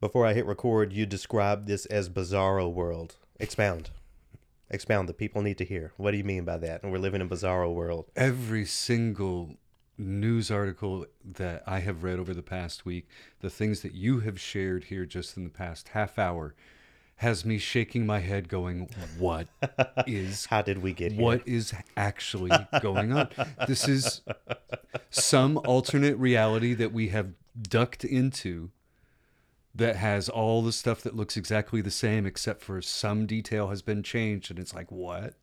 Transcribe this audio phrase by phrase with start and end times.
[0.00, 3.16] Before I hit record, you described this as bizarro world.
[3.40, 3.90] Expound.
[4.70, 5.08] Expound.
[5.08, 5.92] The people need to hear.
[5.96, 6.84] What do you mean by that?
[6.84, 8.06] And we're living in bizarro world.
[8.14, 9.56] Every single
[9.96, 13.08] news article that I have read over the past week,
[13.40, 16.54] the things that you have shared here just in the past half hour,
[17.16, 18.88] has me shaking my head, going,
[19.18, 19.48] "What
[20.06, 20.46] is?
[20.46, 21.20] How did we get here?
[21.20, 23.30] What is actually going on?
[23.66, 24.20] This is
[25.10, 28.70] some alternate reality that we have ducked into."
[29.74, 33.80] That has all the stuff that looks exactly the same, except for some detail has
[33.82, 35.34] been changed, and it's like what?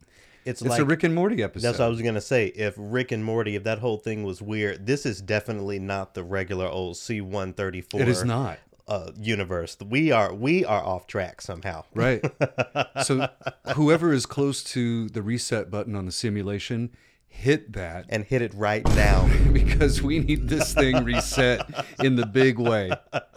[0.43, 1.65] It's, It's like a Rick and Morty episode.
[1.65, 2.47] That's what I was gonna say.
[2.47, 6.23] If Rick and Morty, if that whole thing was weird, this is definitely not the
[6.23, 8.01] regular old C one thirty four.
[8.01, 8.59] it is not.
[8.87, 9.77] uh, universe.
[9.83, 11.85] We are we are off track somehow.
[11.95, 12.23] Right.
[13.03, 13.27] so
[13.75, 16.91] whoever is close to the reset button on the simulation,
[17.35, 19.29] hit that And hit it right now.
[19.53, 21.61] because we need this thing reset
[21.99, 22.91] in the big way.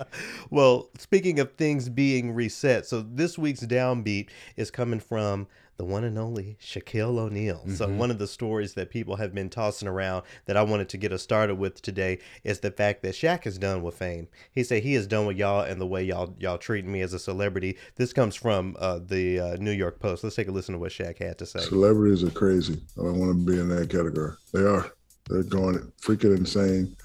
[0.51, 5.47] well, speaking of things being reset, so this week's downbeat is coming from
[5.79, 7.63] the one and only Shaquille O'Neal.
[7.69, 10.97] So one of the stories that people have been tossing around that I wanted to
[10.97, 14.27] get us started with today is the fact that Shaq is done with fame.
[14.53, 17.13] He said he is done with y'all and the way y'all y'all treating me as
[17.13, 17.79] a celebrity.
[17.95, 20.25] This comes from uh, the uh, New York Post.
[20.25, 21.61] Let's take a listen to what Shaq had to say.
[21.61, 22.81] Celebrities are crazy.
[22.99, 24.33] I don't want to be in that category.
[24.53, 24.93] They are.
[25.29, 26.97] They're going freaking insane.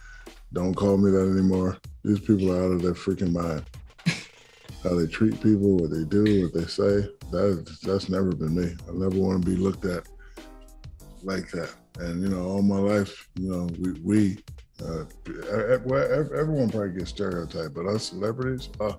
[0.51, 1.77] Don't call me that anymore.
[2.03, 3.66] These people are out of their freaking mind.
[4.83, 7.07] How they treat people, what they do, what they say.
[7.33, 8.75] That that's never been me.
[8.87, 10.07] I never want to be looked at
[11.23, 11.73] like that.
[11.99, 14.37] And you know, all my life, you know, we we
[14.81, 15.05] uh,
[15.85, 18.93] well, ev- everyone probably gets stereotyped, but us celebrities, uh,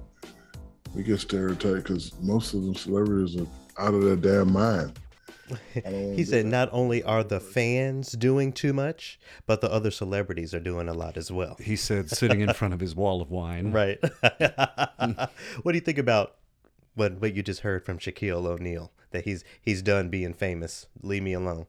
[0.94, 3.46] we get stereotyped because most of them celebrities are
[3.78, 4.98] out of their damn mind.
[5.76, 9.70] I don't wanna He said not only are the fans doing too much, but the
[9.70, 11.56] other celebrities are doing a lot as well.
[11.60, 13.72] He said, sitting in front of his wall of wine.
[13.74, 13.98] Right.
[15.62, 16.36] what do you think about
[16.94, 18.92] what what you just heard from Shaquille O'Neal?
[19.10, 20.86] That he's he's done being famous.
[21.02, 21.66] Leave me alone.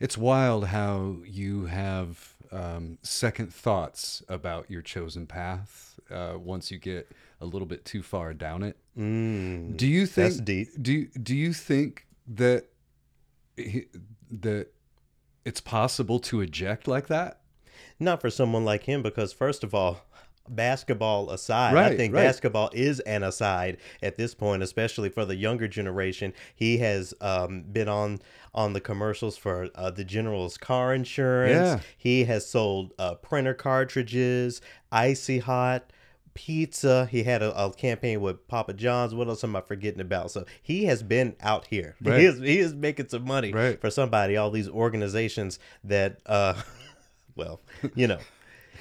[0.00, 6.78] It's wild how you have um, second thoughts about your chosen path uh, once you
[6.78, 7.10] get
[7.40, 8.76] a little bit too far down it.
[8.98, 10.68] Mm, Do you think that's deep.
[10.80, 12.66] Do do you think that
[13.56, 13.86] he,
[14.30, 14.68] that
[15.44, 17.40] it's possible to eject like that?
[17.98, 20.00] Not for someone like him, because first of all,
[20.48, 22.24] basketball aside, I think right.
[22.24, 26.32] basketball is an aside at this point, especially for the younger generation.
[26.54, 28.20] He has um, been on
[28.54, 31.52] on the commercials for uh, the General's car insurance.
[31.54, 31.80] Yeah.
[31.96, 34.60] He has sold uh, printer cartridges,
[34.92, 35.90] icy hot.
[36.34, 37.06] Pizza.
[37.06, 39.14] He had a, a campaign with Papa John's.
[39.14, 40.32] What else am I forgetting about?
[40.32, 41.94] So he has been out here.
[42.02, 42.18] Right.
[42.18, 43.80] He is he is making some money Right.
[43.80, 44.36] for somebody.
[44.36, 46.60] All these organizations that, uh,
[47.36, 47.60] well,
[47.94, 48.18] you know,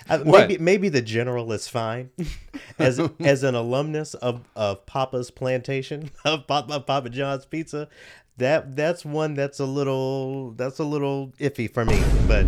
[0.07, 0.25] What?
[0.25, 2.09] maybe maybe the general is fine
[2.79, 7.87] as as an alumnus of of Papa's plantation of Papa, Papa John's Pizza.
[8.37, 12.01] That that's one that's a little that's a little iffy for me.
[12.27, 12.45] But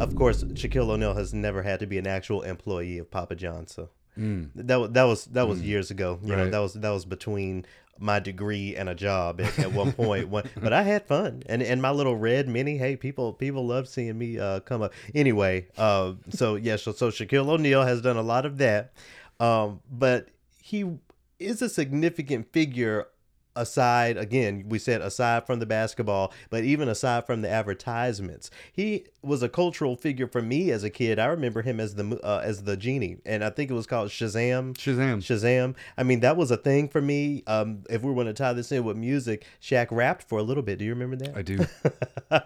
[0.00, 3.74] of course, Shaquille O'Neal has never had to be an actual employee of Papa John's.
[3.74, 6.18] So that wa- that was that was years ago.
[6.22, 6.50] You know, Mm.
[6.52, 7.66] That was that was between
[7.98, 10.30] my degree and a job at, at one point.
[10.30, 12.76] But I had fun, and and my little red mini.
[12.76, 14.92] Hey, people people love seeing me uh, come up.
[15.14, 18.92] Anyway, uh, so yeah, so, so Shaquille O'Neal has done a lot of that,
[19.40, 20.28] um, but
[20.60, 20.98] he
[21.38, 23.08] is a significant figure.
[23.56, 29.06] Aside again, we said aside from the basketball, but even aside from the advertisements, he
[29.22, 31.18] was a cultural figure for me as a kid.
[31.18, 34.10] I remember him as the uh, as the genie, and I think it was called
[34.10, 34.74] Shazam.
[34.74, 35.18] Shazam.
[35.18, 35.74] Shazam.
[35.96, 37.42] I mean, that was a thing for me.
[37.46, 40.42] Um, if we were going to tie this in with music, Shaq rapped for a
[40.42, 40.78] little bit.
[40.78, 41.36] Do you remember that?
[41.36, 41.66] I do.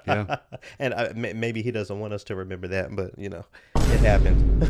[0.07, 0.37] Yeah.
[0.79, 3.47] and I, maybe he doesn't want us to remember that, but you know,
[3.77, 4.63] it happened.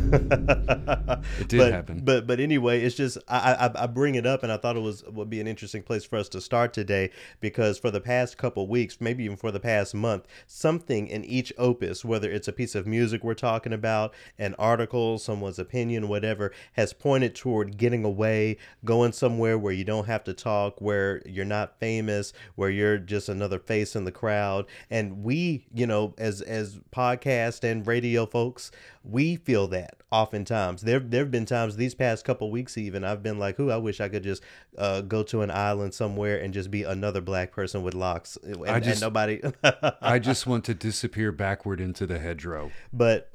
[1.41, 2.01] It did but, happen.
[2.05, 4.81] But but anyway, it's just I, I I bring it up, and I thought it
[4.81, 7.11] was would be an interesting place for us to start today
[7.41, 11.53] because for the past couple weeks, maybe even for the past month, something in each
[11.59, 16.53] opus, whether it's a piece of music we're talking about, an article, someone's opinion, whatever,
[16.75, 21.45] has pointed toward getting away, going somewhere where you don't have to talk, where you're
[21.45, 26.41] not famous, where you're just another face in the crowd, and we, you know, as
[26.43, 28.71] as podcast and radio folks,
[29.05, 30.83] we feel that oftentimes.
[30.83, 33.77] There there have been times these past couple weeks even I've been like, "Who I
[33.77, 34.43] wish I could just
[34.79, 38.57] uh, go to an island somewhere and just be another black person with locks and,
[38.67, 39.41] and just- nobody."
[40.03, 42.71] I just want to disappear backward into the hedgerow.
[42.93, 43.31] but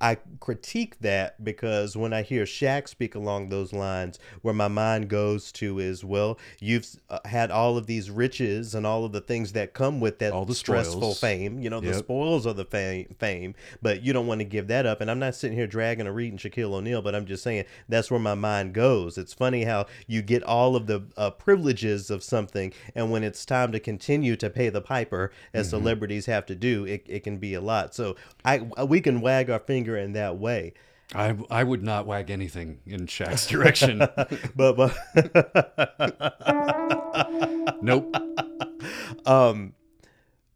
[0.00, 5.08] I critique that because when I hear Shaq speak along those lines, where my mind
[5.08, 9.20] goes to is, well, you've uh, had all of these riches and all of the
[9.20, 11.20] things that come with that All the stressful spoils.
[11.20, 14.68] fame, you know, the spoils of the fame, fame, but you don't want to give
[14.68, 15.00] that up.
[15.00, 18.10] And I'm not sitting here dragging or reading Shaquille O'Neal, but I'm just saying that's
[18.10, 19.18] where my mind goes.
[19.18, 23.44] It's funny how you get all of the uh, privileges of something, and when it's
[23.44, 25.70] time to continue to pay the piper, as Mm-hmm.
[25.70, 27.94] celebrities have to do, it, it can be a lot.
[27.94, 30.74] So I we can wag our finger in that way.
[31.14, 33.98] I, I would not wag anything in Shaq's direction.
[34.54, 34.96] But but
[37.82, 38.14] nope.
[39.26, 39.74] um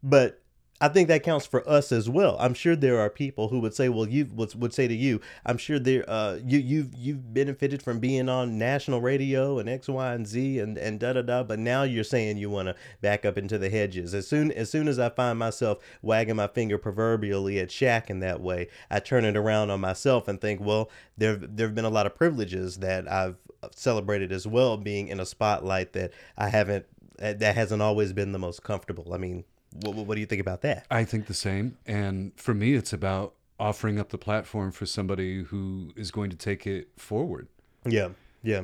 [0.03, 0.44] but
[0.81, 2.37] I think that counts for us as well.
[2.41, 5.21] I'm sure there are people who would say, "Well, you would, would say to you,
[5.47, 9.89] I'm sure there, uh, you you've you've benefited from being on national radio and X,
[9.89, 11.43] Y, and Z and and da da da.
[11.45, 14.15] But now you're saying you want to back up into the hedges.
[14.15, 18.19] As soon as soon as I find myself wagging my finger proverbially at Shaq in
[18.21, 21.85] that way, I turn it around on myself and think, well, there there have been
[21.85, 23.37] a lot of privileges that I've
[23.75, 26.87] celebrated as well, being in a spotlight that I haven't
[27.19, 29.15] that hasn't always been the most comfortable.
[29.15, 29.45] I mean,
[29.75, 30.87] what, what do you think about that?
[30.91, 31.77] I think the same.
[31.87, 36.37] And for me, it's about offering up the platform for somebody who is going to
[36.37, 37.49] take it forward.
[37.87, 38.11] Yeah,
[38.43, 38.63] yeah,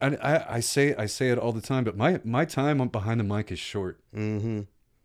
[0.00, 3.20] I, I, I say I say it all the time, but my my time behind
[3.20, 4.00] the mic is short.
[4.14, 4.62] mm-hmm.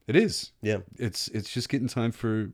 [0.08, 0.52] It is.
[0.62, 2.52] yeah, It's it's just getting time for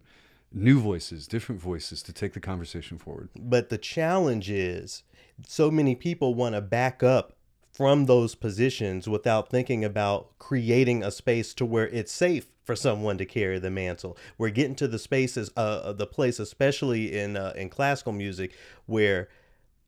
[0.51, 3.29] new voices, different voices to take the conversation forward.
[3.35, 5.03] But the challenge is,
[5.47, 7.36] so many people want to back up
[7.77, 13.19] from those positions without thinking about creating a space to where it's safe for someone
[13.19, 14.17] to carry the mantle.
[14.35, 18.51] We're getting to the spaces, uh, the place, especially in uh, in classical music,
[18.87, 19.29] where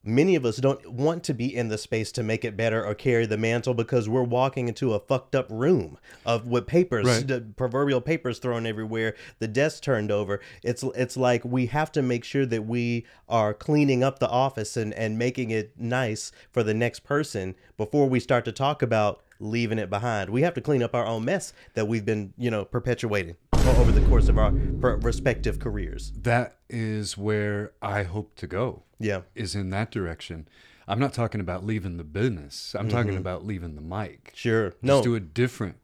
[0.03, 2.95] many of us don't want to be in the space to make it better or
[2.95, 7.27] carry the mantle because we're walking into a fucked up room of with papers Right.
[7.27, 10.39] the proverbial papers thrown everywhere the desk turned over.
[10.63, 14.77] It's it's like we have to make sure that we are cleaning up the office
[14.77, 19.21] and and making it nice for the next person before we start to talk about
[19.41, 20.29] leaving it behind.
[20.29, 23.35] We have to clean up our own mess that we've been you know perpetuating
[23.67, 28.83] over the course of our respective careers That is where I hope to go.
[28.99, 30.47] yeah Is in that direction.
[30.87, 32.73] I'm not talking about leaving the business.
[32.73, 32.97] I'm mm-hmm.
[32.97, 34.31] talking about leaving the mic.
[34.33, 35.75] sure Just no do a different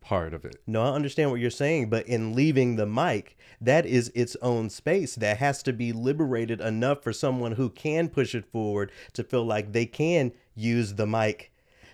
[0.00, 0.56] part of it.
[0.66, 4.68] No, I understand what you're saying, but in leaving the mic, that is its own
[4.68, 9.22] space that has to be liberated enough for someone who can push it forward to
[9.22, 11.49] feel like they can use the mic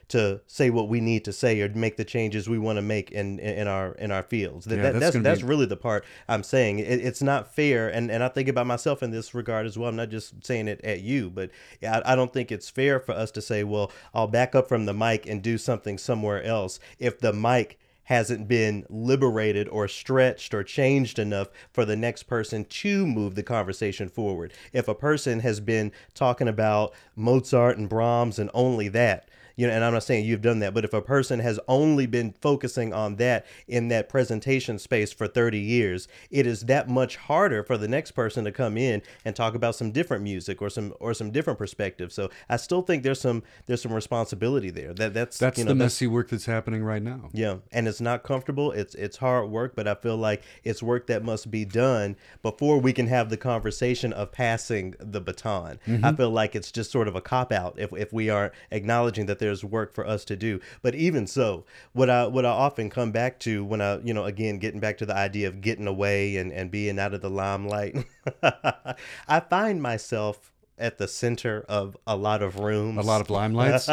[0.09, 3.11] to say what we need to say or make the changes we want to make
[3.11, 4.65] in in our in our fields.
[4.67, 6.79] That, Yeah, that- that's that's that's be- really the part I'm saying.
[6.79, 9.89] It, it's not fair, and and I think about myself in this regard as well.
[9.89, 11.51] I'm not just saying it at you, but
[11.83, 14.87] I, I don't think it's fair for us to say, well, I'll back up from
[14.87, 20.55] the mic and do something somewhere else if the mic hasn't been liberated or stretched
[20.55, 24.53] or changed enough for the next person to move the conversation forward.
[24.73, 29.73] If a person has been talking about Mozart and Brahms and only that, you know,
[29.73, 32.93] and I'm not saying you've done that, but if a person has only been focusing
[32.93, 37.79] on that in that presentation space for 30 years, it is that much harder for
[37.79, 41.15] the next person to come in and talk about some different music or some or
[41.15, 42.13] some different perspective.
[42.13, 44.93] So I still think there's some there's some responsibility there.
[44.93, 47.31] That that's That's you know, the that's- messy work that's happening right now.
[47.33, 48.73] yeah, and it's not comfortable.
[48.73, 52.79] It's it's hard work, but I feel like it's work that must be done before
[52.79, 55.79] we can have the conversation of passing the baton.
[55.87, 56.17] I mm-hmm.
[56.17, 59.39] feel like it's just sort of a cop out if, if we aren't acknowledging that
[59.39, 60.61] there's work for us to do.
[60.83, 64.25] But even so, what I what I often come back to when I you know
[64.25, 67.31] again getting back to the idea of getting away and and being out of the
[67.31, 68.07] limelight,
[68.43, 73.87] I find myself at the center of a lot of rooms A lot of limelights.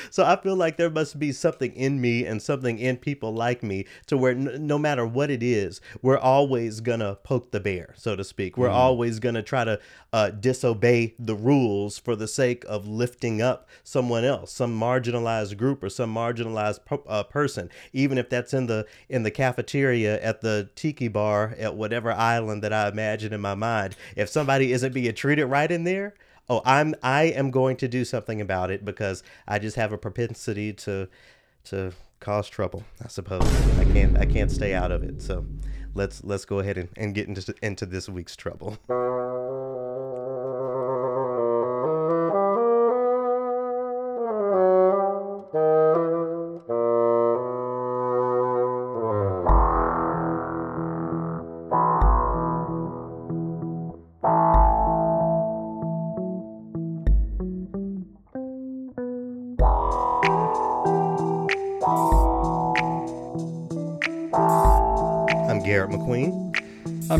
[0.10, 3.62] so I feel like there must be something in me and something in people like
[3.62, 7.94] me to where n- no matter what it is, we're always gonna poke the bear,
[7.96, 8.56] so to speak.
[8.56, 9.78] We're always gonna try to
[10.12, 15.82] uh, disobey the rules for the sake of lifting up someone else, some marginalized group
[15.82, 20.40] or some marginalized po- uh, person, even if that's in the in the cafeteria at
[20.40, 23.94] the tiki bar at whatever island that I imagine in my mind.
[24.16, 26.14] If somebody isn't being treated right in there,
[26.48, 29.98] oh i'm i am going to do something about it because i just have a
[29.98, 31.08] propensity to
[31.64, 33.42] to cause trouble i suppose.
[33.78, 35.20] I can't i can't stay out of it.
[35.20, 35.44] So
[35.94, 38.78] let's let's go ahead and, and get into into this week's trouble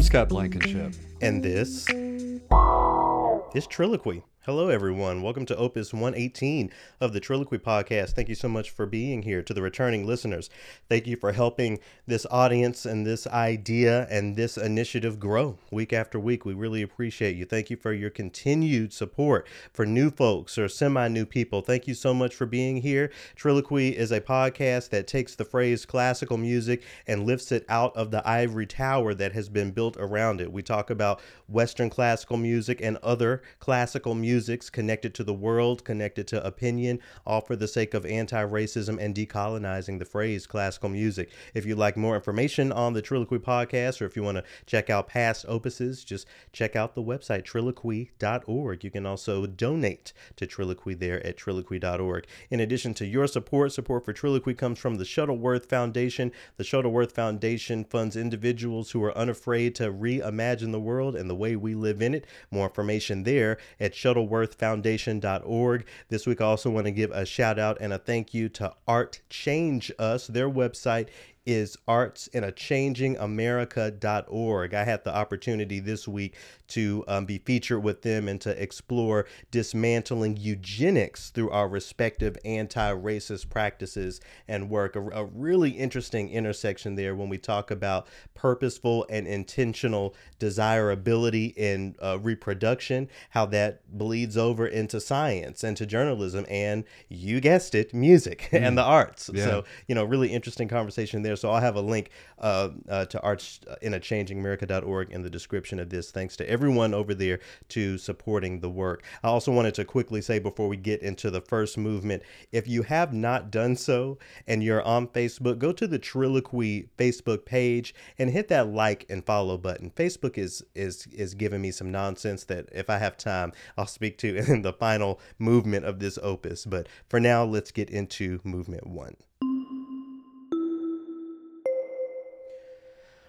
[0.06, 0.94] Scott Blankenship.
[1.20, 4.22] And this is Triloquy.
[4.46, 5.22] Hello, everyone.
[5.22, 8.12] Welcome to Opus 118 of the Triloquy Podcast.
[8.12, 9.42] Thank you so much for being here.
[9.42, 10.50] To the returning listeners,
[10.88, 16.20] thank you for helping this audience and this idea and this initiative grow week after
[16.20, 16.44] week.
[16.44, 17.44] We really appreciate you.
[17.44, 19.48] Thank you for your continued support.
[19.72, 23.10] For new folks or semi new people, thank you so much for being here.
[23.34, 28.12] Triloquy is a podcast that takes the phrase classical music and lifts it out of
[28.12, 30.52] the ivory tower that has been built around it.
[30.52, 35.82] We talk about Western classical music and other classical music musics connected to the world,
[35.82, 40.90] connected to opinion, all for the sake of anti racism and decolonizing the phrase classical
[40.90, 41.30] music.
[41.54, 44.90] If you'd like more information on the Triloquy podcast, or if you want to check
[44.90, 48.84] out past opuses, just check out the website triloquy.org.
[48.84, 52.26] You can also donate to Triloquy there at triloquy.org.
[52.50, 56.30] In addition to your support, support for Triloquy comes from the Shuttleworth Foundation.
[56.58, 61.56] The Shuttleworth Foundation funds individuals who are unafraid to reimagine the world and the way
[61.56, 62.26] we live in it.
[62.50, 65.86] More information there at Shuttleworth shuttleworthfoundation.org.
[66.08, 68.74] This week, I also want to give a shout out and a thank you to
[68.86, 70.26] Art Change Us.
[70.26, 71.08] Their website
[71.46, 74.74] is artsinachangingamerica.org.
[74.74, 76.34] I had the opportunity this week
[76.68, 82.92] to um, be featured with them and to explore dismantling eugenics through our respective anti
[82.92, 84.96] racist practices and work.
[84.96, 91.94] A, a, really interesting intersection there when we talk about purposeful and intentional desirability in
[92.02, 97.94] uh, reproduction, how that bleeds over into science and to journalism and, you guessed it,
[97.94, 98.60] music mm.
[98.60, 99.30] and the arts.
[99.32, 99.44] Yeah.
[99.44, 101.35] So, you know, really interesting conversation there.
[101.36, 105.30] So I'll have a link uh, uh, to arts in a changing America.org in the
[105.30, 106.10] description of this.
[106.10, 107.40] Thanks to everyone over there
[107.70, 109.02] to supporting the work.
[109.22, 112.82] I also wanted to quickly say before we get into the first movement, if you
[112.82, 118.30] have not done so and you're on Facebook, go to the Triloquy Facebook page and
[118.30, 119.90] hit that like and follow button.
[119.90, 124.18] Facebook is is is giving me some nonsense that if I have time, I'll speak
[124.18, 126.64] to in the final movement of this opus.
[126.64, 129.16] But for now, let's get into movement one.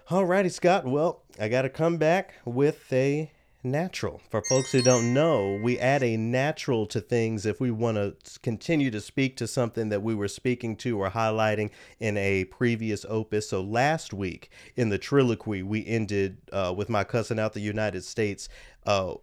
[0.10, 0.86] Alrighty, Scott.
[0.86, 3.30] Well, I got to come back with a
[3.62, 4.22] natural.
[4.30, 8.40] For folks who don't know, we add a natural to things if we want to
[8.40, 13.06] continue to speak to something that we were speaking to or highlighting in a previous
[13.10, 13.50] opus.
[13.50, 18.06] So last week in the triloquy, we ended uh, with my cousin out the United
[18.06, 18.48] States.
[18.86, 19.16] Uh,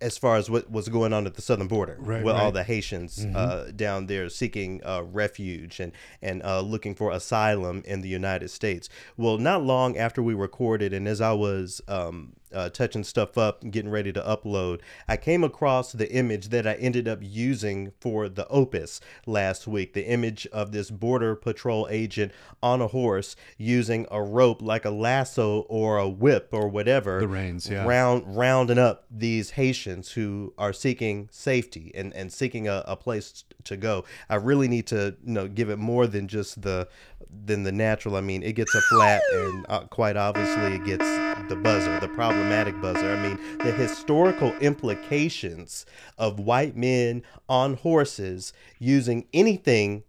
[0.00, 2.42] as far as what was going on at the southern border right, with right.
[2.42, 3.36] all the Haitians mm-hmm.
[3.36, 8.50] uh, down there seeking uh, refuge and and uh, looking for asylum in the United
[8.50, 8.88] States.
[9.16, 13.62] Well, not long after we recorded, and as I was um, uh, touching stuff up
[13.62, 17.92] and getting ready to upload, I came across the image that I ended up using
[18.00, 19.92] for the opus last week.
[19.92, 22.32] The image of this border patrol agent
[22.62, 27.20] on a horse using a rope like a lasso or a whip or whatever.
[27.20, 27.86] The reins, yeah.
[27.86, 33.44] Round, rounding up these Haitians who are seeking safety and, and seeking a, a place
[33.64, 34.04] to go.
[34.30, 36.88] I really need to you know give it more than just the
[37.30, 38.16] than the natural.
[38.16, 41.04] I mean, it gets a flat, and uh, quite obviously, it gets
[41.48, 43.10] the buzzer, the problematic buzzer.
[43.10, 45.86] I mean, the historical implications
[46.18, 50.02] of white men on horses using anything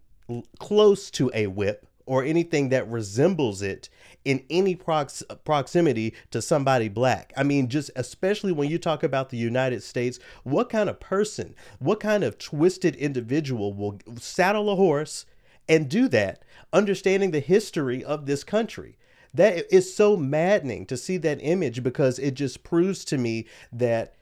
[0.59, 3.89] close to a whip or anything that resembles it
[4.25, 7.31] in any prox- proximity to somebody black.
[7.37, 11.55] I mean, just especially when you talk about the United States, what kind of person,
[11.79, 15.25] what kind of twisted individual will saddle a horse
[15.67, 18.97] and do that, understanding the history of this country?
[19.33, 24.15] That is so maddening to see that image because it just proves to me that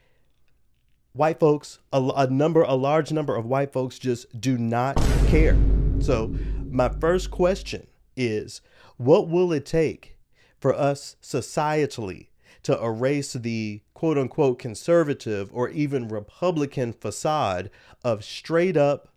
[1.13, 4.97] white folks, a, a number, a large number of white folks just do not
[5.27, 5.57] care.
[5.99, 6.35] So,
[6.69, 7.87] my first question
[8.17, 8.61] is
[8.97, 10.17] what will it take
[10.59, 12.27] for us societally
[12.63, 17.69] to erase the quote unquote conservative or even Republican facade
[18.03, 19.09] of straight up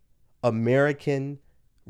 [0.43, 1.39] American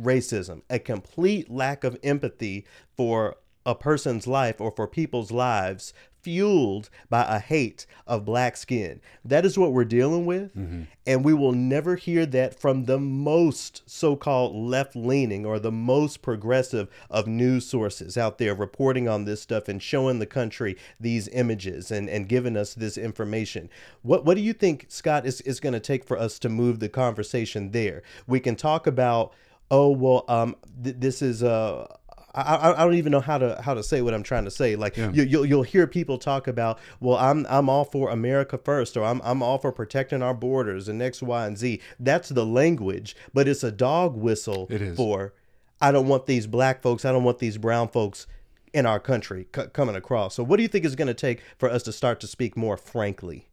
[0.00, 2.64] racism, a complete lack of empathy
[2.97, 3.37] for
[3.67, 9.00] a person's life or for people's lives fueled by a hate of black skin.
[9.25, 10.55] That is what we're dealing with.
[10.55, 10.83] Mm-hmm.
[11.07, 15.73] And we will never hear that from the most so called left leaning or the
[15.73, 20.76] most progressive of news sources out there reporting on this stuff and showing the country
[20.99, 23.71] these images and, and giving us this information.
[24.02, 26.81] What, what do you think, Scott, is, is going to take for us to move
[26.81, 28.02] the conversation there?
[28.26, 29.33] We can talk about
[29.70, 34.14] oh well um th- this is—I don't even know how to how to say what
[34.14, 34.76] I'm trying to say.
[34.76, 35.10] Like yeah.
[35.12, 39.04] you, you'll you'll hear people talk about, well, I'm I'm all for America first, or
[39.04, 41.80] I'm I'm all for protecting our borders and X, Y, and Z.
[41.98, 44.96] That's the language, but it's a dog whistle it is.
[44.96, 45.34] for.
[45.80, 47.04] I don't want these black folks.
[47.04, 48.26] I don't want these brown folks
[48.72, 50.34] in our country c- coming across.
[50.34, 52.56] So, what do you think is going to take for us to start to speak
[52.56, 53.48] more frankly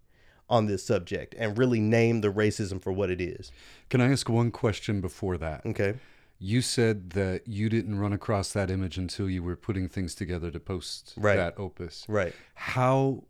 [0.49, 3.51] on this subject and really name the racism for what it is.
[3.89, 5.65] Can I ask one question before that?
[5.65, 5.95] Okay.
[6.37, 10.51] You said that you didn't run across that image until you were putting things together
[10.51, 11.35] to post Right.
[11.37, 12.05] that opus.
[12.07, 12.33] Right.
[12.55, 13.23] How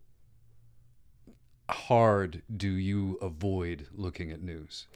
[1.69, 4.88] hard do you avoid looking at news?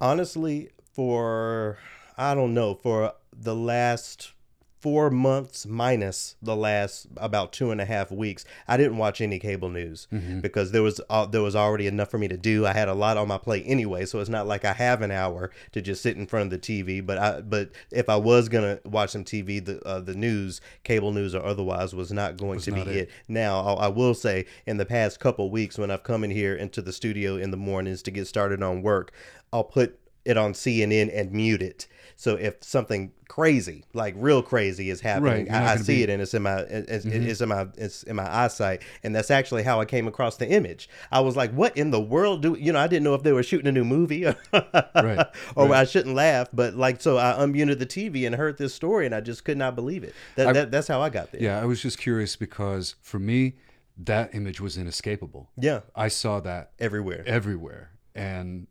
[0.00, 1.78] honestly for
[2.18, 4.32] i don't know for the last
[4.82, 9.38] four months minus the last about two and a half weeks i didn't watch any
[9.38, 10.08] cable news
[10.40, 12.94] because there was uh, there was already enough for me to do i had a
[12.94, 16.02] lot on my plate anyway so it's not like i have an hour to just
[16.02, 19.24] sit in front of the tv but i but if i was gonna watch some
[19.24, 22.90] tv the uh, the news cable news or otherwise was not going to not be
[22.90, 22.96] it.
[22.96, 26.32] it now I, I will say in the past couple weeks when i've come in
[26.32, 29.12] here into the studio in the mornings to get started on work
[29.52, 31.86] i'll put it on CNN and mute it.
[32.16, 36.10] So if something crazy, like real crazy, is happening, Right, I, I see be- it
[36.10, 37.22] and it's in my it's, mm-hmm.
[37.28, 40.48] it's in my it's in my eyesight, and that's actually how I came across the
[40.48, 40.88] image.
[41.10, 43.32] I was like, "What in the world do you know?" I didn't know if they
[43.32, 45.26] were shooting a new movie, Right,
[45.56, 45.80] or right.
[45.80, 49.14] I shouldn't laugh, but like so, I unmuted the TV and heard this story, and
[49.14, 50.14] I just could not believe it.
[50.36, 51.42] That, I- that that's how I got there.
[51.42, 53.54] Yeah, I was just curious because for me,
[53.96, 55.50] that image was inescapable.
[55.58, 57.24] yeah, I saw that everywhere.
[57.26, 58.66] everywhere and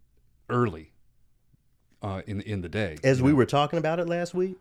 [0.50, 0.91] early
[2.02, 2.98] uh, in in the day.
[3.04, 3.38] As we know.
[3.38, 4.58] were talking about it last week,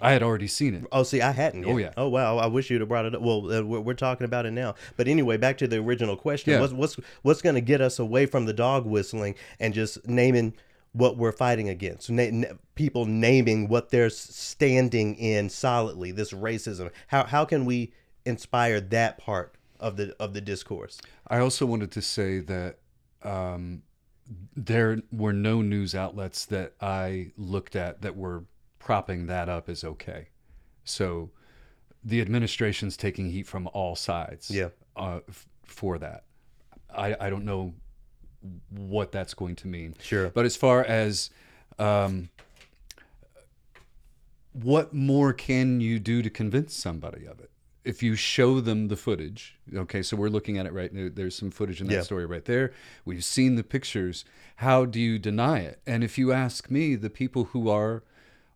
[0.00, 0.84] I had already seen it.
[0.90, 1.64] Oh, see, I hadn't.
[1.64, 1.92] Oh, yeah.
[1.96, 2.38] Oh, wow.
[2.38, 3.22] I wish you'd have brought it up.
[3.22, 4.74] Well, uh, we're, we're talking about it now.
[4.96, 6.52] But anyway, back to the original question.
[6.52, 6.60] Yeah.
[6.60, 10.54] What's what's what's going to get us away from the dog whistling and just naming
[10.92, 12.10] what we're fighting against?
[12.10, 16.10] Na- na- people naming what they're standing in solidly.
[16.10, 16.90] This racism.
[17.06, 17.92] How how can we
[18.24, 21.00] inspire that part of the of the discourse?
[21.28, 22.78] I also wanted to say that
[23.22, 23.82] um,
[24.56, 28.44] there were no news outlets that I looked at that were
[28.78, 30.28] propping that up as okay.
[30.84, 31.30] So
[32.02, 34.50] the administration's taking heat from all sides.
[34.50, 34.68] Yeah.
[34.96, 36.24] Uh, f- for that,
[36.94, 37.74] I I don't know
[38.68, 39.96] what that's going to mean.
[40.00, 40.28] Sure.
[40.28, 41.30] But as far as
[41.78, 42.28] um,
[44.52, 47.50] what more can you do to convince somebody of it?
[47.84, 51.10] If you show them the footage, okay, so we're looking at it right now.
[51.12, 52.00] There's some footage in that Yeah.
[52.02, 52.72] story right there.
[53.04, 54.24] We've seen the pictures.
[54.56, 55.80] How do you deny it?
[55.86, 58.02] And if you ask me, the people who are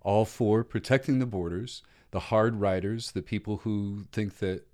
[0.00, 4.66] all for protecting the borders, the hard riders, the people who think that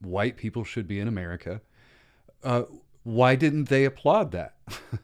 [0.00, 1.60] white people should be in America,
[2.42, 2.62] uh,
[3.02, 4.54] why didn't they applaud that?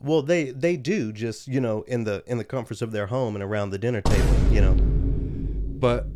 [0.00, 3.34] Well, they they do just you know in the in the comforts of their home
[3.34, 4.32] and around the dinner table.
[4.54, 4.74] You know.
[4.74, 6.06] But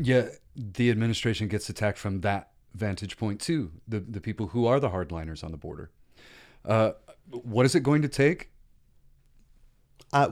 [0.00, 3.72] yeah, the administration gets attacked from that vantage point too.
[3.86, 5.90] The the people who are the hardliners on the border.
[6.64, 6.92] Uh,
[7.30, 8.50] what is it going to take?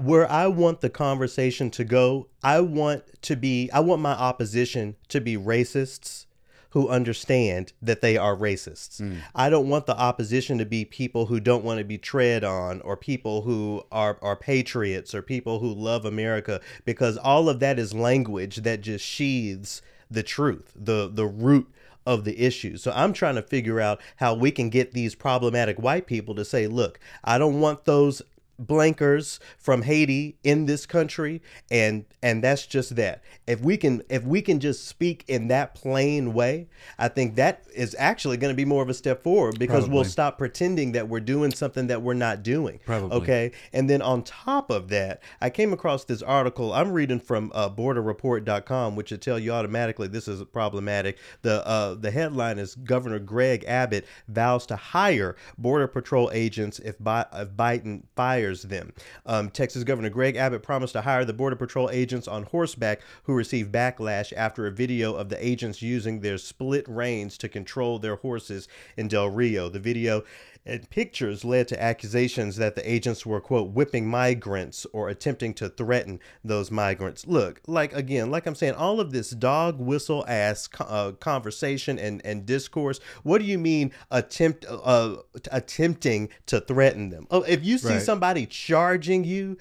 [0.00, 4.96] Where I want the conversation to go, I want to be, I want my opposition
[5.08, 6.26] to be racists
[6.70, 8.98] who understand that they are racists.
[8.98, 9.18] Hmm.
[9.34, 12.80] I don't want the opposition to be people who don't want to be tread on
[12.82, 17.78] or people who are, are patriots or people who love America because all of that
[17.78, 21.68] is language that just sheathes the truth, the the root
[22.06, 22.78] of the issue.
[22.78, 26.44] So I'm trying to figure out how we can get these problematic white people to
[26.44, 28.22] say, look, I don't want those
[28.60, 33.22] blankers from Haiti in this country and and that's just that.
[33.46, 36.68] If we can if we can just speak in that plain way,
[36.98, 40.04] I think that is actually going to be more of a step forward because we'll
[40.04, 42.80] stop pretending that we're doing something that we're not doing.
[42.84, 43.16] Probably.
[43.18, 43.52] Okay?
[43.72, 47.70] And then on top of that, I came across this article I'm reading from uh,
[47.70, 51.18] borderreport.com which will tell you automatically this is problematic.
[51.42, 56.96] The uh, the headline is Governor Greg Abbott vows to hire border patrol agents if,
[56.98, 58.92] Bi- if Biden fires them.
[59.26, 63.34] Um, Texas Governor Greg Abbott promised to hire the border patrol agents on horseback who
[63.34, 68.16] received backlash after a video of the agents using their split reins to control their
[68.16, 69.68] horses in Del Rio.
[69.68, 70.24] The video
[70.66, 75.68] and pictures led to accusations that the agents were quote whipping migrants or attempting to
[75.68, 80.68] threaten those migrants look like again like i'm saying all of this dog whistle ass
[80.80, 85.16] uh, conversation and and discourse what do you mean attempt uh
[85.52, 88.02] attempting to threaten them oh if you see Right.
[88.02, 89.56] somebody charging you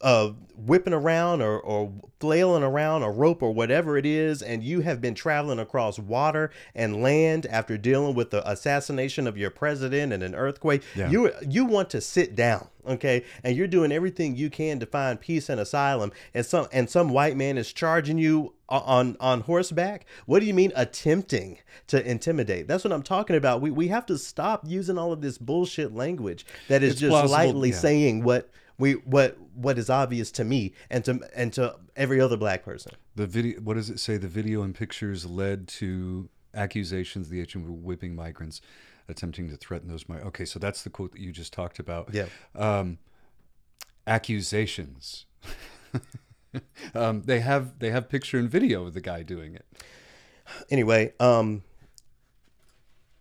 [0.00, 4.80] uh, whipping around or, or flailing around a rope or whatever it is, and you
[4.80, 10.12] have been traveling across water and land after dealing with the assassination of your president
[10.12, 11.10] and an earthquake, Yeah.
[11.10, 13.24] you you want to sit down, okay?
[13.42, 17.08] And you're doing everything you can to find peace and asylum, and some and some
[17.08, 20.04] white man is charging you on on horseback.
[20.26, 21.58] What do you mean attempting
[21.88, 22.68] to intimidate?
[22.68, 23.60] That's what I'm talking about.
[23.62, 27.10] We we have to stop using all of this bullshit language that is It's just
[27.10, 27.76] plausible, lightly yeah.
[27.76, 32.36] saying what we what what is obvious to me and to and to every other
[32.36, 32.92] black person.
[33.14, 33.60] The video.
[33.60, 34.16] What does it say?
[34.16, 38.60] The video and pictures led to accusations the agent were whipping migrants.
[39.08, 40.08] attempting to threaten those.
[40.08, 42.12] My okay, so that's the quote that you just talked about.
[42.12, 42.26] Yeah.
[42.56, 42.98] Um,
[44.06, 45.26] accusations.
[46.94, 49.66] um, they have they have picture and video of the guy doing it.
[50.70, 51.62] Anyway, um,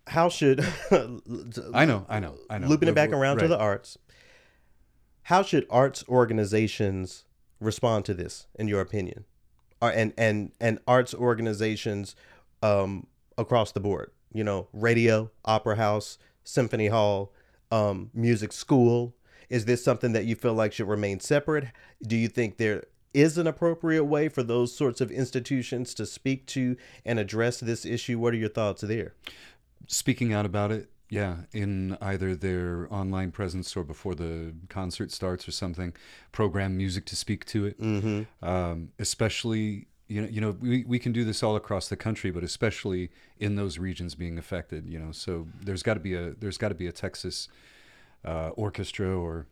[0.08, 2.67] how should I know, I know, I know.
[2.67, 3.98] looping it back around to the arts?
[5.30, 7.24] How should arts organizations
[7.60, 9.26] respond to this, in your opinion,
[9.80, 12.15] and and and arts organizations
[12.63, 13.06] um,
[13.38, 14.10] across the board?
[14.34, 17.32] You know, radio, opera house, symphony hall,
[17.70, 19.13] um, music school.
[19.50, 21.65] Is this something that you feel like should remain separate?
[22.02, 26.48] Do you think there is an appropriate way for those sorts of institutions to speak
[26.48, 28.18] to and address this issue?
[28.18, 29.13] What are your thoughts there?
[29.88, 35.48] speaking out about it yeah in either their online presence or before the concert starts
[35.48, 35.93] or something
[36.32, 38.45] program music to speak to it Mm-hmm.
[38.48, 42.32] um, especially you know you know we, we can do this all across the country
[42.32, 46.32] but especially in those regions being affected you know so there's got to be a
[46.39, 47.48] there's got to be a texas
[48.26, 49.45] uh, orchestra or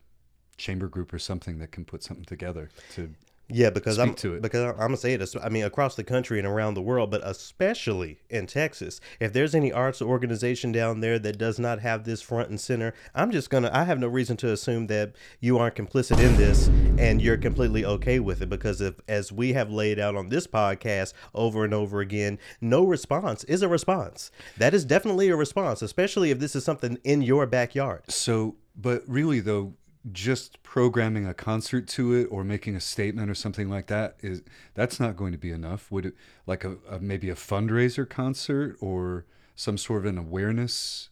[0.56, 3.14] chamber group or something that can put something together to
[3.50, 4.42] Yeah, because Speak I'm to it.
[4.42, 5.34] because I'm gonna say it.
[5.42, 9.00] I mean, across the country and around the world, but especially in Texas.
[9.20, 12.92] If there's any arts organization down there that does not have this front and center,
[13.14, 13.70] I'm just gonna.
[13.72, 17.84] I have no reason to assume that you aren't complicit in this and you're completely
[17.86, 18.50] okay with it.
[18.50, 22.84] Because if, as we have laid out on this podcast over and over again, no
[22.84, 24.30] response is a response.
[24.58, 28.02] That is definitely a response, especially if this is something in your backyard.
[28.10, 29.74] So, but really though,
[30.12, 34.42] just programming a concert to it or making a statement or something like that is
[34.74, 35.90] that's not going to be enough.
[35.90, 36.14] Would it
[36.46, 39.24] like a, a maybe a fundraiser concert or
[39.56, 41.08] some sort of an awareness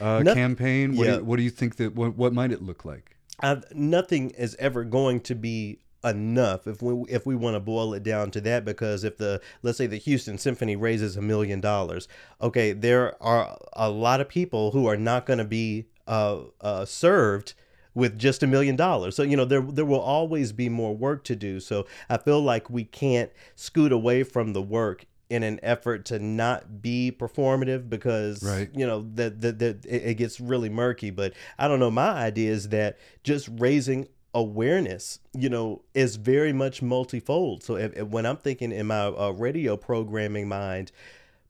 [0.00, 0.96] uh, No- campaign?
[0.96, 1.12] What, yeah.
[1.14, 3.16] do you, what do you think that what, what might it look like?
[3.42, 7.94] i nothing is ever going to be enough if we if we want to boil
[7.94, 11.60] it down to that because if the let's say the Houston Symphony raises a million
[11.60, 12.06] dollars
[12.40, 16.84] okay there are a lot of people who are not going to be uh, uh,
[16.84, 17.54] served
[17.94, 19.14] with just a million dollars.
[19.16, 21.60] So you know there there will always be more work to do.
[21.60, 26.18] So I feel like we can't scoot away from the work in an effort to
[26.18, 28.68] not be performative because Right.
[28.74, 31.10] you know that that, that it, gets really murky.
[31.10, 31.90] But i don't know.
[31.90, 37.62] My idea is that just raising awareness you know is very much multifold.
[37.62, 40.90] So if, if- when i'm thinking in my uh, radio programming mind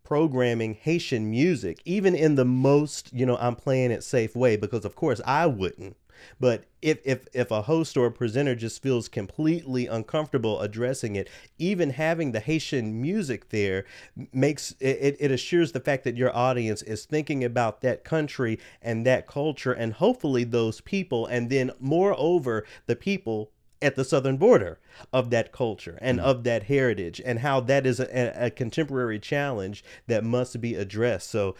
[0.02, 4.84] programming haitian music even in the most you know i'm playing it safe way because
[4.84, 5.96] of course i wouldn't
[6.40, 11.28] but if, if if a host or a presenter just feels completely uncomfortable addressing it,
[11.58, 13.84] even having the Haitian music there
[14.32, 19.06] makes it, it assures the fact that your audience is thinking about that country and
[19.06, 23.50] that culture and hopefully those people and then moreover the people
[23.84, 24.78] at the southern border
[25.12, 26.26] of that culture and mm-hmm.
[26.26, 31.30] of that heritage and how that is a, a contemporary challenge that must be addressed.
[31.30, 31.54] So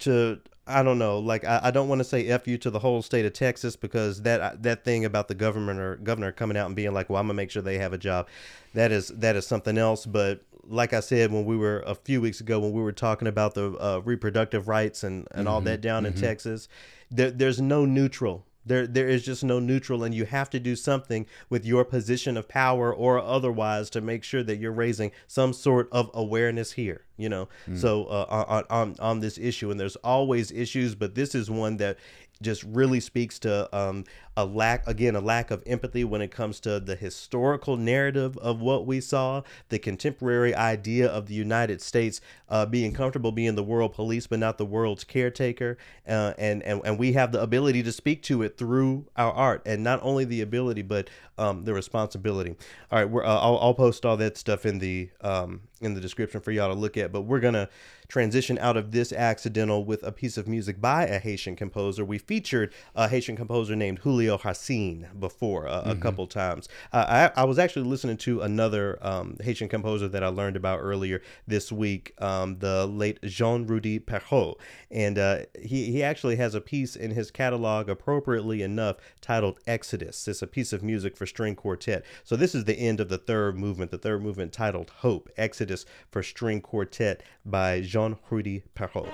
[0.00, 1.18] to I don't know.
[1.18, 3.76] Like I, I don't want to say f you to the whole state of Texas
[3.76, 7.20] because that that thing about the government or governor coming out and being like, well,
[7.20, 8.26] I'm gonna make sure they have a job.
[8.74, 10.06] That is that is something else.
[10.06, 13.28] But like I said when we were a few weeks ago when we were talking
[13.28, 16.68] about the uh, reproductive rights and and all that down in Texas,
[17.10, 18.44] there, there's no neutral.
[18.66, 22.36] There, there is just no neutral, and you have to do something with your position
[22.36, 27.02] of power or otherwise to make sure that you're raising some sort of awareness here.
[27.16, 31.34] You know, so uh, on, on on this issue, and there's always issues, but this
[31.34, 31.96] is one that
[32.42, 34.04] just really speaks to um,
[34.36, 38.60] a lack again a lack of empathy when it comes to the historical narrative of
[38.60, 43.62] what we saw the contemporary idea of the united states uh, being comfortable being the
[43.62, 45.76] world police but not the world's caretaker.
[46.06, 49.62] Uh, and, and and we have the ability to speak to it through our art
[49.66, 52.54] and not only the ability but um, the responsibility.
[52.90, 56.00] All right we're, uh, I'll, I'll post all that stuff in the um, in the
[56.00, 57.68] description for y'all to look at but we're gonna
[58.08, 62.04] transition out of this accidental with a piece of music by a Haitian composer.
[62.04, 66.68] We featured a Haitian composer named Julio Racine before uh, a couple times.
[66.92, 70.78] Uh, I, I was actually listening to another um, Haitian composer that I learned about
[70.80, 74.60] earlier this week, um, the late Jean Rudy Perrault.
[74.90, 80.28] And uh, he, he actually has a piece in his catalog, appropriately enough, titled Exodus.
[80.28, 82.04] It's a piece of music for string quartet.
[82.24, 85.84] So this is the end of the third movement, the third movement titled Hope, Exodus
[86.10, 87.95] for string quartet by Jean
[88.30, 89.08] Rudy Perrault.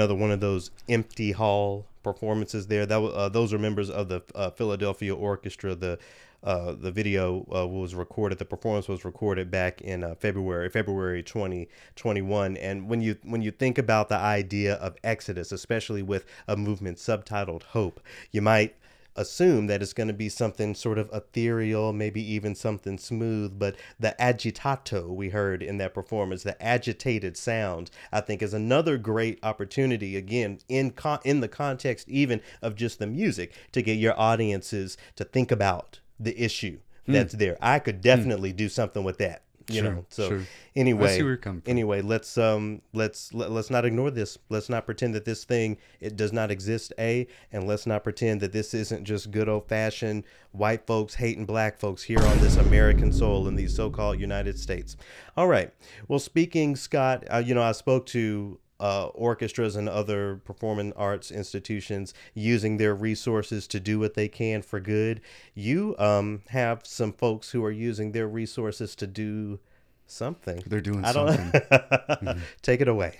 [0.00, 2.86] Another one of those empty hall performances there.
[2.86, 5.74] That uh, those are members of the uh, Philadelphia Orchestra.
[5.74, 5.98] The
[6.42, 8.38] uh, the video uh, was recorded.
[8.38, 12.56] The performance was recorded back in uh, February, February 2021.
[12.56, 16.96] And when you when you think about the idea of Exodus, especially with a movement
[16.96, 18.00] subtitled Hope,
[18.32, 18.74] you might
[19.16, 23.58] assume that it's going to be something sort of ethereal, maybe even something smooth.
[23.58, 28.98] But the agitato we heard in that performance, the agitated sound, I think is another
[28.98, 30.16] great opportunity.
[30.16, 34.96] Again, in con- in the context even of just the music, to get your audiences
[35.16, 37.12] to think about the issue hmm.
[37.12, 37.56] that's there.
[37.60, 38.02] I could hmm.
[38.02, 39.42] definitely do something with that.
[39.70, 40.06] You Sure, know.
[40.08, 40.42] So sure.
[40.76, 41.70] anyway, I see where you're coming from.
[41.70, 45.76] anyway let's um let's let, let's not ignore this let's not pretend that this thing
[46.00, 49.68] it does not exist a and let's not pretend that this isn't just good old
[49.68, 54.58] fashioned white folks hating black folks here on this american soil in these so-called united
[54.58, 54.96] states
[55.36, 55.72] all right
[56.08, 61.30] well speaking scott uh, you know i spoke to uh, orchestras and other performing arts
[61.30, 65.20] institutions using their resources to do what they can for good.
[65.54, 69.60] You um, have some folks who are using their resources to do
[70.06, 70.62] something.
[70.66, 72.42] They're doing I don't something.
[72.62, 73.18] Take it away.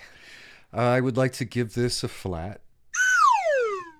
[0.72, 2.62] I would like to give this a flat.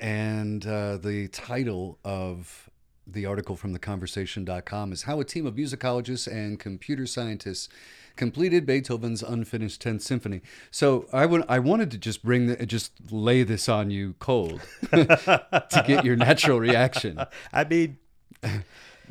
[0.00, 2.70] And uh, the title of
[3.06, 7.68] the article from theconversation.com is How a Team of Musicologists and Computer Scientists
[8.16, 10.42] Completed Beethoven's Unfinished 10th Symphony.
[10.70, 14.60] So I would I wanted to just bring the, just lay this on you cold
[14.90, 17.20] to get your natural reaction.
[17.52, 17.98] I mean,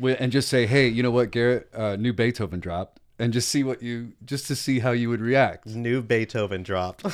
[0.01, 3.63] and just say, hey, you know what, Garrett, uh, new Beethoven dropped, and just see
[3.63, 7.05] what you, just to see how you would react, new Beethoven dropped.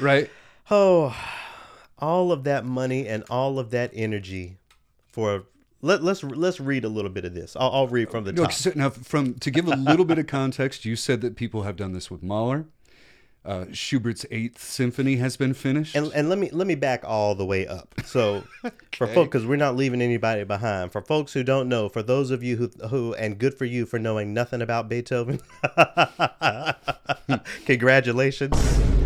[0.00, 0.30] right?
[0.70, 1.16] oh,
[1.98, 4.58] all of that money and all of that energy
[5.06, 5.44] for.
[5.84, 7.54] Let, let's let's read a little bit of this.
[7.56, 8.52] I'll, I'll read from the No, top.
[8.52, 11.76] so now from to give a little bit of context, you said that people have
[11.76, 12.64] done this with Mahler.
[13.44, 15.94] Uh, Schubert's Eighth Symphony has been finished.
[15.94, 17.94] And, and let me let me back all the way up.
[18.06, 18.44] So
[18.96, 20.90] for folks, because we're not leaving anybody behind.
[20.92, 23.84] For folks who don't know, for those of you who who and good for you
[23.84, 25.42] for knowing nothing about Beethoven,
[27.66, 29.03] congratulations.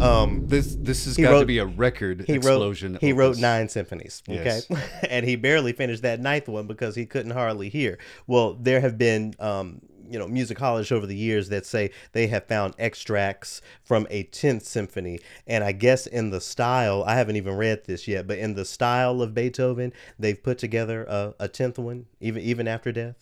[0.00, 2.92] Um, this this has got to be a record he explosion.
[2.94, 4.22] wrote he wrote nine symphonies.
[4.28, 4.70] Okay, Yes.
[5.08, 7.98] and he barely finished that ninth one because he couldn't hardly hear.
[8.26, 9.34] Well, there have been.
[9.38, 9.80] Um,
[10.10, 14.62] you know, musicologists over the years that say they have found extracts from a 10th
[14.62, 15.20] symphony.
[15.46, 18.64] And I guess in the style, I haven't even read this yet, but in the
[18.64, 23.16] style of Beethoven, they've put together a, a 10th one, even even after death.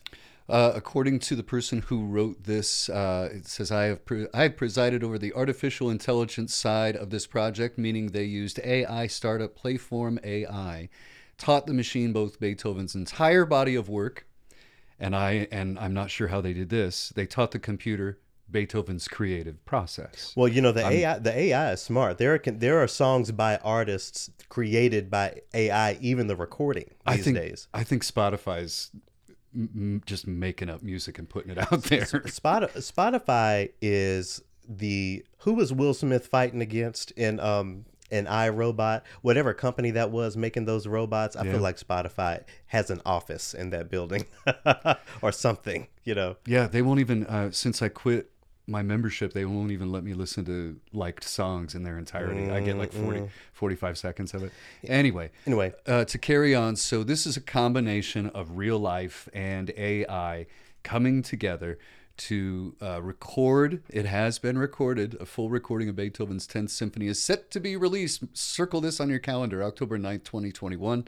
[0.48, 4.44] Uh, according to the person who wrote this, uh, it says I have pre- I
[4.44, 9.58] have presided over the artificial intelligence side of this project, meaning they used AI startup
[9.58, 10.88] Playform AI,
[11.36, 14.26] taught the machine both Beethoven's entire body of work,
[15.00, 17.08] and I and I'm not sure how they did this.
[17.16, 20.32] They taught the computer Beethoven's creative process.
[20.36, 22.18] Well, you know the AI the AI is smart.
[22.18, 26.94] There are can- there are songs by artists created by AI, even the recording these
[27.04, 27.66] I think days.
[27.74, 28.92] I think Spotify's
[29.56, 32.02] m- just making up music and putting it out there.
[32.04, 39.90] Spotify is the who was Will Smith fighting against in um in iRobot, whatever company
[39.90, 41.34] that was making those robots.
[41.34, 41.52] I Yeah.
[41.52, 44.26] feel like Spotify has an office in that building
[45.22, 45.88] or something.
[46.04, 48.30] You know, Yeah, they won't even uh, since I quit
[48.66, 52.50] my membership, they won't even let me listen to liked songs in their entirety.
[52.50, 54.52] I get like 40, 45 seconds of it.
[54.84, 55.72] Anyway, anyway.
[55.86, 60.46] uh, to carry on, so this is a combination of real life and AI
[60.82, 61.78] coming together
[62.16, 63.82] to uh, record.
[63.90, 65.16] It has been recorded.
[65.20, 68.24] A full recording of Beethoven's 10th Symphony is set to be released.
[68.36, 71.06] Circle this on your calendar, October 9th, 2021.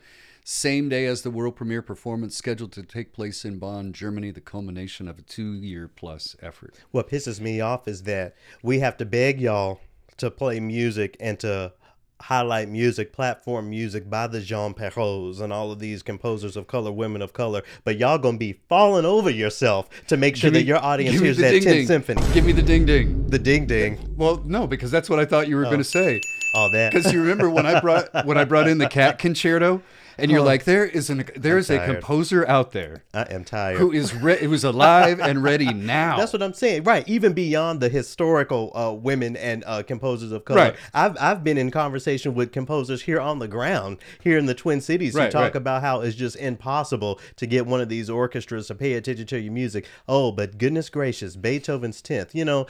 [0.51, 4.41] Same day as the world premiere performance scheduled to take place in Bonn, Germany, the
[4.41, 6.75] culmination of a two year plus effort.
[6.91, 9.79] What pisses me off is that we have to beg y'all
[10.17, 11.75] to play music and to
[12.19, 16.93] highlight music, platform music by the Jean Perraults and all of these composers of color,
[16.93, 17.63] women of color.
[17.85, 21.37] But y'all gonna be falling over yourself to make sure me- that your audience hears
[21.37, 21.87] that ding 10th ding.
[21.87, 22.23] symphony.
[22.33, 23.27] Give me the ding ding.
[23.27, 23.99] The ding ding.
[24.17, 25.69] Well, no, because that's what I thought you were oh.
[25.69, 26.23] going to say.
[26.55, 26.95] All that.
[26.95, 29.83] Because you remember when I brought when I brought in the cat concerto,
[30.19, 33.79] and you're like, there is an there is a composer out there I am tired.
[33.79, 36.17] who is re- who's alive and ready now.
[36.17, 36.85] That's what I'm saying.
[36.85, 37.07] Right.
[37.09, 40.59] Even beyond the historical uh, women and uh, composers of color.
[40.61, 40.77] Right.
[40.93, 44.81] I've, I've been in conversation with composers here on the ground, here in the Twin
[44.81, 45.57] Cities, who Right, talk right.
[45.57, 49.41] about how it's just impossible to get one of these orchestras to pay attention to
[49.41, 49.87] your music.
[50.09, 52.35] Oh, but goodness gracious, Beethoven's 10th.
[52.35, 52.67] You know,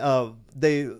[0.00, 0.90] uh, they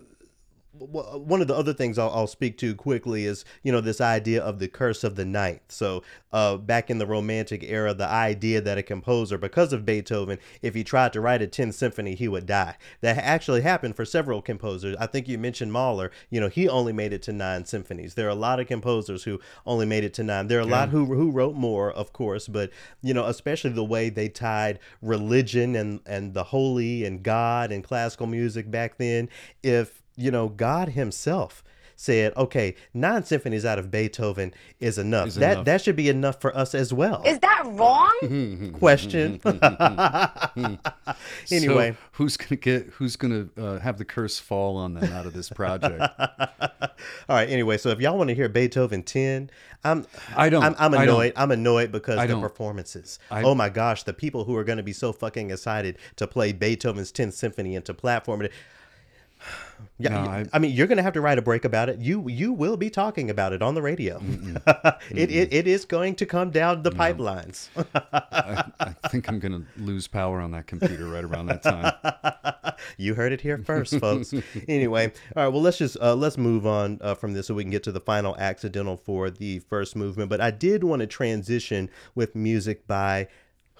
[0.81, 4.41] one of the other things I'll, I'll speak to quickly is you know this idea
[4.41, 5.61] of the curse of the ninth.
[5.69, 10.39] So uh, back in the Romantic era, the idea that a composer, because of Beethoven,
[10.61, 12.77] if he tried to write a 10th symphony, he would die.
[13.01, 14.95] That actually happened for several composers.
[14.99, 16.11] I think you mentioned Mahler.
[16.29, 18.15] You know, he only made it to nine symphonies.
[18.15, 20.47] There are a lot of composers who only made it to nine.
[20.47, 23.83] There are a lot who who wrote more, of course, but you know, especially the
[23.83, 29.29] way they tied religion and and the holy and God and classical music back then.
[29.63, 31.63] If you know, God Himself
[31.95, 35.27] said, "Okay, nine symphonies out of Beethoven is enough.
[35.27, 35.65] Is that enough.
[35.65, 38.71] that should be enough for us as well." Is that wrong?
[38.79, 39.39] Question.
[41.51, 42.87] anyway, So who's gonna get?
[42.93, 46.01] Who's gonna uh, have the curse fall on them out of this project?
[46.19, 46.89] all
[47.29, 47.49] right.
[47.49, 49.49] Anyway, so if y'all want to hear Beethoven ten,
[49.83, 50.63] I'm I don't.
[50.63, 51.15] I'm, I'm I don't.
[51.15, 51.33] annoyed.
[51.35, 52.41] I'm annoyed because I the don't.
[52.41, 53.19] performances.
[53.29, 56.27] I- oh my gosh, the people who are going to be so fucking excited to
[56.27, 58.51] play Beethoven's 10th Symphony and to platform it.
[59.97, 61.99] Yeah, No, I- I, mean, you're going to have to write a break about it.
[61.99, 64.19] You you will be talking about it on the radio.
[65.11, 67.69] it, it it is going to come down the pipelines.
[68.03, 72.73] I, I think I'm gonna lose power on that computer right around that time.
[72.97, 74.33] you heard it here first, folks.
[74.67, 75.53] anyway, all right.
[75.53, 77.91] Well, let's just uh, let's move on uh, from this so we can get to
[77.91, 80.29] the final accidental for the first movement.
[80.29, 83.27] But I did want to transition with music by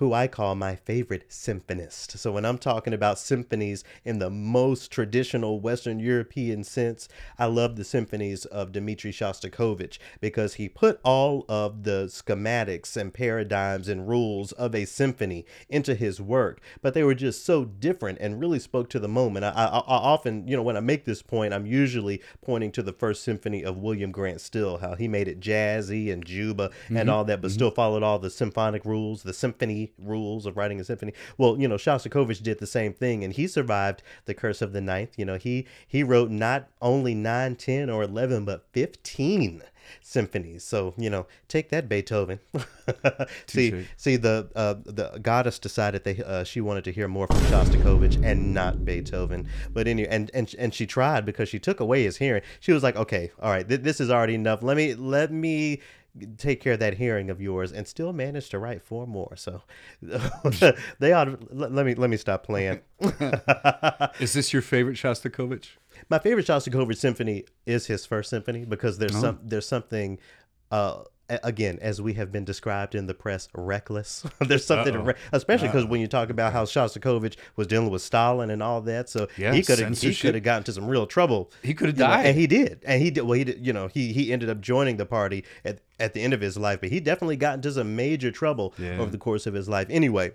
[0.01, 2.17] who I call my favorite symphonist.
[2.17, 7.75] So when I'm talking about symphonies in the most traditional Western European sense, I love
[7.75, 14.09] the symphonies of Dmitri Shostakovich because he put all of the schematics and paradigms and
[14.09, 18.57] rules of a symphony into his work, but they were just so different and really
[18.57, 19.45] spoke to the moment.
[19.45, 22.81] I, I, I often, you know, when I make this point, I'm usually pointing to
[22.81, 26.97] the first symphony of William Grant Still, how he made it jazzy and juba and
[26.97, 27.09] mm-hmm.
[27.11, 27.53] all that, but mm-hmm.
[27.53, 31.13] still followed all the symphonic rules, the symphony rules of writing a symphony.
[31.37, 34.81] Well, you know, Shostakovich did the same thing, and he survived the curse of the
[34.81, 35.17] ninth.
[35.17, 39.63] You know, he he wrote not only nine, ten, or eleven, but fifteen
[40.01, 40.63] symphonies.
[40.63, 42.39] So you know, take that Beethoven.
[43.47, 43.85] see, Touche.
[43.97, 48.23] see, the uh, the goddess decided they uh, she wanted to hear more from Shostakovich
[48.23, 49.47] and not Beethoven.
[49.71, 52.43] But anyway, and and and she tried because she took away his hearing.
[52.59, 54.63] She was like, okay, all right, th- this is already enough.
[54.63, 55.81] Let me let me
[56.37, 59.35] take care of that hearing of yours and still managed to write four more.
[59.35, 59.61] So
[60.99, 62.81] they ought let, let me let me stop playing.
[64.19, 65.69] Is this your favorite Shostakovich?
[66.09, 70.19] my favorite Shostakovich symphony is his first symphony because there's some there's something
[70.71, 71.03] uh
[71.43, 74.23] again as we have been described in the press reckless.
[74.39, 78.49] There's something re- especially because when you talk about how Shostakovich was dealing with Stalin
[78.49, 81.05] and all that so Yeah, he could have he could have gotten into some real
[81.07, 82.25] trouble He could have you know, died.
[82.27, 84.61] and he did and he did well he did you know he he ended up
[84.61, 87.71] joining the party at at the end of his life but he definitely got into
[87.71, 88.97] some major trouble Yeah.
[88.97, 89.87] over the course of his life.
[89.89, 90.31] Anyway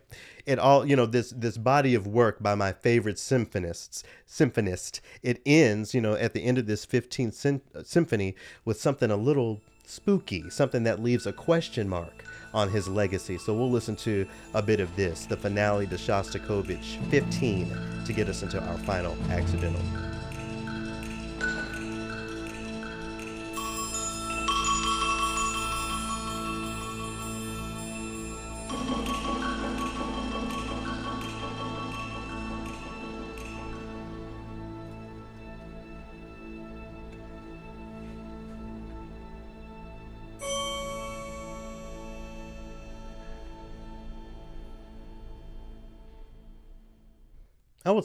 [0.47, 5.41] it all you know this this body of work by my favorite symphonists symphonist it
[5.47, 9.17] ends you know at the end of this 15th sym- uh, symphony with something a
[9.17, 13.39] little spooky something that leaves a question mark on his legacy.
[13.39, 18.29] So we'll listen to a bit of this the finale to shostakovich 15 to get
[18.29, 19.83] us into our final accidental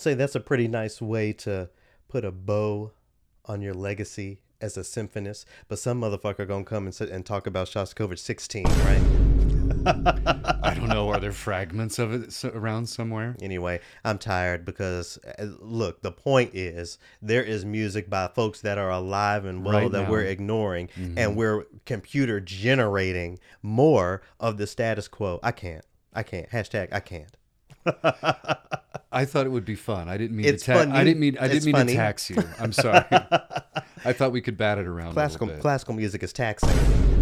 [0.02, 1.70] would say that's a pretty nice way to
[2.08, 2.92] put a bow
[3.46, 5.46] on your legacy as a symphonist.
[5.68, 9.02] But some motherfucker gonna come and sit and talk about Shostakovich 16, right?
[10.64, 11.10] I don't know.
[11.10, 13.36] Are there fragments of it around somewhere?
[13.42, 18.80] Anyway, I'm tired because uh, look, the point is there is music by folks that
[18.80, 20.12] are alive and well Right that now.
[20.12, 25.40] we're ignoring, and we're computer generating more of the status quo.
[25.44, 25.86] I can't.
[26.14, 26.50] I can't.
[26.50, 27.38] Hashtag I can't.
[29.14, 30.08] I thought it would be fun.
[30.08, 30.72] I didn't mean It's to.
[30.74, 30.92] Ta- funny.
[30.94, 31.38] I didn't mean.
[31.40, 31.94] I It's didn't mean funny.
[31.94, 32.38] to tax you.
[32.60, 33.04] I'm sorry.
[34.04, 36.70] I thought we could bat it around Classical classical music is taxing.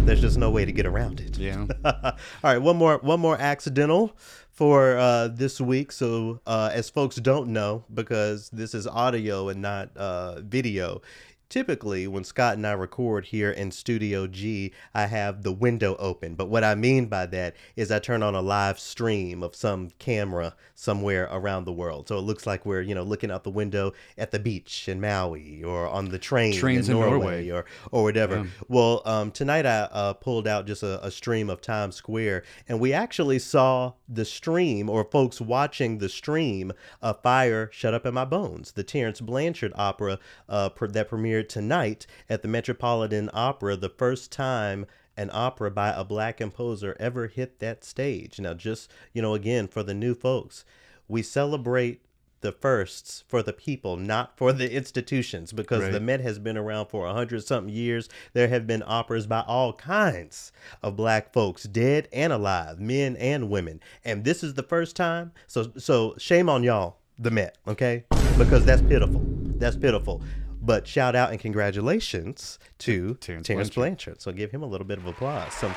[0.06, 1.36] There's just no way to get around it.
[1.36, 1.66] yeah.
[1.84, 4.16] All right, one more one more accidental
[4.50, 5.90] for uh, this week.
[5.92, 11.02] So uh, as folks don't know, because this is audio and not uh, video,
[11.50, 16.36] typically when Scott and I record here in Studio G, I have the window open.
[16.36, 19.90] But what I mean by that is I turn on a live stream of some
[19.98, 22.08] camera somewhere around the world.
[22.08, 24.98] So it looks like we're, you know, looking out the window at the beach in
[24.98, 27.50] Maui or on the train Trains in in Norway, Norway.
[27.50, 28.46] or or whatever.
[28.66, 32.80] Well, um, tonight I uh, pulled out just a, a stream of Times Square, and
[32.80, 38.14] we actually saw the stream or folks watching the stream of Fire Shut Up in
[38.14, 43.76] My Bones, the Terence Blanchard opera uh, pr- that premiered tonight at the Metropolitan Opera,
[43.76, 44.86] the first time
[45.20, 48.40] an opera by a black composer ever hit that stage.
[48.40, 50.64] Now, just, you know, again, for the new folks,
[51.08, 52.00] we celebrate
[52.40, 56.86] the firsts for the people, not for the institutions, because the Met has been around
[56.86, 58.08] for a hundred something years.
[58.32, 60.52] There have been operas by all kinds
[60.82, 65.32] of black folks, dead and alive, men and women, and this is the first time.
[65.48, 68.04] So, so shame on y'all, the Met, okay?
[68.38, 69.20] Because that's pitiful.
[69.58, 70.22] That's pitiful.
[70.62, 73.74] But shout out and congratulations to Terence Terence, Blanchard.
[73.74, 74.22] Blanchard.
[74.22, 75.52] So give him a little bit of applause.
[75.54, 75.68] So,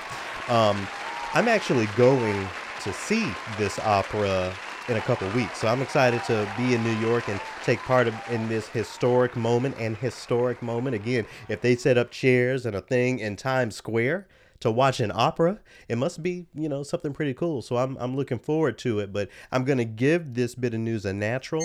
[0.49, 0.87] um,
[1.33, 2.47] I'm actually going
[2.81, 3.27] to see
[3.57, 4.53] this opera
[4.87, 5.59] in a couple weeks.
[5.59, 9.35] So I'm excited to be in New York and take part of, in this historic
[9.35, 10.95] moment and historic moment.
[10.95, 14.27] Again, if they set up chairs and a thing in Times Square
[14.59, 17.61] to watch an opera, it must be, you know, something pretty cool.
[17.61, 19.11] So I'm, I'm looking forward to it.
[19.13, 21.63] But I'm going to give this bit of news a natural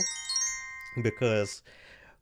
[1.03, 1.63] because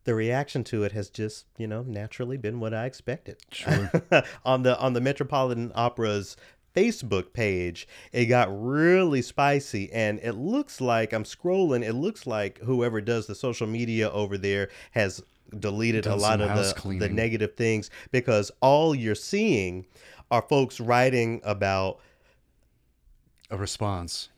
[0.07, 3.37] the reaction to it has just you know naturally been what I expected.
[3.51, 3.91] Sure.
[4.45, 6.37] on the on the Metropolitan Opera's
[6.75, 11.85] Facebook page, it got really spicy, and it looks like I'm scrolling.
[11.85, 15.23] It looks like whoever does the social media over there has
[15.59, 19.87] deleted Done a lot of the, the negative things because all you're seeing
[20.31, 22.01] are folks writing about
[23.51, 24.29] A response.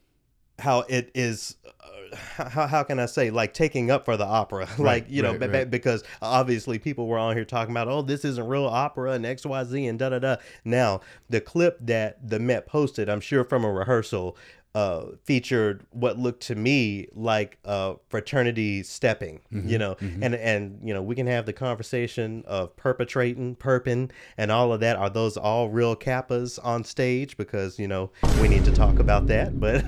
[0.59, 2.17] How it is uh,
[2.49, 5.51] how, how can i say like taking up for the opera like you know right,
[5.51, 5.71] right.
[5.71, 9.89] because obviously people were on here talking about oh this isn't real opera and xyz
[9.89, 13.71] and da da da now the clip that the met posted i'm sure from a
[13.71, 14.37] rehearsal
[14.75, 20.93] uh, featured what looked to me like uh, fraternity stepping, you know, and and you
[20.95, 24.97] know we can have the conversation of perpetrating, perping, and all of that.
[24.97, 27.37] Are those all real kappas on stage?
[27.37, 28.11] Because you know
[28.41, 29.49] we need to talk about that.
[29.59, 29.85] But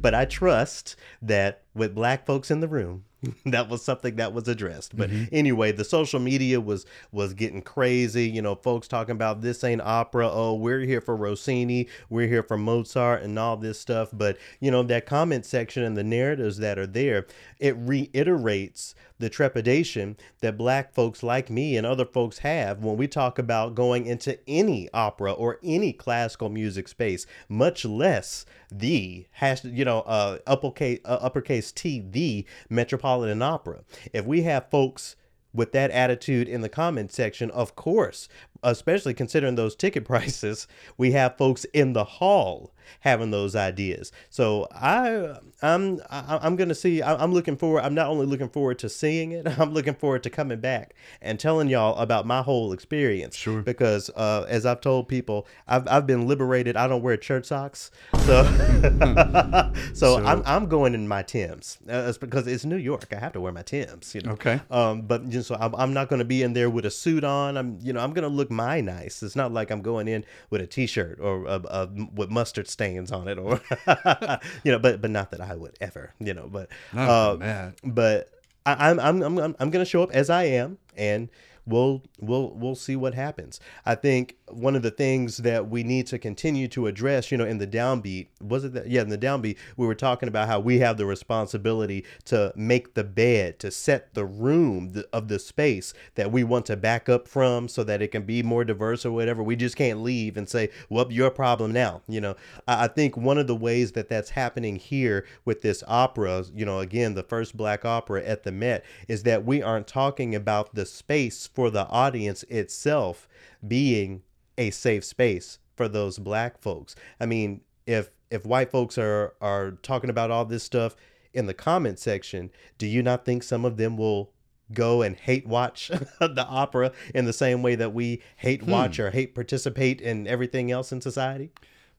[0.00, 3.04] but I trust that with black folks in the room,
[3.46, 4.96] that was something that was addressed.
[4.96, 5.24] But mm-hmm.
[5.32, 8.28] anyway, the social media was was getting crazy.
[8.28, 10.30] You know, folks talking about this ain't opera.
[10.30, 11.88] Oh, we're here for Rossini.
[12.08, 14.10] We're here for Mozart and all this stuff.
[14.12, 17.26] But you know, that comment section and the narratives that are there,
[17.58, 23.08] it reiterates the trepidation that black folks like me and other folks have when we
[23.08, 29.64] talk about going into any opera or any classical music space, much less the hash,
[29.64, 33.82] you know, uh, uppercase, uh, uppercase T, the Metropolitan Opera.
[34.12, 35.16] If we have folks
[35.52, 38.28] with that attitude in the comment section, of course,
[38.62, 44.12] especially considering those ticket prices, we have folks in the hall having those ideas.
[44.30, 47.02] So I, I'm, I, I'm gonna see.
[47.02, 47.82] I'm looking forward.
[47.82, 49.46] I'm not only looking forward to seeing it.
[49.58, 53.36] I'm looking forward to coming back and telling y'all about my whole experience.
[53.36, 53.62] Sure.
[53.62, 56.76] Because uh, as I've told people, I've, I've been liberated.
[56.76, 57.90] I don't wear church socks,
[58.24, 58.44] so
[59.94, 61.78] so, I'm I'm going in my Tims.
[61.88, 63.12] Uh, it's because it's New York.
[63.12, 64.14] I have to wear my Tims.
[64.14, 64.32] You know.
[64.32, 64.60] Okay.
[64.70, 67.24] Um, but just so I'm, I'm not going to be in there with a suit
[67.24, 67.56] on.
[67.56, 69.22] I'm, you know, I'm going to look my nice.
[69.22, 73.12] It's not like I'm going in with a t-shirt or uh, uh, with mustard stains
[73.12, 73.60] on it, or
[74.64, 74.78] you know.
[74.78, 76.48] But but not that I would ever, you know.
[76.50, 77.36] But uh,
[77.84, 78.30] but
[78.66, 81.28] I, I'm I'm I'm I'm, I'm going to show up as I am, and
[81.68, 83.60] we'll we'll we'll see what happens.
[83.84, 87.44] I think one of the things that we need to continue to address, you know,
[87.44, 90.58] in the downbeat, was it that yeah, in the downbeat, we were talking about how
[90.58, 95.92] we have the responsibility to make the bed, to set the room of the space
[96.14, 99.12] that we want to back up from so that it can be more diverse or
[99.12, 99.42] whatever.
[99.42, 103.16] We just can't leave and say, "Well, your problem now." You know, I, I think
[103.16, 107.22] one of the ways that that's happening here with this opera, you know, again, the
[107.22, 111.70] first black opera at the Met, is that we aren't talking about the space for
[111.70, 113.26] the audience itself
[113.66, 114.22] being
[114.56, 116.94] a safe space for those black folks.
[117.18, 120.94] I mean, if if white folks are are talking about all this stuff
[121.34, 124.30] in the comment section, do you not think some of them will
[124.72, 125.88] go and hate watch
[126.20, 128.70] the opera in the same way that we hate hmm.
[128.70, 131.50] watch or hate participate in everything else in society?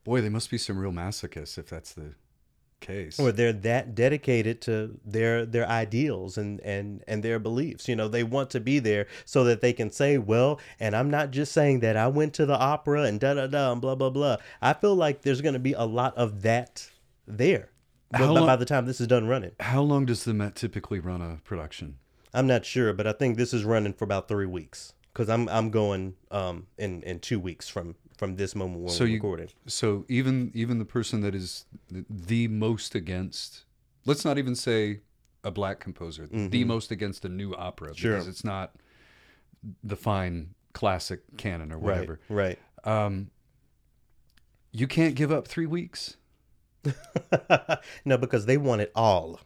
[0.04, 2.14] Boy, they must be some real masochists if that's the
[2.80, 3.18] case.
[3.18, 7.88] or they're that dedicated to their their ideals and and and their beliefs.
[7.88, 11.10] You know they want to be there so that they can say well and i'm
[11.10, 11.96] not just saying that.
[11.96, 14.36] I went to the opera and da da da and blah blah blah.
[14.60, 16.88] I feel like there's going to be a lot of that
[17.26, 17.70] there
[18.12, 19.52] How by, by the time this is done running.
[19.60, 21.96] How long does the Met typically run a production?
[22.32, 24.92] i'm not sure but i think this is running for about three weeks.
[25.12, 29.04] Because I'm I'm going um in in two weeks from from this moment when So
[29.04, 29.48] we're you- recording.
[29.66, 33.64] So even even the person that is the, most against,
[34.04, 35.00] let's not even say
[35.42, 37.96] a black composer, the most against a new opera Mm-hmm.
[37.96, 38.12] Sure.
[38.12, 38.74] because it's not
[39.82, 42.20] the fine classic canon or whatever.
[42.28, 42.58] Right.
[42.84, 43.30] Um,
[44.70, 46.16] you can't give up three weeks.
[48.04, 49.40] No, because they want it all.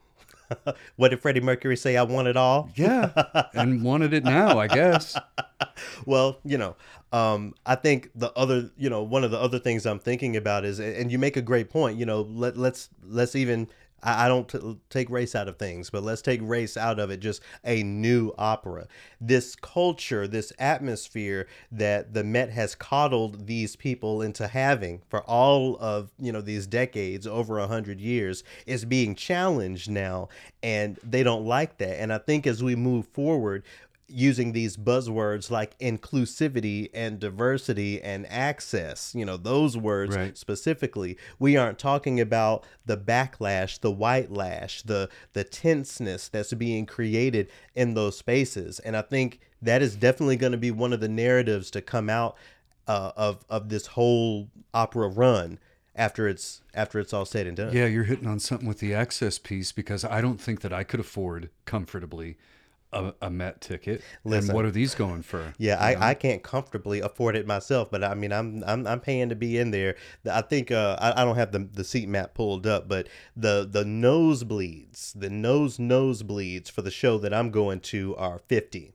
[0.97, 1.97] what did Freddie Mercury say?
[1.97, 2.71] I want it all.
[2.75, 3.11] Yeah,
[3.55, 5.17] and wanted it now, I guess.
[6.07, 6.77] Well, you know,
[7.13, 10.65] um, I think the other, you know, one of the other things I'm thinking about
[10.65, 11.99] is, and you make a great point.
[11.99, 13.69] You know, let let's let's even.
[14.05, 17.11] I I don't t- take race out of things, but let's take race out of
[17.11, 17.19] it.
[17.19, 18.87] Just a new opera.
[19.21, 25.77] This culture, this atmosphere that the Met has coddled these people into having for all
[25.81, 30.29] of you know these decades, over a hundred years, is being challenged now,
[30.63, 32.01] and they don't like that.
[32.01, 33.65] And I think as we move forward,
[34.07, 40.37] using these buzzwords like inclusivity and diversity and access, you know, those words Right.
[40.37, 46.87] specifically, we aren't talking about the backlash, the white lash, the the tenseness that's being
[46.87, 48.79] created in those spaces.
[48.81, 52.11] And I think that is definitely going to be one of the narratives to come
[52.11, 52.37] out
[52.87, 55.59] uh, of of this whole opera run
[55.97, 57.73] after it's after it's all said and done.
[57.73, 60.85] Yeah, you're hitting on something with the access piece because I don't think that I
[60.85, 62.37] could afford comfortably
[62.95, 64.03] a, a Met ticket.
[64.25, 64.51] Listen.
[64.51, 65.53] and what are these going for?
[65.59, 69.29] Yeah, I, I can't comfortably afford it myself, but I mean, I'm I'm, I'm paying
[69.29, 69.97] to be in there.
[70.31, 73.67] I think uh, I, I don't have the, the seat map pulled up, but the
[73.71, 78.93] the nosebleeds, the nose nosebleeds for the show that I'm going to are fifty,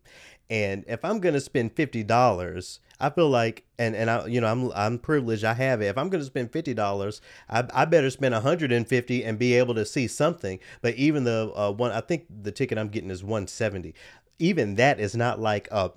[0.50, 4.48] and if I'm gonna spend fifty dollars, I feel like, and and I you know
[4.48, 5.86] I'm I'm privileged, I have it.
[5.86, 9.54] If I'm gonna spend fifty dollars, I, I better spend hundred and fifty and be
[9.54, 10.60] able to see something.
[10.82, 13.94] But even the uh, one, I think the ticket I'm getting is one seventy.
[14.40, 15.92] Even that is not like a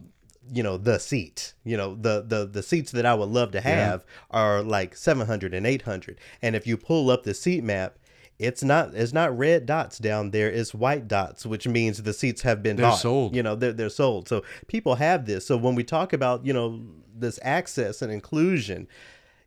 [0.53, 3.61] you know the seat you know the the the seats that i would love to
[3.61, 7.97] have are like 700 and 800 and if you pull up the seat map
[8.43, 12.43] it's not it's not red dots down there it's white dots which means the seats
[12.43, 12.97] have been They're bought.
[12.99, 13.37] sold.
[13.37, 16.53] you know they're, they're sold so people have this so when we talk about you
[16.53, 16.81] know
[17.15, 18.89] this access and inclusion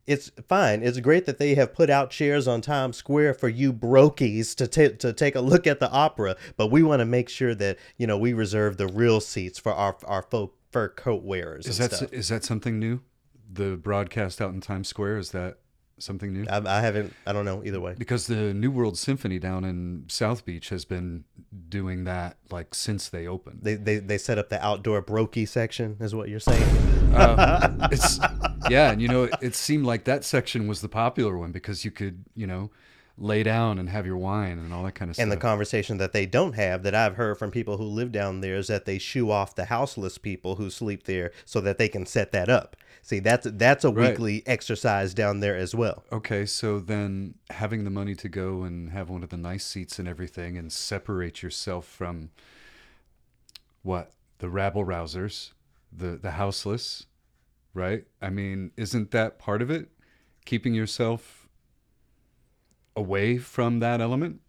[0.07, 0.83] it's fine.
[0.83, 4.67] It's great that they have put out chairs on Times Square for you brokies to
[4.67, 7.79] ta- to take a look at the opera, but we want to make sure that
[7.97, 11.65] you know we reserve the real seats for our our faux fur coat wearers.
[11.65, 12.13] Is and that stuff.
[12.13, 13.01] is that something new?
[13.51, 15.57] The broadcast out in Times Square is that
[15.99, 16.45] something new?
[16.49, 17.13] I, I haven't.
[17.25, 17.95] I don't know either way.
[17.97, 21.23] Because the New World Symphony down in South Beach has been
[21.69, 23.59] doing that like since they opened.
[23.63, 27.13] They they they set up the outdoor brokey section, is what you're saying.
[27.15, 28.19] Um, it's
[28.69, 31.91] yeah, and you know, it seemed like that section was the popular one because you
[31.91, 32.71] could, you know,
[33.17, 35.23] lay down and have your wine and all that kind of stuff.
[35.23, 38.41] And the conversation that they don't have that I've heard from people who live down
[38.41, 41.87] there is that they shoo off the houseless people who sleep there so that they
[41.87, 42.75] can set that up.
[43.07, 44.09] See, that's that's a Right.
[44.09, 46.03] weekly exercise down there as well.
[46.11, 49.99] okay, so then having the money to go and have one of the nice seats
[49.99, 52.31] and everything and separate yourself from
[53.83, 55.51] what the rabble rousers,
[55.95, 57.05] the the houseless,
[57.75, 58.05] right?
[58.23, 59.89] I mean, isn't that part of it?
[60.45, 61.47] Keeping yourself
[62.95, 64.41] away from that element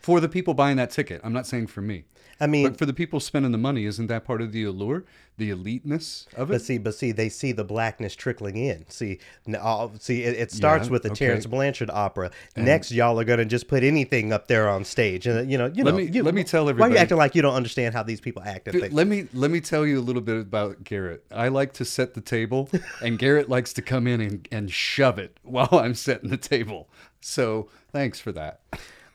[0.00, 1.20] for the people buying that ticket.
[1.22, 2.04] I'm not saying for me.
[2.40, 5.04] I mean, But for the people spending the money, isn't that part of the allure,
[5.38, 6.54] the eliteness of it?
[6.54, 8.84] But see, but see, they see the blackness trickling in.
[8.90, 9.20] See,
[9.58, 11.26] all, see, it, it starts Yeah, with the okay.
[11.26, 12.30] Terence Blanchard opera.
[12.54, 15.66] Next, y'all are gonna just put anything up there on stage, and uh, you know,
[15.74, 16.90] you Let know, me- you- let me tell everybody.
[16.90, 18.68] Why are you acting like you don't understand how these people act?
[18.68, 21.24] And let me let me tell you a little bit about Garrett.
[21.32, 22.68] I like to set the table,
[23.02, 26.88] and Garrett likes to come in and, and shove it while I'm setting the table.
[27.22, 28.60] So thanks for that.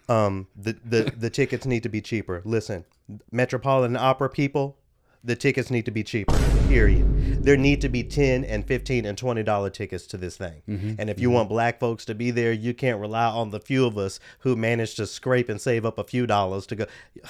[0.10, 2.42] Um, the the the tickets need to be cheaper.
[2.44, 2.86] Listen,
[3.32, 4.78] Metropolitan Opera people,
[5.24, 6.38] the tickets need to be cheaper.
[6.68, 7.44] Period.
[7.44, 10.62] There need to be ten and fifteen and twenty dollar tickets to this thing.
[10.68, 10.94] Mm-hmm.
[11.00, 13.86] And if you want black folks to be there, you can't rely on the few
[13.86, 16.86] of us who managed to scrape and save up a few dollars to go.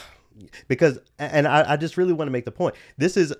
[0.67, 2.73] Because, and I, I just really want to make the point.
[2.97, 3.33] This is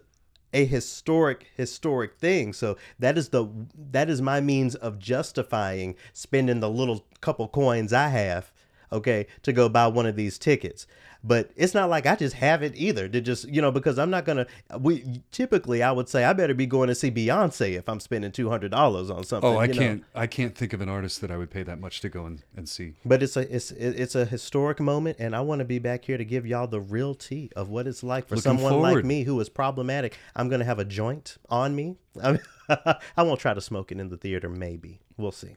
[0.53, 6.59] a historic historic thing so that is the that is my means of justifying spending
[6.59, 8.51] the little couple coins i have
[8.91, 10.87] okay to go buy one of these tickets.
[11.23, 14.09] But it's not like i just have it either to just you know because i'm
[14.09, 14.47] not gonna
[14.79, 18.31] we typically i would say i better be going to see beyonce if i'm spending
[18.31, 18.73] $200
[19.15, 21.61] on something Oh, I can't I can't think of an artist that I would pay
[21.61, 22.95] that much to go and, and see.
[23.05, 26.17] but it's a it's it's a historic moment and i want to be back here
[26.17, 29.21] to give y'all the real tea of what it's like for Looking someone like me
[29.21, 30.17] who is problematic.
[30.35, 31.97] I'm gonna have a joint on me.
[32.23, 32.39] I,
[33.15, 35.01] I won't try to smoke it in the theater maybe.
[35.17, 35.55] We'll see.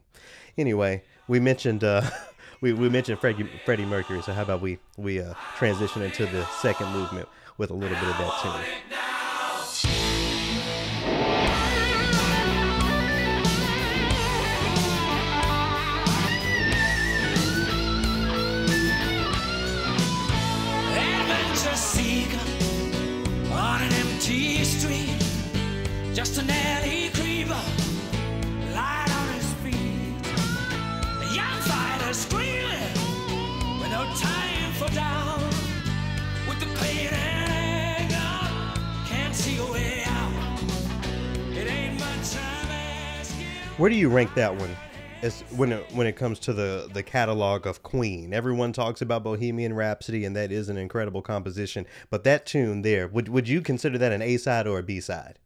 [0.59, 2.03] Anyway we mentioned uh
[2.65, 6.47] we, we mentioned freddie, freddie mercury so how about we we uh transition into the
[6.47, 9.04] second movement with a little bit of that tune
[43.85, 44.75] Where do you rank that one?
[45.21, 49.23] As when it, when it comes to the the catalog of Queen, everyone talks about
[49.23, 51.85] Bohemian Rhapsody, and that is an incredible composition.
[52.09, 55.03] But that tune there, would would you consider that an A side or a B
[55.03, 55.39] side?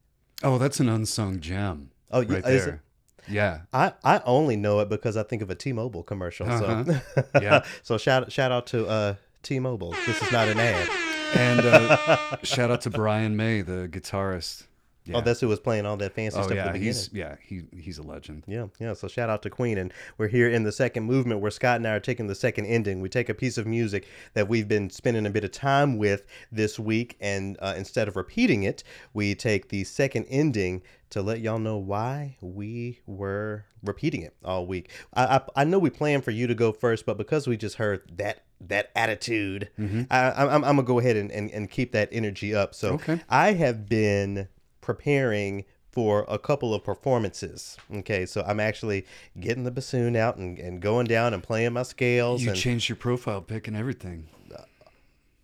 [0.45, 1.91] Oh, that's an unsung gem.
[2.13, 2.83] Oh, right is there.
[3.29, 3.63] Yeah.
[3.73, 6.47] I, I only know it because I think of a T-Mobile commercial.
[6.47, 7.23] So Uh-huh.
[7.43, 7.65] Yeah.
[7.83, 9.97] so shout shout out to uh, T-Mobile.
[10.07, 10.89] This is not an ad.
[11.35, 14.68] And uh, shout out to Brian May, the guitarist.
[15.09, 15.17] Yeah.
[15.17, 16.87] Oh, that's who was playing all that fancy Oh, stuff at yeah, the beginning.
[16.95, 18.45] he's yeah he he's a legend.
[18.47, 18.93] Yeah, yeah.
[18.93, 21.87] So shout out to Queen, and we're here in the second movement where Scott and
[21.89, 23.01] I are taking the second ending.
[23.01, 26.25] We take a piece of music that we've been spending a bit of time with
[26.53, 28.85] this week, and uh, instead of repeating it,
[29.15, 34.67] we take the second ending to let y'all know why we were repeating it all
[34.67, 34.91] week.
[35.15, 37.77] I I, I know we planned for you to go first, but because we just
[37.77, 39.71] heard that that attitude,
[40.11, 42.75] I, I'm, I'm gonna go ahead and, and, and keep that energy up.
[42.75, 43.21] So Okay.
[43.31, 44.49] I have been
[44.89, 47.77] preparing for a couple of performances.
[47.93, 49.05] Okay, so I'm actually
[49.39, 52.43] getting the bassoon out and, and going down and playing my scales.
[52.43, 54.29] You and, changed your profile pic and everything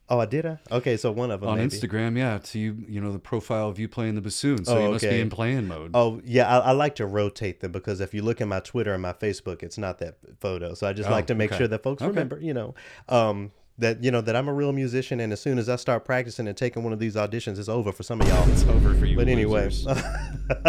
[0.09, 0.47] oh, I did.
[0.47, 0.97] I okay.
[0.97, 1.71] So one of them on maybe.
[1.71, 2.17] Instagram.
[2.17, 4.65] Yeah, to you you know the profile of you playing the bassoon.
[4.65, 5.17] So Oh, you must okay.
[5.17, 5.91] be in playing mode.
[5.95, 8.93] Oh yeah, I, I like to rotate them because if you look at my Twitter
[8.93, 10.75] and my Facebook, it's not that photo.
[10.75, 11.59] So I just Oh, like to make okay.
[11.59, 12.09] sure that folks Okay.
[12.09, 12.75] remember, you know,
[13.09, 15.19] um, that you know that I'm a real musician.
[15.21, 17.91] And as soon as I start practicing and taking one of these auditions, it's over
[17.93, 18.49] for some of y'all.
[18.51, 19.17] It's over for you.
[19.17, 19.71] But anyway,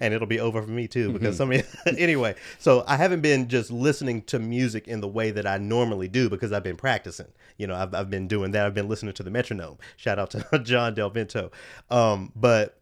[0.00, 1.12] and it'll be over for me too Mm-hmm.
[1.14, 2.34] because some of anyway.
[2.58, 6.28] So I haven't been just listening to music in the way that I normally do
[6.28, 7.28] because I've been practicing.
[7.56, 8.66] You know, I've I've been doing that.
[8.66, 9.78] I've been listening to the metronome.
[9.96, 11.50] Shout out to John Del Vento.
[11.90, 12.78] Um, but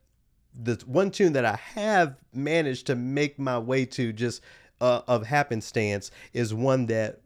[0.60, 4.42] the one tune that I have managed to make my way to just
[4.80, 7.19] uh, of happenstance is one that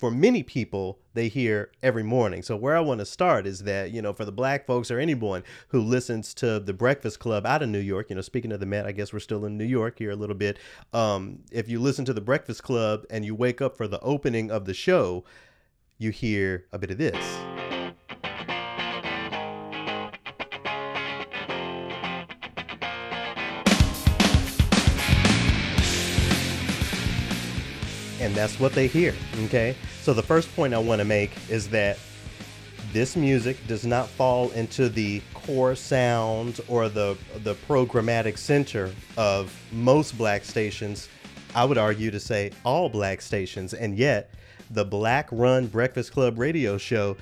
[0.00, 2.42] for many people they hear every morning.
[2.42, 4.98] So where I want to start is that you know for the black folks or
[4.98, 8.60] anyone who listens to the Breakfast Club out of New York, you know speaking of
[8.60, 10.58] the Met, I guess we're still in New York here a little bit.
[10.94, 14.50] Um, if you listen to the Breakfast Club and you wake up for the opening
[14.50, 15.22] of the show,
[15.98, 17.79] you hear a bit of this.
[28.40, 29.14] That's what they hear.
[29.44, 29.76] Okay.
[30.00, 31.98] So the first point I want to make is that
[32.90, 39.54] this music does not fall into the core sound or the the programmatic center of
[39.72, 41.10] most black stations.
[41.54, 44.30] I would argue to say all black stations, and yet
[44.70, 47.18] the Black Run Breakfast Club radio show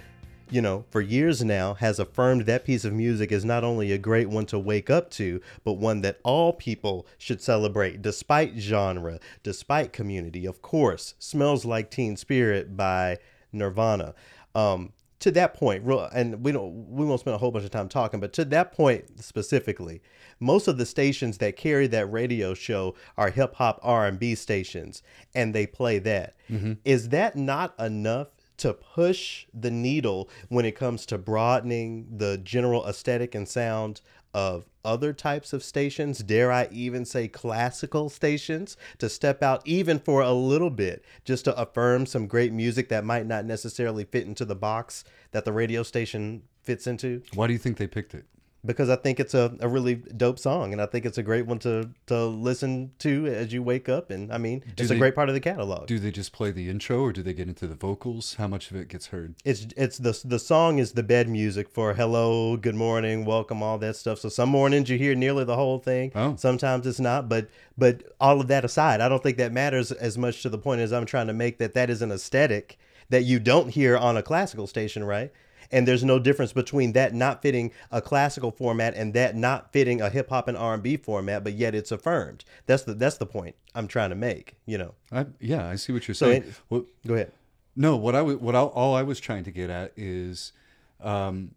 [0.51, 3.99] you know, for years now has affirmed that piece of music is not only a
[3.99, 9.19] great one to wake up to, but one that all people should celebrate, despite genre,
[9.43, 10.47] despite community.
[10.47, 13.19] Of course, Smells Like Teen Spirit by
[13.53, 14.15] Nirvana.
[14.55, 17.73] Um, to that point, real- and we don't we won't spend a whole bunch of
[17.73, 20.01] time talking, but to that point specifically,
[20.39, 24.37] most of the stations that carry that radio show are hip hop R and B
[24.37, 25.03] stations,
[25.35, 26.37] and they play that.
[26.85, 28.29] Is that not enough
[28.59, 34.01] to push the needle when it comes to broadening the general aesthetic and sound
[34.35, 39.99] of other types of stations, dare I even say classical stations, to step out even
[39.99, 44.27] for a little bit, just to affirm some great music that might not necessarily fit
[44.27, 47.23] into the box that the radio station fits into?
[47.35, 48.27] Why do you think they picked it?
[48.67, 51.47] Because I think it's a, a really dope song and I think it's a great
[51.47, 54.11] one to, to listen to as you wake up.
[54.11, 55.87] And I mean, it's they- a great part of the catalog.
[55.87, 58.35] Do they just play the intro, or do they get into the vocals?
[58.35, 59.37] How much of it gets heard?
[59.45, 63.79] it's it's the the song is the bed music for hello, good morning, welcome, all
[63.79, 64.19] that stuff.
[64.19, 66.11] So some mornings you hear nearly the whole thing.
[66.17, 66.35] Oh.
[66.37, 70.19] Sometimes it's not, but but all of that aside, I don't think that matters as
[70.19, 72.77] much to the point as I'm trying to make that that is an aesthetic
[73.09, 75.33] that you don't hear on a classical station, right?
[75.71, 80.01] And there's no difference between that not fitting a classical format and that not fitting
[80.01, 82.45] a hip hop and R&B format, but yet it's affirmed.
[82.67, 84.95] That's the that's the point I'm trying to make, you know.
[85.13, 86.43] I, yeah, I see what you're So saying.
[86.45, 87.33] it- Well, Go ahead.
[87.77, 90.53] No, what I what I, all I was trying to get at is,
[91.01, 91.55] um,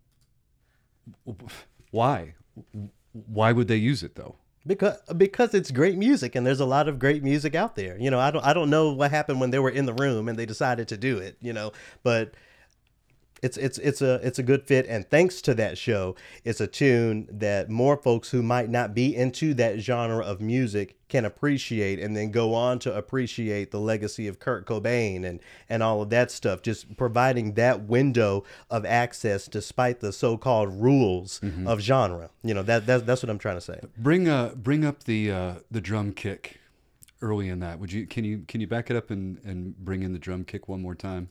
[1.91, 2.33] why,
[3.13, 4.35] why would they use it though?
[4.67, 8.11] because because it's great music and there's a lot of great music out there you
[8.11, 10.37] know i don't i don't know what happened when they were in the room and
[10.37, 11.71] they decided to do it you know
[12.03, 12.35] but
[13.41, 16.67] it's it's it's a it's a good fit and thanks to that show it's a
[16.67, 21.99] tune that more folks who might not be into that genre of music can appreciate
[21.99, 26.09] and then go on to appreciate the legacy of Kurt Cobain and and all of
[26.11, 32.53] that stuff just providing that window of access despite the so-called rules of genre you
[32.53, 35.53] know that, that that's what I'm trying to say Bring uh, bring up the uh,
[35.69, 36.59] the drum kick
[37.21, 37.79] early in that.
[37.79, 40.43] Would you can you can you back it up and and bring in the drum
[40.43, 41.29] kick one more time?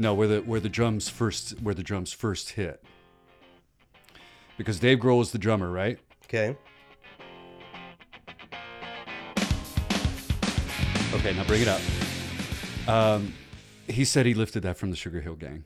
[0.00, 2.82] No, where the where the drums first where the drums first hit.
[4.56, 5.98] Because Dave Grohl is the drummer, right?
[6.24, 6.56] Okay.
[11.12, 11.82] Okay, now bring it up.
[12.88, 13.34] Um,
[13.88, 15.64] he said he lifted that from the Sugarhill Gang.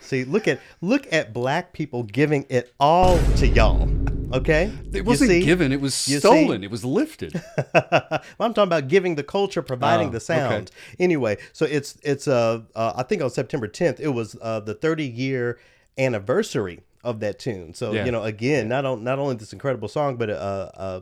[0.00, 3.88] See, look at look at black people giving it all to y'all.
[4.32, 6.20] Okay, It wasn't given; it was You see?
[6.20, 6.62] stolen.
[6.62, 7.32] It was lifted.
[7.74, 10.70] well, I'm talking about giving the culture, providing Oh, the sound.
[10.98, 14.74] Anyway, so it's it's uh, uh I think on September 10th it was uh the
[14.74, 15.58] 30 year
[15.98, 17.72] anniversary of that tune.
[17.74, 18.04] So Yeah.
[18.04, 20.32] you know, again, not on, not only this incredible song, but uh,
[20.76, 21.00] uh,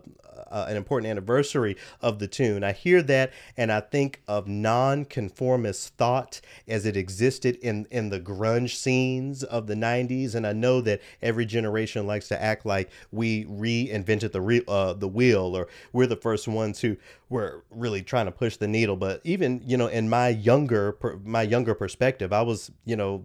[0.50, 2.62] uh, an important anniversary of the tune.
[2.62, 8.20] I hear that, and I think of non-conformist thought as it existed in in the
[8.20, 12.90] grunge scenes of the 90s, and I know that every generation likes to act like
[13.10, 16.96] we reinvented the re- uh, the wheel, or we're the first ones who
[17.28, 18.96] were really trying to push the needle.
[18.96, 23.24] But even you know, in my younger per, my younger perspective, I was you know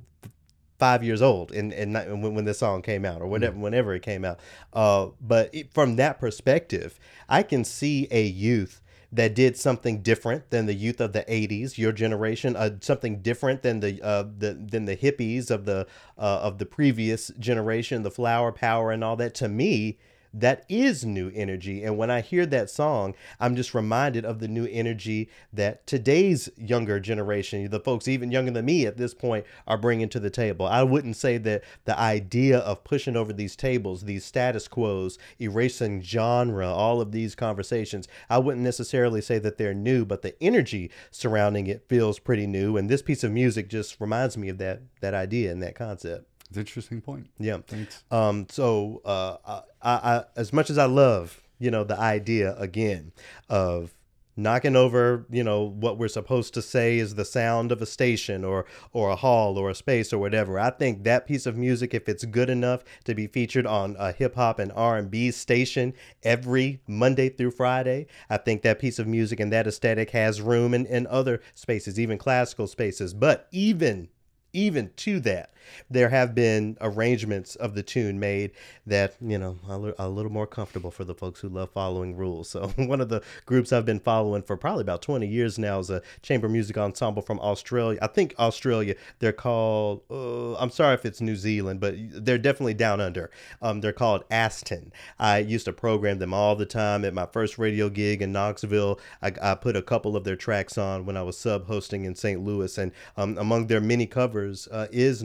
[0.83, 3.95] five years old and and not, when, when this song came out or whatever whenever
[3.95, 4.37] it came out.
[4.73, 10.49] Uh but it, from that perspective i can see a youth that did something different
[10.49, 14.53] than the youth of the 80s your generation uh, something different than the uh the
[14.53, 19.15] than the hippies of the uh, of the previous generation the flower power and all
[19.15, 19.33] that.
[19.35, 19.97] To me
[20.33, 21.83] that is new energy.
[21.83, 26.49] And when I hear that song, I'm just reminded of the new energy that today's
[26.57, 30.29] younger generation, the folks even younger than me at this point, are bringing to the
[30.29, 30.65] table.
[30.65, 36.01] I wouldn't say that the idea of pushing over these tables, these status quos, erasing
[36.01, 40.91] genre, all of these conversations, I wouldn't necessarily say that they're new, but the energy
[41.11, 42.77] surrounding it feels pretty new.
[42.77, 46.27] And this piece of music just reminds me of that that idea and that concept.
[46.49, 47.27] It's an interesting point.
[47.39, 47.57] Yeah.
[47.65, 48.03] Thanks.
[48.11, 48.45] Um.
[48.49, 53.11] So, uh, I, as much as I love, you know, the idea again
[53.49, 53.93] of
[54.35, 58.43] knocking over, you know, what we're supposed to say is the sound of a station
[58.43, 60.59] or or a hall or a space or whatever.
[60.59, 64.11] I think that piece of music, if it's good enough to be featured on a
[64.11, 68.99] hip hop and R and B station every Monday through Friday, I think that piece
[68.99, 73.13] of music and that aesthetic has room in, in other spaces, even classical spaces.
[73.13, 74.09] But even
[74.53, 75.52] even to that,
[75.89, 78.51] there have been arrangements of the tune made
[78.85, 82.49] that you know are a little more comfortable for the folks who love following rules.
[82.49, 85.89] So one of the groups I've been following for probably about 20 years now is
[85.89, 87.99] a chamber music ensemble from Australia.
[88.01, 88.95] I think Australia.
[89.19, 90.01] They're called.
[90.09, 93.29] Uh, I'm sorry if it's New Zealand, but they're definitely down under.
[93.61, 94.91] Um, they're called Aston.
[95.19, 98.99] I used to program them all the time at my first radio gig in Knoxville.
[99.21, 102.15] I, I put a couple of their tracks on when I was sub hosting in
[102.15, 102.41] St.
[102.41, 105.23] Louis, and um, among their many covers uh, is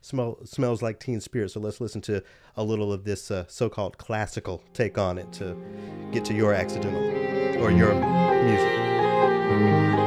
[0.00, 2.22] "Smells Like Teen Spirit." So let's listen to
[2.56, 5.56] a little of this uh, so-called classical take on it to
[6.10, 7.94] get to your accidental or your
[8.44, 10.01] music.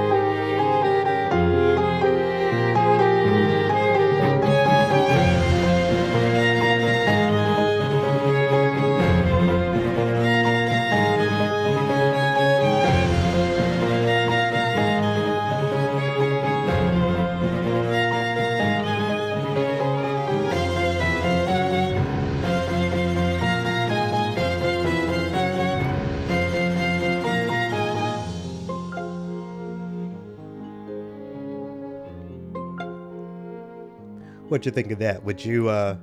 [34.55, 35.21] What you think of that?
[35.25, 35.97] Would you uh,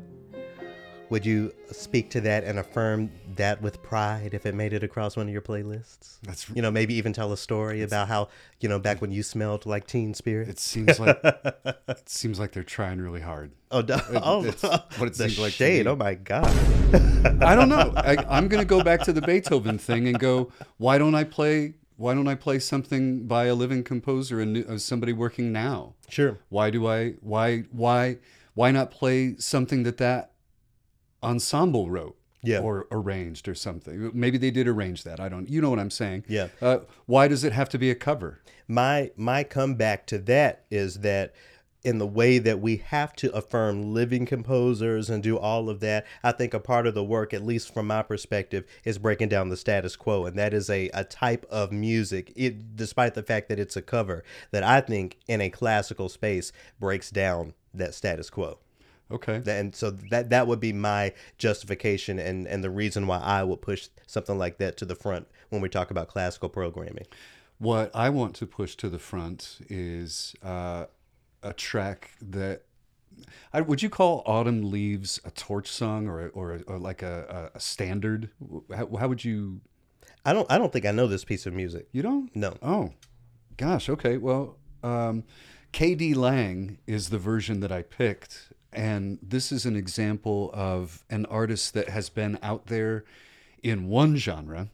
[1.09, 5.17] would you speak to that and affirm that with pride if it made it across
[5.17, 6.19] one of your playlists?
[6.23, 8.29] That's You know, maybe even tell a story about how
[8.61, 10.51] you know back when you smelled like Teen Spirit.
[10.51, 13.53] It seems like it seems like they're trying really hard.
[13.71, 15.87] oh, d- oh, it's what it the seems like shade!
[15.87, 16.45] Oh my God!
[17.43, 17.95] I don't know.
[17.97, 20.53] I, I'm going to go back to the Beethoven thing and go.
[20.77, 21.73] Why don't I play?
[21.97, 25.95] Why don't I play something by a living composer and uh, somebody working now?
[26.11, 26.39] Sure.
[26.51, 27.13] Why do I?
[27.21, 28.19] Why why
[28.55, 30.33] why not play something that that
[31.23, 32.17] ensemble wrote?
[32.45, 32.59] Yeah.
[32.59, 34.11] Or arranged or something.
[34.13, 35.21] Maybe they did arrange that.
[35.21, 35.49] I don't.
[35.49, 36.25] You know what I'm saying?
[36.27, 36.49] Yeah.
[36.61, 38.43] Uh, why does it have to be a cover?
[38.69, 41.35] my my comeback to that is that
[41.85, 46.07] in the way that we have to affirm living composers and do all of that
[46.23, 49.49] i think a part of the work at least from my perspective is breaking down
[49.49, 53.49] the status quo and that is a, a type of music it despite the fact
[53.49, 58.31] that it's a cover that i think in a classical space breaks down that status
[58.31, 58.59] quo
[59.11, 59.43] Okay.
[59.47, 63.61] and so that that would be my justification and and the reason why i would
[63.61, 67.07] push something like that to the front when we talk about classical programming
[67.59, 70.87] What I want to push to the front is uh,
[71.43, 72.63] a track that.
[73.53, 77.61] I, would you call "Autumn Leaves" a torch song or or, or like a, a,
[77.61, 78.31] standard?
[78.75, 79.61] How, how would you
[80.25, 81.87] I don't I don't think I know this piece of music.
[81.93, 82.35] You don't?
[82.35, 82.57] No.
[82.63, 82.95] Oh,
[83.57, 83.89] gosh.
[83.89, 84.17] Okay.
[84.17, 85.23] Well, um,
[85.73, 88.53] KD Lang is the version that I picked.
[88.73, 93.05] And this is an example of an artist that has been out there
[93.63, 94.69] in one genre.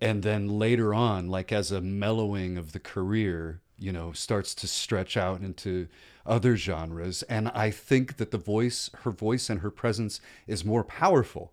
[0.00, 4.66] And then later on, like as a mellowing of the career, you know, starts to
[4.66, 5.88] stretch out into
[6.24, 7.22] other genres.
[7.24, 11.52] And I think that the voice, her voice and her presence is more powerful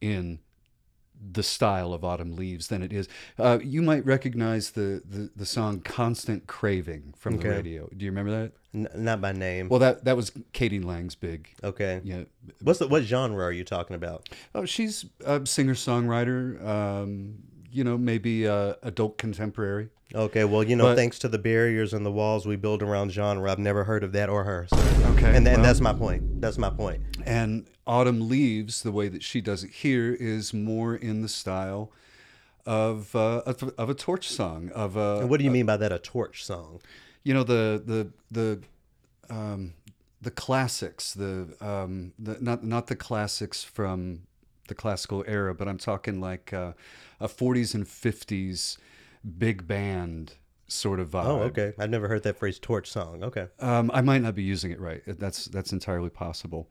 [0.00, 0.40] in
[1.32, 3.08] the style of autumn leaves than it is
[3.38, 7.56] uh, you might recognize the, the the song constant craving from the Okay.
[7.56, 9.68] radio do you remember that N- not by name.
[9.68, 12.00] well that that was KD Lang's big okay.
[12.04, 12.24] yeah
[12.60, 14.28] What's the what genre are you talking about?
[14.54, 17.36] oh she's a singer songwriter um,
[17.74, 21.92] you know maybe uh, adult contemporary Okay, well, you know, But- thanks to the barriers
[21.92, 24.66] and the walls we build around genre, I've never heard of that or her.
[24.70, 24.76] So.
[25.14, 26.40] okay And, well, that's my point.
[26.40, 27.02] That's my point.
[27.26, 31.90] and autumn leaves the way that she does it here is more in the style
[32.64, 35.76] of uh, of, of a torch song of a And what do you mean by
[35.78, 35.90] that?
[35.92, 36.80] A torch song?
[37.24, 38.00] you know the the
[38.30, 38.60] the
[39.34, 39.72] um,
[40.22, 44.22] the classics, the um, the not not the classics from
[44.68, 46.72] the classical era, but I'm talking like uh,
[47.20, 48.78] a 40s and 50s
[49.38, 50.34] big band
[50.66, 51.24] sort of vibe.
[51.26, 51.72] Oh, okay.
[51.78, 53.22] I've never heard that phrase torch song.
[53.22, 53.48] Okay.
[53.60, 55.02] Um, I might not be using it right.
[55.06, 56.68] That's that's entirely possible.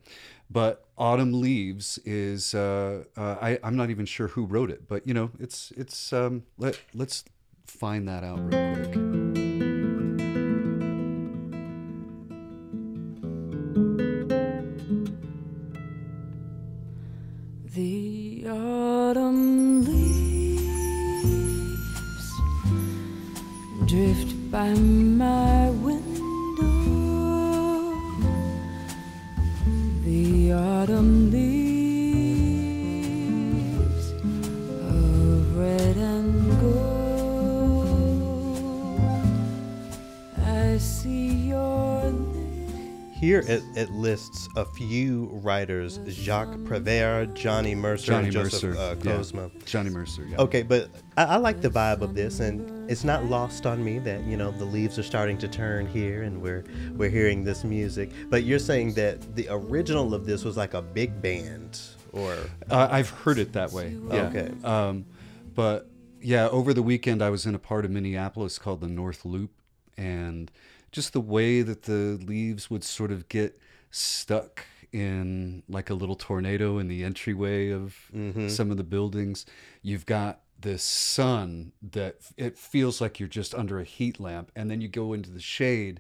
[0.50, 5.08] But Autumn Leaves is uh, uh, I I'm not even sure who wrote it, but
[5.08, 7.24] you know it's it's um, let let's
[7.66, 9.13] find that out real quick.
[43.34, 48.80] Here it, it lists a few writers Jacques Prévert, Johnny Mercer, Johnny and Joseph Mercer,
[48.80, 49.50] uh, yeah.
[49.66, 50.28] Johnny Mercer.
[50.30, 50.38] Yeah.
[50.38, 53.98] Okay, but I, I like the vibe of this, and it's not lost on me
[53.98, 57.64] that you know the leaves are starting to turn here, and we're we're hearing this
[57.64, 58.12] music.
[58.30, 61.80] But you're saying that the original of this was like a big band,
[62.12, 62.38] or
[62.70, 63.98] Uh, I've heard it that way.
[64.10, 64.28] Yeah.
[64.28, 64.52] Okay.
[64.64, 65.06] Um,
[65.56, 65.90] but
[66.22, 69.50] yeah, over the weekend I was in a part of Minneapolis called the North Loop,
[69.98, 70.52] and
[70.94, 73.60] just the way that the leaves would sort of get
[73.92, 78.48] stuck in like a little tornado in the entryway of mm-hmm.
[78.48, 79.46] some of the buildings.
[79.82, 84.72] You've got this sun that it feels like you're just under a heat lamp, and
[84.72, 86.00] then you go into the shade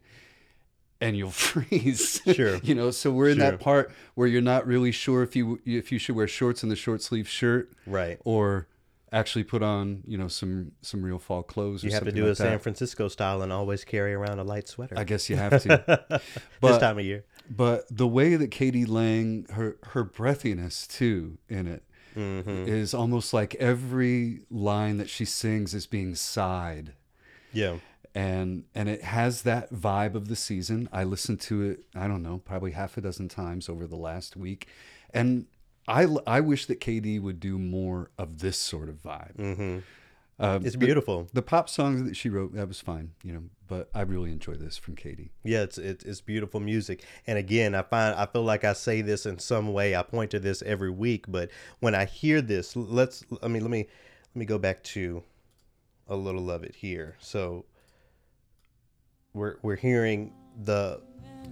[1.01, 2.21] and you'll freeze.
[2.33, 2.57] Sure.
[2.63, 3.51] you know, so we're in Sure.
[3.51, 6.71] that part where you're not really sure if you if you should wear shorts and
[6.71, 8.19] the short sleeve shirt, right?
[8.23, 8.67] or
[9.13, 11.83] actually put on you know some some real fall clothes.
[11.83, 12.59] Or You have to do a like San.
[12.59, 14.95] Francisco style and always carry around a light sweater.
[14.97, 15.83] I guess you have to.
[16.09, 16.21] this
[16.59, 17.23] but- time of year.
[17.49, 21.83] But the way that KD Lang, her her breathiness too in it,
[22.15, 22.97] is Mm-hmm.
[23.01, 26.93] almost like every line that she sings is being sighed.
[27.51, 27.77] Yeah.
[28.15, 30.87] and and it has that vibe of the season.
[30.93, 34.35] I listened to it, I don't know, probably half a dozen times over the last
[34.37, 34.67] week,
[35.13, 35.45] and
[35.87, 39.35] I I wish that KD would do more of this sort of vibe.
[39.35, 39.79] Mm-hmm.
[40.39, 41.27] Um, It's beautiful.
[41.31, 44.55] The, pop songs that she wrote that was fine, you know, but I really enjoy
[44.55, 45.29] this from KD.
[45.43, 47.03] Yeah, it's, it's it's beautiful music.
[47.27, 49.95] And again, I find I feel like I say this in some way.
[49.95, 53.71] I point to this every week, but when I hear this, let's I mean let
[53.71, 53.87] me
[54.33, 55.23] let me go back to
[56.07, 57.15] a little of it here.
[57.19, 57.65] So
[59.33, 61.01] we're we're hearing the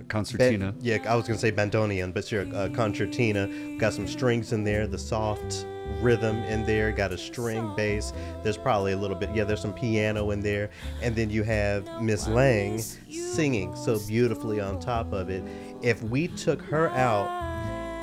[0.07, 0.71] Concertina.
[0.73, 3.47] Ban- yeah, I was gonna say bandoneon, but sure, uh, concertina.
[3.77, 5.65] Got some strings in there, the soft
[6.01, 6.91] rhythm in there.
[6.91, 8.13] Got a string bass.
[8.43, 9.29] There's probably a little bit.
[9.33, 10.69] Yeah, there's some piano in there,
[11.01, 15.43] and then you have Miss Lang singing so beautifully on top of it.
[15.81, 17.27] If we took her out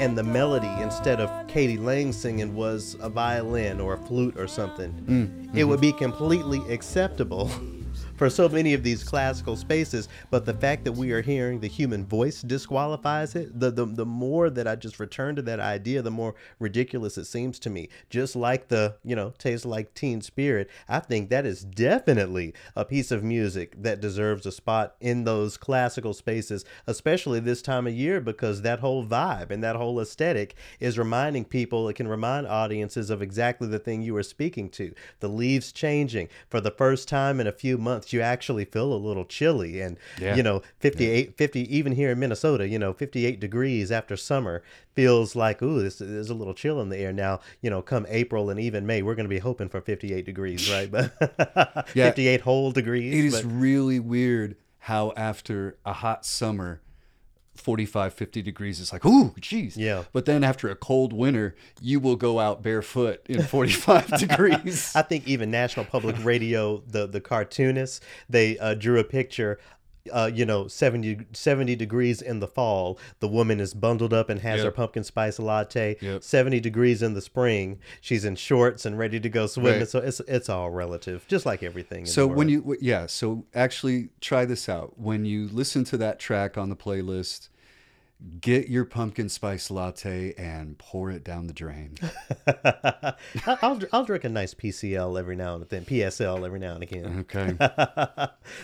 [0.01, 4.47] and the melody instead of KD Lang singing was a violin or a flute or
[4.47, 7.51] something, it would be completely acceptable
[8.19, 10.09] for so many of these classical spaces.
[10.31, 13.59] But the fact that we are hearing the human voice disqualifies it.
[13.59, 17.27] The the, the more that I just return to that idea, the more ridiculous it
[17.27, 17.89] seems to me.
[18.11, 22.85] Just like the you know tastes like Teen Spirit, I think that is definitely a
[22.85, 27.95] piece of music that deserves a spot in those classical spaces, especially this time of
[27.95, 31.89] year, because that whole vibe and that whole aesthetic is reminding people.
[31.89, 34.93] It can remind audiences of exactly the thing you were speaking to.
[35.21, 38.08] The leaves changing for the first time in a few months.
[38.09, 40.37] Months you actually feel a little chilly and Yeah.
[40.37, 44.63] you know 58 50 even here in minnesota you know 58 degrees after summer
[44.95, 48.07] feels like ooh this there's a little chill in the air now you know come
[48.09, 51.13] april and even may we're going to be hoping for 58 degrees right but
[51.95, 52.07] Yeah.
[52.11, 56.81] 58 whole degrees It is but- really weird how after a hot summer,
[57.59, 59.77] 45, 50 degrees, it's like, ooh, geez.
[59.77, 60.05] Yeah.
[60.13, 64.93] But then after a cold winter, you will go out barefoot in 45 degrees.
[64.95, 69.59] I think even National Public Radio, the the cartoonists, they uh, drew a picture.
[70.11, 74.41] Uh, you know, 70, 70 degrees in the fall, the woman is bundled up and
[74.41, 74.65] has Yep.
[74.65, 75.97] her pumpkin spice latte.
[76.01, 76.23] Yep.
[76.23, 79.81] 70 degrees in the spring, she's in shorts and ready to go swimming.
[79.81, 79.89] Right.
[79.89, 82.07] So it's it's all relative, just like everything.
[82.07, 84.99] So when you yeah, so actually try this out.
[84.99, 87.49] When you listen to that track on the playlist,
[88.41, 91.95] get your pumpkin spice latte and pour it down the drain.
[93.47, 97.27] I'll I'll drink a nice PCL every now and then, PSL every now and again.
[97.31, 97.53] Okay.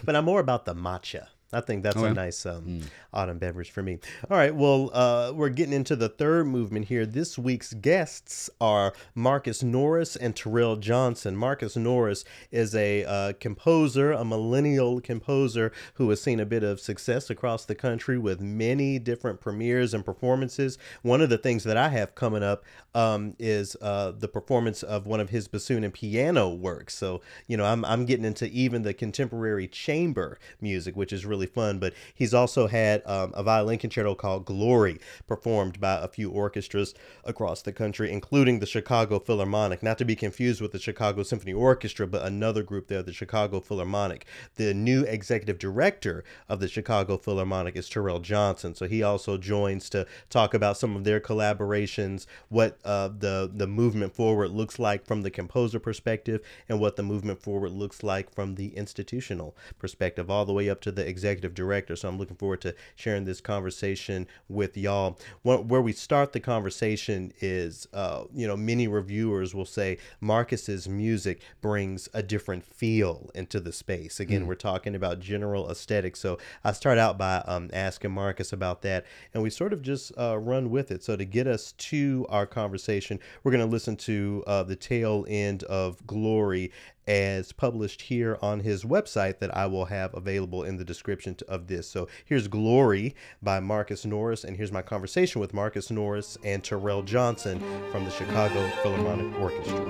[0.05, 1.29] but I'm more about the matcha.
[1.55, 2.13] I think that's Oh, a yeah?
[2.13, 2.81] nice um,
[3.13, 3.99] autumn beverage for me.
[4.31, 7.07] All right, well, uh, we're getting into the third movement here.
[7.07, 11.37] This week's guests are Marcus Norris and Terrell Johnson.
[11.37, 16.81] Marcus Norris is a uh, composer, a millennial composer who has seen a bit of
[16.81, 20.79] success across the country with many different premieres and performances.
[21.03, 25.07] One of the things that I have coming up um, is uh, the performance of
[25.07, 26.95] one of his bassoon and piano works.
[26.95, 31.44] So, you know, I'm, I'm getting into even the contemporary chamber music, which is really
[31.47, 31.79] fun.
[31.79, 36.95] But he's also had um, a violin concerto called Glory performed by a few orchestras
[37.25, 41.53] across the country, including the Chicago Philharmonic, not to be confused with the Chicago Symphony
[41.53, 44.27] Orchestra, but another group there, the Chicago Philharmonic.
[44.57, 48.75] The new executive director of the Chicago Philharmonic is Terrell Johnson.
[48.75, 53.67] So he also joins to talk about some of their collaborations, what uh, the, the
[53.67, 58.33] movement forward looks like from the composer perspective, and what the movement forward looks like
[58.35, 61.97] from the institutional perspective, all the way up to the executive director.
[61.97, 65.19] So I'm looking forward to sharing this conversation with y'all.
[65.43, 71.41] Where we start the conversation is, uh, you know, many reviewers will say Marcus's music
[71.61, 74.21] brings a different feel into the space.
[74.21, 76.21] Again, we're talking about general aesthetics.
[76.21, 80.13] So I start out by um, asking Marcus about that, and we sort of just
[80.19, 81.03] uh, run with it.
[81.03, 85.25] So to get us to our conversation, we're going to listen to uh, the tail
[85.29, 86.73] end of Glory
[87.07, 91.67] as published here on his website that I will have available in the description of
[91.67, 91.89] this.
[91.89, 97.03] So here's Glory by Marcus Norris, and here's my conversation with Marcus Norris and Terrell
[97.03, 99.85] Johnson from the Chicago Philharmonic Orchestra.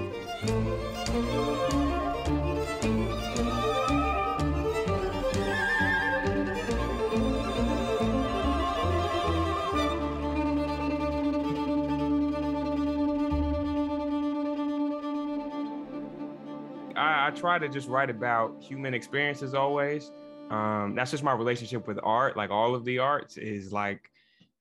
[17.25, 20.11] I, I try to just write about human experiences always.
[20.51, 22.37] Um, that's just my relationship with art.
[22.37, 24.11] Like all of the arts is like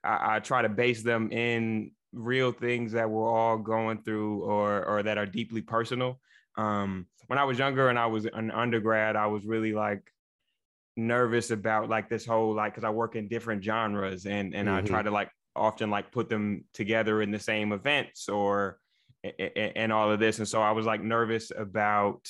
[0.03, 4.86] I, I try to base them in real things that we're all going through or
[4.86, 6.20] or that are deeply personal.
[6.57, 10.11] Um, when I was younger and I was an undergrad, I was really like
[10.95, 14.82] nervous about like this whole like because I work in different genres and and I
[14.82, 14.86] Mhm.
[14.88, 18.80] try to like often like put them together in the same events or
[19.24, 22.28] and all of this and so I was like nervous about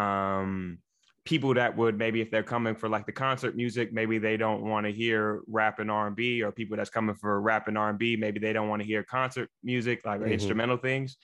[0.00, 0.78] um
[1.26, 4.62] people that would maybe if they're coming for like the concert music maybe they don't
[4.62, 8.40] want to hear rap and R&B or people that's coming for rap and R&B maybe
[8.40, 10.32] they don't want to hear concert music like Mhm.
[10.32, 11.16] instrumental things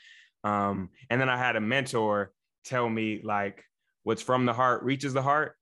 [0.44, 2.32] um and then I had a mentor
[2.64, 3.64] tell me like
[4.02, 5.54] what's from the heart reaches the heart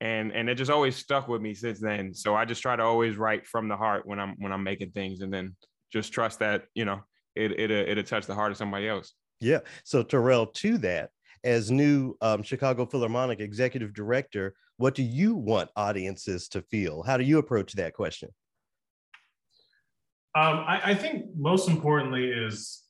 [0.00, 2.82] and and it just always stuck with me since then so i just try to
[2.82, 5.54] always write from the heart when i'm when i'm making things and then
[5.92, 7.00] just trust that you know
[7.36, 9.60] it it it'll touch the heart of somebody else Yeah.
[9.84, 11.10] So Terrell, to that,
[11.44, 17.02] as new um, Chicago Philharmonic executive director, what do you want audiences to feel?
[17.02, 18.30] How do you approach that question?
[20.34, 22.82] Um, I, I think most importantly is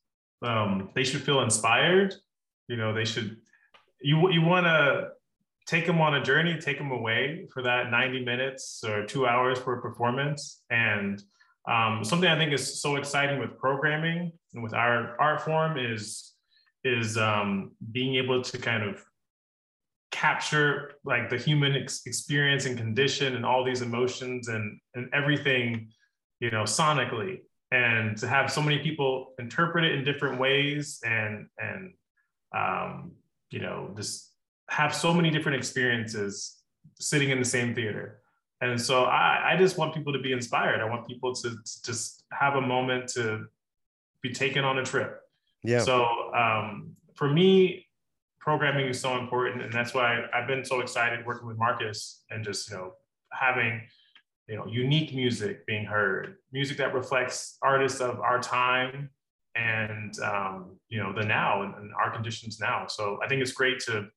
[0.43, 2.15] um, they should feel inspired.
[2.69, 3.37] You know, they should.
[4.01, 5.09] You you want to
[5.67, 9.59] take them on a journey, take them away for that ninety minutes or two hours
[9.59, 10.63] for a performance.
[10.71, 11.23] And
[11.69, 16.32] um, something I think is so exciting with programming and with our art form is
[16.85, 19.05] is um, being able to kind of
[20.11, 25.89] capture like the human ex- experience and condition and all these emotions and and everything
[26.41, 27.41] you know sonically.
[27.71, 31.95] And to have so many people interpret it in different ways and and
[32.55, 33.13] um,
[33.51, 34.31] you know just
[34.69, 36.59] have so many different experiences
[36.99, 38.21] sitting in the same theater.
[38.61, 40.81] And so I, I just want people to be inspired.
[40.81, 43.47] I want people to, to just have a moment to
[44.23, 45.22] be taken on a trip
[45.65, 45.81] Yeah.
[45.81, 46.05] so
[46.35, 47.87] um, for me
[48.41, 52.45] programming is so important, and that's why I've been so excited working with Marcus and
[52.45, 52.93] just you know
[53.33, 53.83] having
[54.49, 59.11] you know unique music being heard, music that reflects artists of our time
[59.55, 62.87] and um, you know the now and, and our conditions now.
[62.89, 64.09] So I think it's great to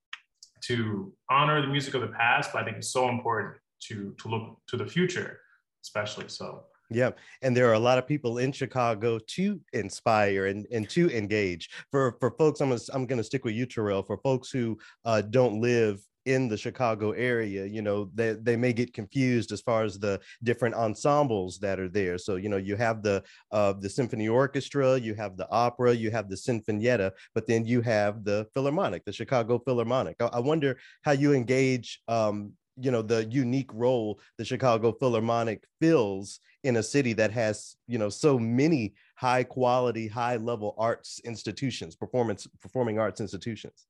[0.64, 4.28] to honor the music of the past, but I think it's so important to to
[4.28, 5.40] look to the future,
[5.84, 6.64] especially so.
[6.92, 7.12] Yeah,
[7.42, 11.70] and there are a lot of people in Chicago to inspire and, and to engage.
[11.90, 14.04] For for folks, I'm gonna I'm gonna stick with you, Terrell.
[14.04, 18.74] For folks who uh, don't live in the Chicago area, you know, they, they may
[18.74, 22.18] get confused as far as the different ensembles that are there.
[22.18, 26.12] So, you know, you have the uh, the symphony orchestra, you have the opera, you
[26.12, 30.18] have the sinfonietta, but then you have the Philharmonic, the Chicago Philharmonic.
[30.20, 35.64] I, I wonder how you engage um, you know the unique role the chicago philharmonic
[35.80, 41.22] fills in a city that has you know so many high quality high level arts
[41.24, 43.88] institutions performance performing arts institutions.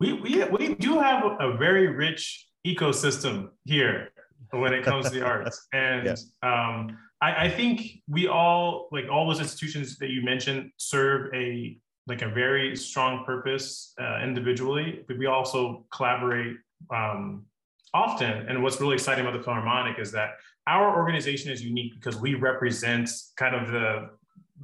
[0.00, 4.10] We we we do have a very rich ecosystem here
[4.50, 6.08] when it comes to the arts, and
[6.42, 11.78] um, I, I think we all like all those institutions that you mentioned serve a
[12.06, 16.56] like a very strong purpose uh, individually, but we also collaborate
[16.90, 17.44] um,
[17.92, 18.48] often.
[18.48, 20.30] And what's really exciting about the Philharmonic is that
[20.66, 24.10] our organization is unique because we represent kind of the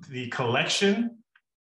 [0.08, 1.18] the collection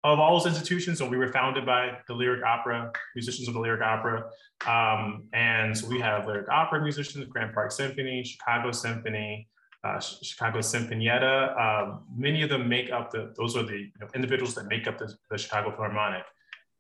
[0.05, 0.99] of all those institutions.
[0.99, 4.25] So we were founded by the Lyric Opera, musicians of the Lyric Opera.
[4.67, 9.49] Um, and so we have Lyric Opera musicians, Grant Park Symphony, Chicago Symphony,
[9.85, 11.61] uh, Chicago Sinfonietta.
[11.61, 14.87] Um, many of them make up the, those are the you know, individuals that make
[14.87, 16.23] up the, the Chicago Philharmonic.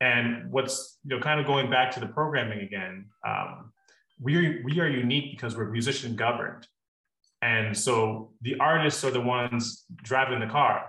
[0.02, 3.72] And what's, you know, kind of going back to the programming again, um,
[4.20, 6.66] we, we are unique because we're musician governed.
[7.40, 10.86] And so the artists are the ones driving the car.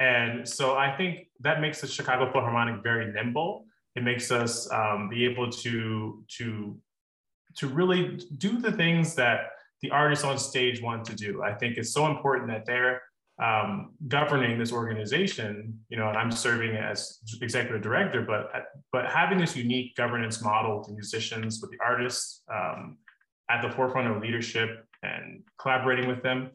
[0.00, 3.66] And so I think that makes the Chicago Philharmonic very nimble.
[3.96, 6.80] It makes us um, be able to, to,
[7.58, 9.50] to really do the things that
[9.82, 11.42] the artists on stage want to do.
[11.42, 13.02] I think it's so important that they're
[13.42, 18.50] um, governing this organization, you know, and I'm serving as executive director, but,
[18.92, 22.98] but having this unique governance model with the musicians, with the artists um,
[23.50, 26.50] at the forefront of leadership and collaborating with them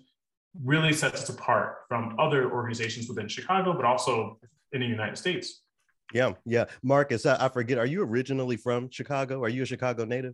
[0.64, 4.40] really sets us apart from other organizations within Chicago, but also
[4.72, 5.62] in the United States.
[6.14, 10.06] yeah yeah marcus I, I forget are you originally from chicago are you a chicago
[10.06, 10.34] native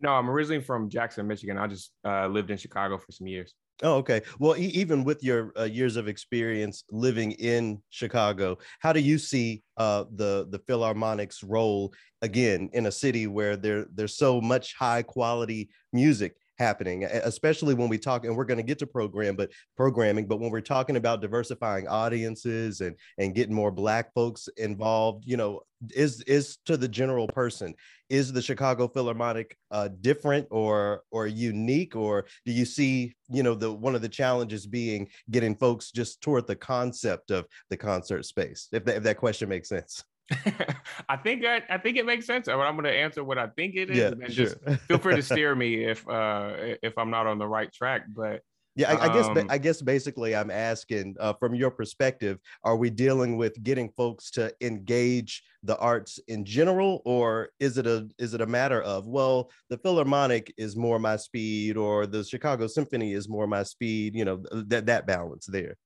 [0.00, 1.58] No, I'm originally from Jackson, Michigan.
[1.58, 3.52] I just uh, lived in Chicago for some years.
[3.82, 4.22] Oh, okay.
[4.40, 9.18] Well, e- even with your uh, years of experience living in Chicago, how do you
[9.18, 14.74] see uh, the the Philharmonic's role again in a city where there there's so much
[14.74, 19.36] high quality music happening, especially when we talk, and we're going to get to program,
[19.36, 24.48] but programming, but when we're talking about diversifying audiences and and getting more Black folks
[24.56, 25.60] involved, you know,
[25.94, 27.74] is is to the general person
[28.08, 33.54] is the Chicago Philharmonic uh, different or or unique, or do you see you know
[33.54, 38.24] the one of the challenges being getting folks just toward the concept of the concert
[38.24, 38.68] space?
[38.72, 40.02] If that, if that question makes sense.
[41.08, 42.48] I think I, I think it makes sense.
[42.48, 44.46] I'm going to answer what I think it is, Yeah, and sure.
[44.46, 46.52] just feel free to steer me if uh
[46.82, 48.02] if I'm not on the right track.
[48.08, 48.42] But
[48.76, 52.76] Yeah, I, I guess Um, I guess basically I'm asking uh, from your perspective, are
[52.76, 58.08] we dealing with getting folks to engage the arts in general, or is it a
[58.18, 62.66] is it a matter of well, the Philharmonic is more my speed, or the Chicago
[62.66, 64.14] Symphony is more my speed?
[64.14, 65.76] You know th- that that balance there.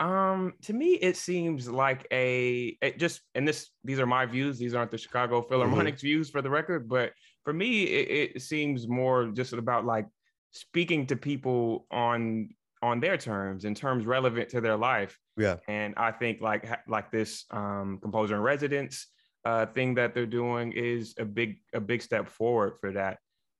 [0.00, 4.58] Um, to me, it seems like a it just and this these are my views.
[4.58, 7.12] These aren't the Chicago Philharmonic's views for the record, but
[7.44, 10.06] for me, it, it seems more just about like
[10.52, 12.48] speaking to people on
[12.82, 15.18] on their terms, in terms relevant to their life.
[15.36, 15.56] Yeah.
[15.68, 19.06] And I think like like this um, composer in residence
[19.44, 23.18] uh, thing that they're doing is a big a big step forward for that.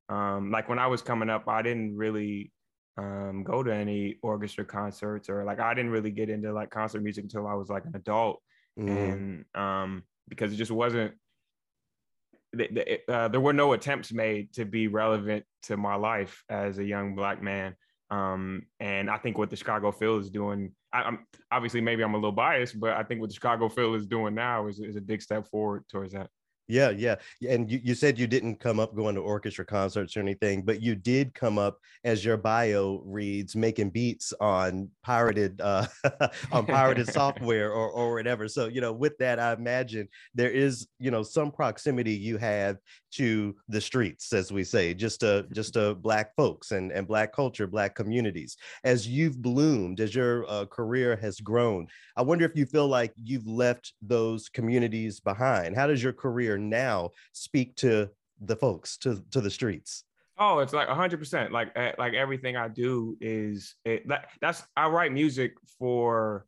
[0.08, 2.50] Um, like when I was coming up, I didn't really
[3.00, 7.02] um, go to any orchestra concerts or like I didn't really get into like concert
[7.02, 8.40] music until I was like an adult,
[8.78, 11.12] Mm, and um, because it just wasn't.
[13.08, 17.14] Uh, there were no attempts made to be relevant to my life as a young
[17.14, 17.76] black man.
[18.10, 22.14] Um, and I think what the Chicago Phil is doing, I, I'm obviously maybe I'm
[22.14, 24.96] a little biased, but I think what the Chicago Phil is doing now is, is
[24.96, 26.28] a big step forward towards that.
[26.70, 27.16] Yeah, yeah.
[27.48, 30.80] And you, you said you didn't come up going to orchestra concerts or anything, but
[30.80, 35.86] you did come up as your bio reads making beats on pirated uh
[36.52, 38.46] on pirated software or or whatever.
[38.46, 42.76] So, you know, with that, I imagine there is, you know, some proximity you have
[43.12, 47.32] to the streets, as we say, just uh just uh black folks and, and black
[47.32, 48.56] culture, black communities.
[48.84, 53.12] As you've bloomed, as your uh, career has grown, I wonder if you feel like
[53.16, 55.76] you've left those communities behind.
[55.76, 58.10] How does your career now speak to
[58.40, 60.04] the folks, to to the streets?
[60.38, 61.52] Oh, it's like hundred percent.
[61.52, 66.46] Like eh, like everything I do is it, that that's I write music for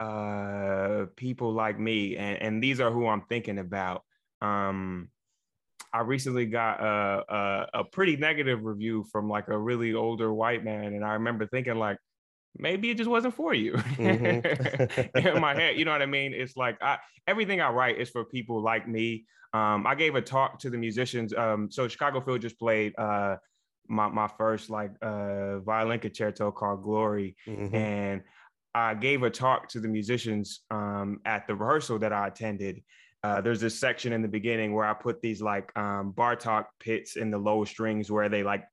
[0.00, 4.02] uh people like me and, and these are who I'm thinking about.
[4.40, 5.08] Um
[5.92, 10.64] I recently got a, a a pretty negative review from like a really older white
[10.64, 11.98] man and I remember thinking like
[12.56, 14.44] maybe it just wasn't for you Mhm.
[15.16, 18.10] in my head you know what i mean it's like i everything i write is
[18.10, 22.20] for people like me um i gave a talk to the musicians um so chicago
[22.20, 23.36] phil just played uh
[23.88, 27.70] my, my first like uh violin concerto called glory Mhm.
[27.72, 28.22] and
[28.74, 32.84] I gave a talk to the musicians um, at the rehearsal that I attended.
[33.24, 37.16] Uh, there's this section in the beginning where I put these like um, Bartok pizz
[37.16, 38.64] in the lower strings where they like,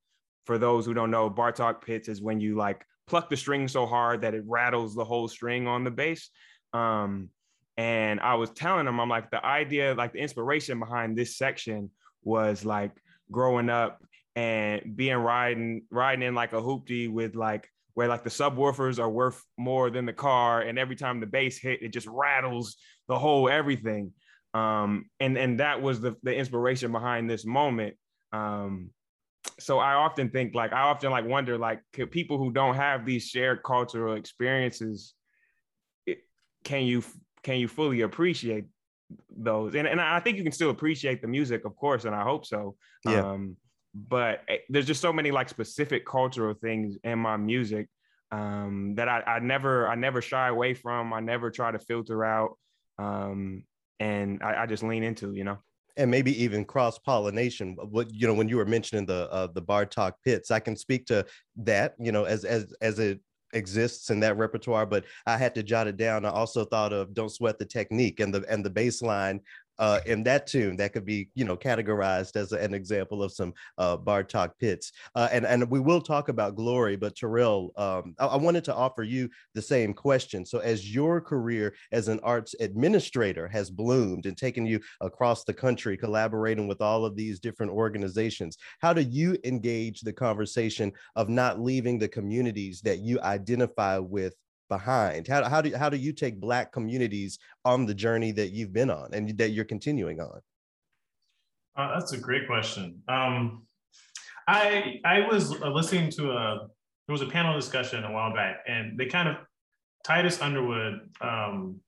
[0.44, 3.86] for those who don't know, Bartok pizz is when you like pluck the string so
[3.86, 6.30] hard that it rattles the whole string on the bass.
[6.72, 7.30] Um,
[7.76, 11.90] and I was telling them, I'm like, the idea, like the inspiration behind this section
[12.22, 12.92] was like
[13.30, 14.02] growing up
[14.34, 19.08] and being riding, riding in like a hoopty with like where like the subwoofers are
[19.08, 22.76] worth more than the car, and every time the bass hit, it just rattles
[23.08, 24.12] the whole everything.
[24.56, 27.96] Um, and and that was the the inspiration behind this moment.
[28.32, 28.90] Um,
[29.58, 33.04] so I often think like I often like wonder like could people who don't have
[33.04, 35.14] these shared cultural experiences,
[36.06, 36.18] it,
[36.64, 37.02] can you
[37.42, 38.64] can you fully appreciate
[39.36, 39.74] those?
[39.74, 42.46] And and I think you can still appreciate the music, of course, and I hope
[42.46, 42.76] so.
[43.04, 43.30] Yeah.
[43.30, 43.56] Um,
[43.94, 47.88] but eh, there's just so many like specific cultural things in my music
[48.30, 51.12] um, that I, I never I never shy away from.
[51.12, 52.58] I never try to filter out,
[52.98, 53.64] um,
[54.00, 55.32] and I, I just lean into.
[55.34, 55.58] You know.
[55.96, 57.76] and maybe even cross pollination.
[57.90, 61.06] What you know, when you were mentioning the uh, the Bartok pizz, I can speak
[61.06, 61.24] to
[61.56, 61.94] that.
[61.98, 63.20] You know, as as as it
[63.52, 66.24] exists in that repertoire, but I had to jot it down.
[66.24, 69.40] I also thought of "Don't Sweat the Technique" and the and the bass line
[69.78, 73.52] uh, in that tune that could be you know categorized as an example of some
[73.78, 74.92] uh, Bartok pizz.
[75.14, 78.74] Uh, and and we will talk about glory, but Terrell, um, I, I wanted to
[78.74, 80.44] offer you the same question.
[80.44, 85.54] So as your career as an arts administrator has bloomed and taken you across the
[85.54, 91.28] country, collaborating with all of these different organizations, how do you engage the conversation of
[91.28, 94.34] not leaving the communities that you identify with?
[94.68, 98.72] Behind how, how do how do you take black communities on the journey that you've
[98.72, 100.40] been on and that you're continuing on
[101.76, 103.02] Uh, that's a great question.
[103.08, 103.66] Um,
[104.48, 106.68] I I was listening to a
[107.06, 109.36] there was a panel discussion a while back, and they kind of
[110.04, 111.80] Titus Underwood um,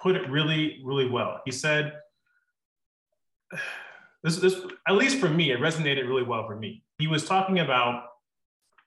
[0.00, 1.40] put it really really well.
[1.44, 1.92] He said,
[4.22, 7.58] "This this at least for me, it resonated really well for me." He was talking
[7.58, 8.04] about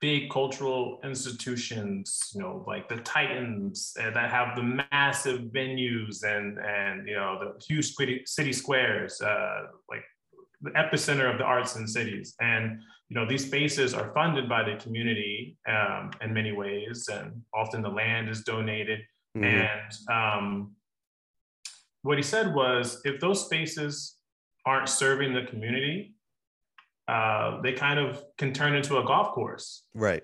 [0.02, 6.60] big cultural institutions, you know, like the Titans uh, that have the massive venues and
[6.60, 7.94] and you know the huge
[8.26, 10.04] city, squares, uh, like
[10.62, 12.36] the epicenter of the arts in cities.
[12.40, 17.42] And you know these spaces are funded by the community um, in many ways, and
[17.54, 19.00] often the land is donated.
[19.38, 19.70] Mhm.
[19.70, 20.76] And um,
[22.02, 24.18] what he said was, if those spaces
[24.66, 26.15] aren't serving the community,
[27.08, 29.84] uh, they kind of can turn into a golf course.
[29.94, 30.24] right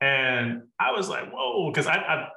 [0.00, 2.28] And I was like, whoa, because I, I,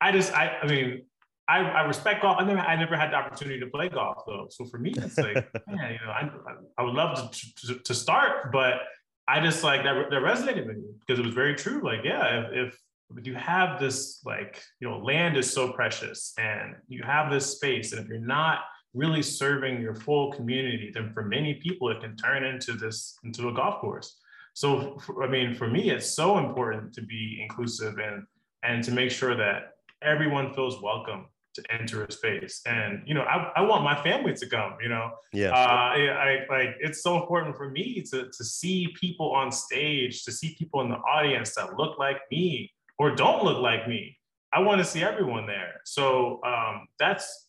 [0.00, 1.06] I just, I, I mean,
[1.46, 2.38] I, I respect golf.
[2.40, 4.46] I never, I never had the opportunity to play golf though.
[4.50, 5.34] So for me, it's like,
[5.68, 6.30] man, you know, I,
[6.78, 8.80] I would love to, to, to start, but
[9.28, 11.82] I just like that, that resonated with me because it was very true.
[11.84, 12.78] Like, yeah, if, if
[13.16, 17.46] if you have this, like, you know, land is so precious and you have this
[17.46, 18.60] space, and if you're not
[18.94, 23.48] really serving your full community, then for many people, it can turn into this, into
[23.48, 24.16] a golf course.
[24.54, 28.24] So, for, I mean, for me, it's so important to be inclusive and
[28.62, 32.60] and to make sure that everyone feels welcome to enter a space.
[32.66, 34.74] And you know, I, I want my family to come.
[34.80, 38.94] You know, yeah uh, yeah, I like it's so important for me to to see
[39.00, 43.44] people on stage, to see people in the audience that look like me or don't
[43.44, 44.16] look like me.
[44.52, 45.80] I want to see everyone there.
[45.84, 47.43] So um, that's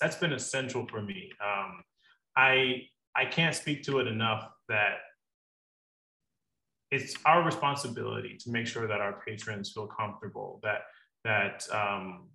[0.00, 1.30] that's been essential for me.
[1.44, 1.82] Um,
[2.36, 2.82] I
[3.16, 4.98] I can't speak to it enough that
[6.90, 10.82] it's our responsibility to make sure that our patrons feel comfortable, that
[11.24, 12.28] that um,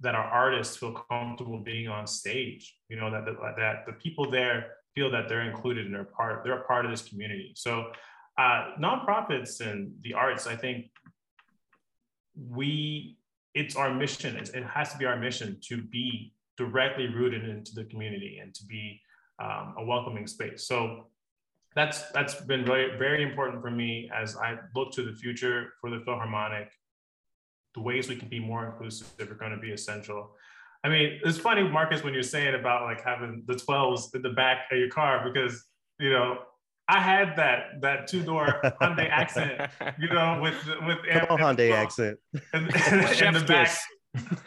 [0.00, 2.76] that our artists feel comfortable being on stage.
[2.88, 6.44] You know that the, that the people there feel that they're included and they're part
[6.44, 7.52] they're a part of this community.
[7.56, 7.90] So
[8.38, 10.90] uh, nonprofits and the arts, I think
[12.36, 13.16] we
[13.54, 14.36] it's our mission.
[14.36, 18.54] It's, it has to be our mission to be directly rooted into the community and
[18.54, 19.00] to be
[19.38, 20.66] um, a welcoming space.
[20.66, 21.06] So
[21.74, 25.90] that's that's been very very important for me as I look to the future for
[25.90, 26.70] the Philharmonic.
[27.74, 30.34] The ways we can be more inclusive are going to be essential.
[30.82, 34.30] I mean, it's funny, Marcus, when you're saying about like having the 12s in the
[34.30, 35.64] back of your car because
[35.98, 36.38] you know
[36.88, 40.54] I had that that two door Hyundai accent, you know, with
[40.86, 42.18] with Come on, Hyundai accent.
[42.52, 43.76] and, and, and the back.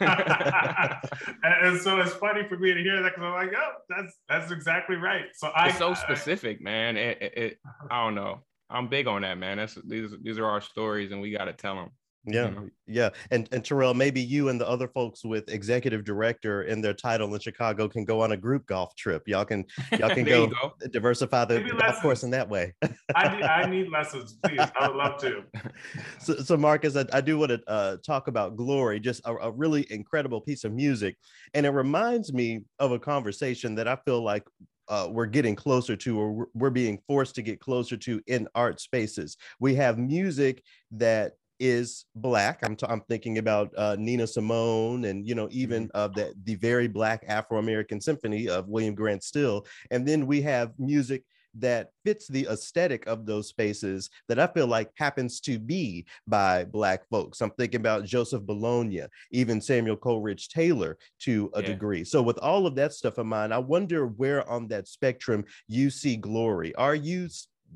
[1.42, 4.50] and, so it's funny for me to hear that because I'm like, oh, that's that's
[4.52, 5.24] exactly right.
[5.34, 6.96] So I it's so specific, man.
[6.96, 7.58] It, it, it-
[7.90, 8.40] I don't know.
[8.68, 9.56] I'm big on that, man.
[9.56, 11.90] That's these these are our stories, and we got to tell them.
[12.26, 12.50] Yeah,
[12.86, 16.92] yeah, and and Terrell, maybe you and the other folks with executive director in their
[16.92, 19.26] title in Chicago can go on a group golf trip.
[19.26, 19.64] Y'all can
[19.98, 20.74] y'all can go, go.
[20.90, 22.74] diversify the, the golf course in that way.
[23.14, 24.60] I need, I need lessons, please.
[24.78, 25.44] I would love to.
[26.18, 29.50] so, so Marcus, I, I do want to uh, talk about Glory, just a, a
[29.50, 31.16] really incredible piece of music,
[31.54, 34.44] and it reminds me of a conversation that I feel like
[34.88, 38.78] uh, we're getting closer to, or we're being forced to get closer to in art
[38.78, 39.38] spaces.
[39.58, 42.60] We have music that is black.
[42.64, 46.56] I'm, t- I'm thinking about uh, Nina Simone, and you know even uh, the the
[46.56, 51.24] very black Afro American Symphony of William Grant Still, and then we have music
[51.54, 56.64] that fits the aesthetic of those spaces that I feel like happens to be by
[56.64, 57.40] Black folks.
[57.40, 61.66] I'm thinking about Joseph Bologne, even Samuel Coleridge Taylor to a Yeah.
[61.68, 62.04] degree.
[62.04, 65.90] So, with all of that stuff in mind, I wonder where on that spectrum you
[65.90, 66.74] see glory.
[66.76, 67.28] Are you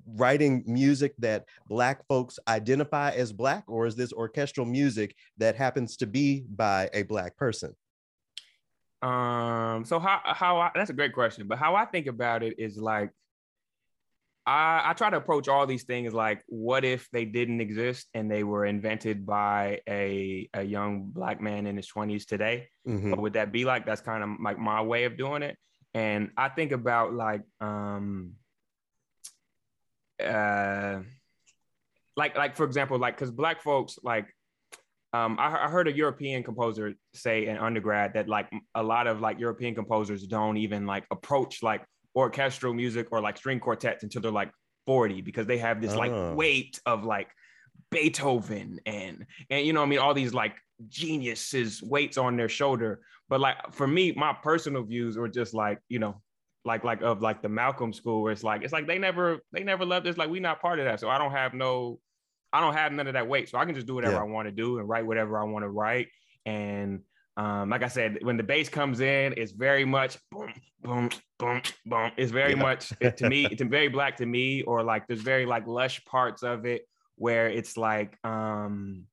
[0.07, 5.97] writing music that Black folks identify as Black, or is this orchestral music that happens
[5.99, 7.75] to be by a Black person?
[9.03, 12.59] Um, so how how I, that's a great question, but how I think about it
[12.59, 13.11] is like
[14.47, 18.31] I I try to approach all these things like what if they didn't exist and
[18.31, 22.69] they were invented by a a young black man in his 20s today?
[22.87, 23.11] Mhm.
[23.11, 23.85] What would that be like?
[23.85, 25.59] That's kind of like my way of doing it.
[25.93, 28.33] And I think about like um
[30.23, 31.01] uh
[32.16, 34.27] like like for example, like because black folks like
[35.12, 39.20] um I, I heard a European composer say in undergrad that like a lot of
[39.20, 41.85] like European composers don't even like approach like
[42.16, 44.53] orchestral music or like string quartets until they're like
[44.86, 45.99] 40 because they have this Oh.
[45.99, 47.28] like weight of like
[47.91, 50.55] Beethoven and and you know I mean all these like
[50.89, 55.78] geniuses weights on their shoulder but like for me my personal views were just like
[55.89, 56.20] you know
[56.65, 59.62] like like of like the Malcolm school where it's like it's like they never they
[59.62, 60.05] never left.
[60.05, 61.01] This like we not part of that.
[61.01, 62.01] So I don't have no
[62.53, 63.49] I don't have none of that weight.
[63.49, 64.20] So I can just do whatever Yeah.
[64.20, 66.09] I want to do and write whatever I want to write.
[66.47, 67.01] And
[67.36, 71.61] um like I said when the bass comes in it's very much boom boom boom
[71.85, 72.11] boom.
[72.16, 72.62] It's very Yeah.
[72.62, 76.43] much to me it's very black to me or like there's very like lush parts
[76.43, 76.86] of it
[77.16, 79.05] where it's like um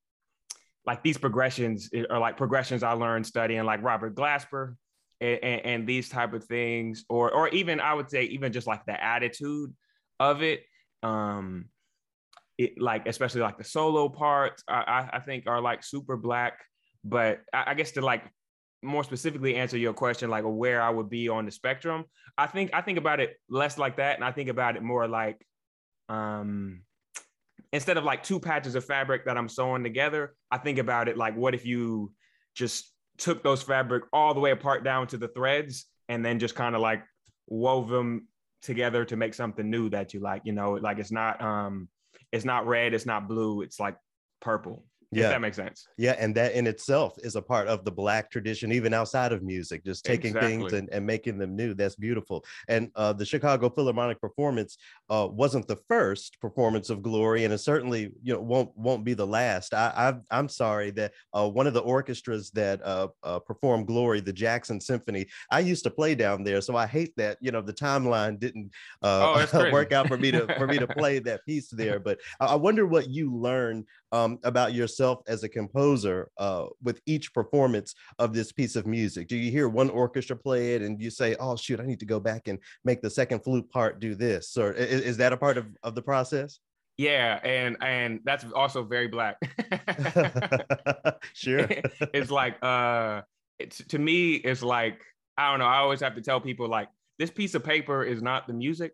[0.85, 4.75] like these progressions are like progressions I learned studying like Robert Glasper
[5.21, 8.85] and, and, these type of things, or or even I would say even just like
[8.85, 9.73] the attitude
[10.19, 10.63] of it.
[11.03, 11.65] Um
[12.57, 14.73] it like especially like the solo parts, I,
[15.13, 16.59] I, I think are like super black.
[17.03, 18.23] But I, I guess to like
[18.83, 22.05] more specifically answer your question, like where I would be on the spectrum,
[22.37, 25.07] I think I think about it less like that, and I think about it more
[25.07, 25.45] like
[26.09, 26.81] um
[27.73, 31.17] instead of like two patches of fabric that I'm sewing together, I think about it
[31.17, 32.11] like, what if you
[32.53, 32.90] just
[33.21, 36.75] took those fabric all the way apart down to the threads and then just kind
[36.75, 37.03] of like
[37.47, 38.27] wove them
[38.63, 41.87] together to make something new that you like, you know, like it's not um
[42.31, 43.95] it's not red, it's not blue, it's like
[44.41, 44.85] purple.
[45.11, 45.29] If Yeah.
[45.29, 45.87] that makes sense.
[45.97, 49.43] Yeah, and that in itself is a part of the black tradition, even outside of
[49.43, 51.73] music, just taking things and, and making them new.
[51.73, 52.45] That's beautiful.
[52.69, 54.77] And uh, the Chicago Philharmonic performance
[55.09, 59.13] uh, wasn't the first performance of Glory, and it certainly you know won't won't be
[59.13, 59.73] the last.
[59.73, 59.91] I,
[60.31, 64.31] I I'm sorry that uh, one of the orchestras that uh, uh, performed Glory, the
[64.33, 67.73] Jackson Symphony, I used to play down there, so I hate that you know the
[67.73, 68.71] timeline didn't
[69.01, 71.99] Oh, uh, that's work out for me to for me to play that piece there.
[71.99, 77.33] But I wonder what you learned um, about yourself as a composer uh, with each
[77.33, 79.27] performance of this piece of music?
[79.27, 82.05] Do you hear one orchestra play it and you say, "Oh shoot, I need to
[82.05, 84.57] go back and make the second flute part do this"?
[84.57, 86.59] Or i- i- is, that a part of, of the process?
[86.97, 89.37] Yeah, and and that's also very black.
[91.33, 91.67] sure.
[92.13, 93.21] it's like uh
[93.59, 95.01] it's to me it's like
[95.37, 96.89] i don't know i always have to tell people like
[97.19, 98.93] this piece of paper is not the music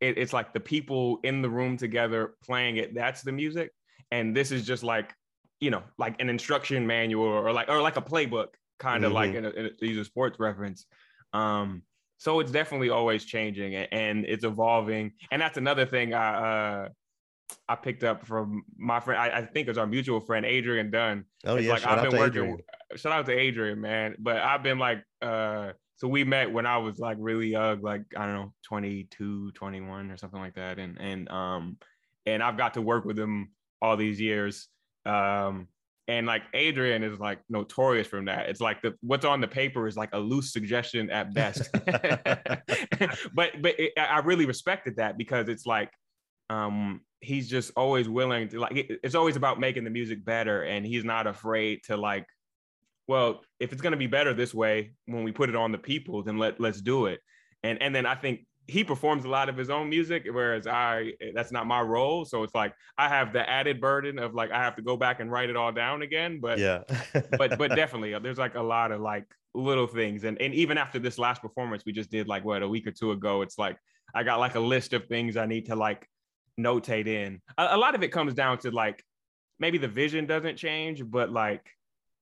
[0.00, 3.70] it, it's like the people in the room together playing it that's the music
[4.10, 5.12] and this is just like
[5.60, 9.32] you know like an instruction manual or like or like a playbook kind of like
[9.32, 9.36] Mhm.
[9.36, 10.86] in a, in a, to use a sports reference.
[11.32, 11.82] Um,
[12.18, 15.12] so it's definitely always changing and it's evolving.
[15.30, 16.88] And that's another thing I uh,
[17.68, 19.20] I picked up from my friend.
[19.20, 21.24] I, I think it's our mutual friend Adrian Dunn.
[21.44, 22.42] Oh It's yeah, like shout I've out been to working.
[22.42, 22.60] Adrian.
[22.96, 24.16] Shout out to Adrian, man.
[24.18, 28.02] But I've been like, uh, so we met when I was like really young, like
[28.16, 30.78] I don't know, 22, 21 or something like that.
[30.78, 31.78] And and um
[32.26, 33.50] and I've got to work with him
[33.80, 34.68] all these years.
[35.04, 35.68] Um
[36.08, 38.48] and like Adrian is like notorious from that.
[38.48, 41.68] It's like the what's on the paper is like a loose suggestion at best.
[43.34, 45.90] but but it, I really respected that because it's like
[46.48, 48.72] um he's just always willing to like
[49.02, 52.26] it's always about making the music better and he's not afraid to like
[53.08, 55.78] well if it's going to be better this way when we put it on the
[55.78, 57.20] people then let let's do it
[57.62, 61.12] and and then i think he performs a lot of his own music whereas i
[61.34, 62.24] that's not my role.
[62.24, 65.20] So it's like i have the added burden of like i have to go back
[65.20, 66.82] and write it all down again but yeah.
[67.38, 70.24] but but definitely uh, there's like a lot of like little things.
[70.24, 72.92] And and even after this last performance we just did like what a week or
[72.92, 73.76] two ago it's like
[74.14, 76.08] i got like a list of things i need to like
[76.58, 77.40] notate in.
[77.58, 79.02] A, a lot of it comes down to like
[79.58, 81.64] maybe the vision doesn't change but like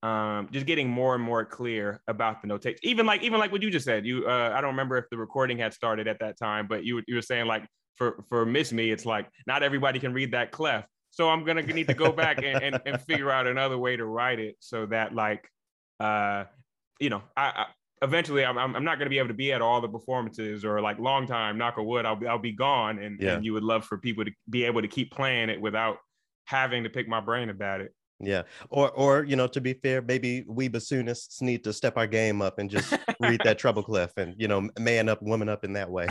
[0.03, 2.79] um just getting more and more clear about the notation.
[2.83, 5.17] Even like even like what you just said you uh i don't remember if the
[5.17, 7.65] recording had started at that time but you you were saying like
[7.95, 11.63] for for miss me it's like not everybody can read that clef so i'm gonna
[11.63, 14.85] need to go back and, and, and figure out another way to write it so
[14.85, 15.47] that like
[16.01, 16.43] uh
[16.99, 17.65] you know i, I
[18.01, 20.81] eventually I'm, I'm not going to be able to be at all the performances or
[20.81, 22.99] like long time knock on wood i'll be i'll be gone.
[22.99, 23.35] And, Yeah.
[23.35, 25.97] and you would love for people to be able to keep playing it without
[26.43, 28.43] having to pick my brain about it Yeah.
[28.69, 32.41] Or or you know, to be fair, maybe we bassoonists need to step our game
[32.41, 35.73] up and just read that treble clef and you know, man up, woman up in
[35.73, 36.07] that way.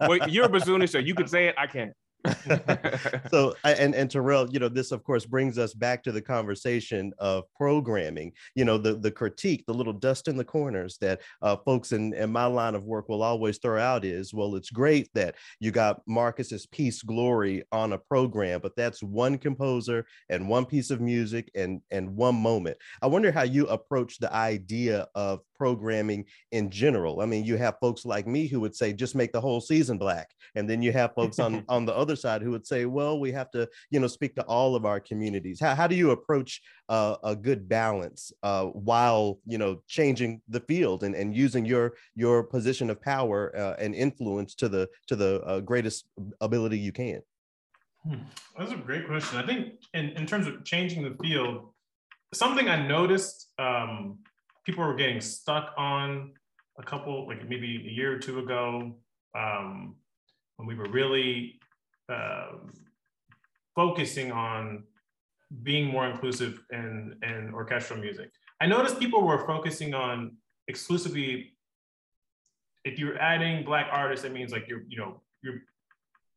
[0.00, 1.92] well you're a bassoonist so you could say it i can't
[3.30, 7.12] so and and Terrell, you know, this of course brings us back to the conversation
[7.18, 8.32] of programming.
[8.54, 12.14] You know, the the critique, the little dust in the corners that uh, folks in
[12.14, 15.70] in my line of work will always throw out is, well, it's great that you
[15.70, 21.00] got Marcus's Piece Glory on a program, but that's one composer and one piece of
[21.00, 22.76] music and and one moment.
[23.02, 27.20] I wonder how you approach the idea of programming in general.
[27.20, 29.98] I mean, you have folks like me who would say just make the whole season
[29.98, 33.18] black, and then you have folks on on the other side who would say, well,
[33.18, 35.60] we have to you know speak to all of our communities.
[35.60, 40.60] How how do you approach uh, a good balance uh, while you know changing the
[40.60, 45.16] field and, and using your your position of power uh, and influence to the to
[45.16, 46.06] the uh, greatest
[46.40, 47.22] ability you can?
[48.06, 48.22] Hmm,
[48.56, 49.38] That's a great question.
[49.38, 51.70] I think in, in terms of changing the field,
[52.32, 54.18] something I noticed um,
[54.66, 56.32] people were getting stuck on
[56.78, 58.96] a couple, like maybe a year or two ago,
[59.38, 59.96] um,
[60.56, 61.58] when we were really
[62.08, 62.72] um
[63.74, 64.84] focusing on
[65.62, 68.30] being more inclusive in, in orchestral music.
[68.60, 70.36] I noticed people were focusing on
[70.66, 71.52] exclusively,
[72.84, 75.60] if you're adding Black artists, that means like you're, you know, you're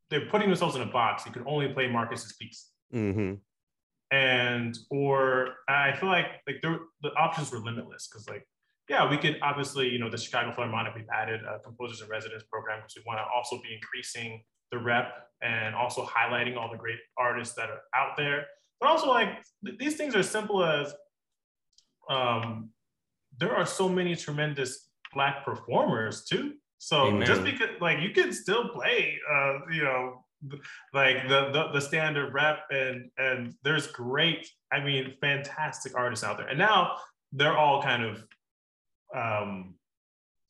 [0.09, 1.25] they're putting themselves in a box.
[1.25, 3.35] You can only play Marcus's piece, Mm-hmm.
[4.11, 8.47] And or I feel like like there, the options were limitless because like
[8.89, 12.43] yeah, we could obviously you know the Chicago Philharmonic we've added a composers in residence
[12.51, 15.11] program because we want to also be increasing the rep
[15.41, 18.45] and also highlighting all the great artists that are out there.
[18.79, 19.29] But also like
[19.65, 20.93] th- these things are simple as
[22.09, 22.69] um,
[23.37, 26.53] there are so many tremendous black performers too.
[26.79, 27.27] So Amen.
[27.27, 30.25] just because like you can still play, uh, you know,
[30.93, 36.37] like the, the the standard rep and and there's great, I mean, fantastic artists out
[36.37, 36.47] there.
[36.47, 36.97] And now
[37.33, 38.23] they're all kind of
[39.15, 39.75] um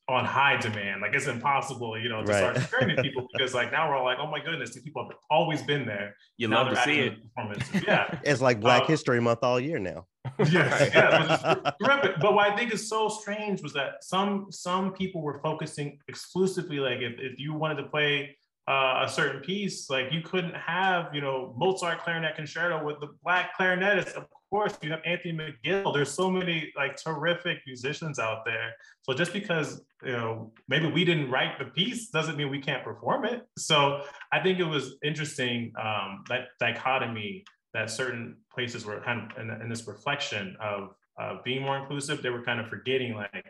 [0.08, 1.00] on high demand.
[1.02, 2.56] Like it's impossible, you know, to Right.
[2.56, 5.16] start training people because like now we're all like, oh my goodness, these people have
[5.30, 6.16] always been there.
[6.36, 7.84] you Now love to see it Performances.
[7.86, 8.18] Yeah.
[8.24, 10.06] It's like Black Uh, History Month all year now.
[10.38, 15.22] yes, yeah, but, but what I think is so strange was that some some people
[15.22, 18.36] were focusing exclusively like if, if you wanted to play
[18.70, 23.08] uh, a certain piece, like you couldn't have you know Mozart clarinet concerto with the
[23.24, 24.12] black clarinetist.
[24.14, 25.92] Of course, you have Anthony McGill.
[25.92, 28.68] There's so many like terrific musicians out there.
[29.02, 32.84] So just because you know maybe we didn't write the piece doesn't mean we can't
[32.84, 33.42] perform it.
[33.58, 37.44] So I think it was interesting um, that dichotomy
[37.74, 40.90] that certain places were kind of in, in this reflection of
[41.20, 43.44] uh, being more inclusive, they were kind of forgetting like,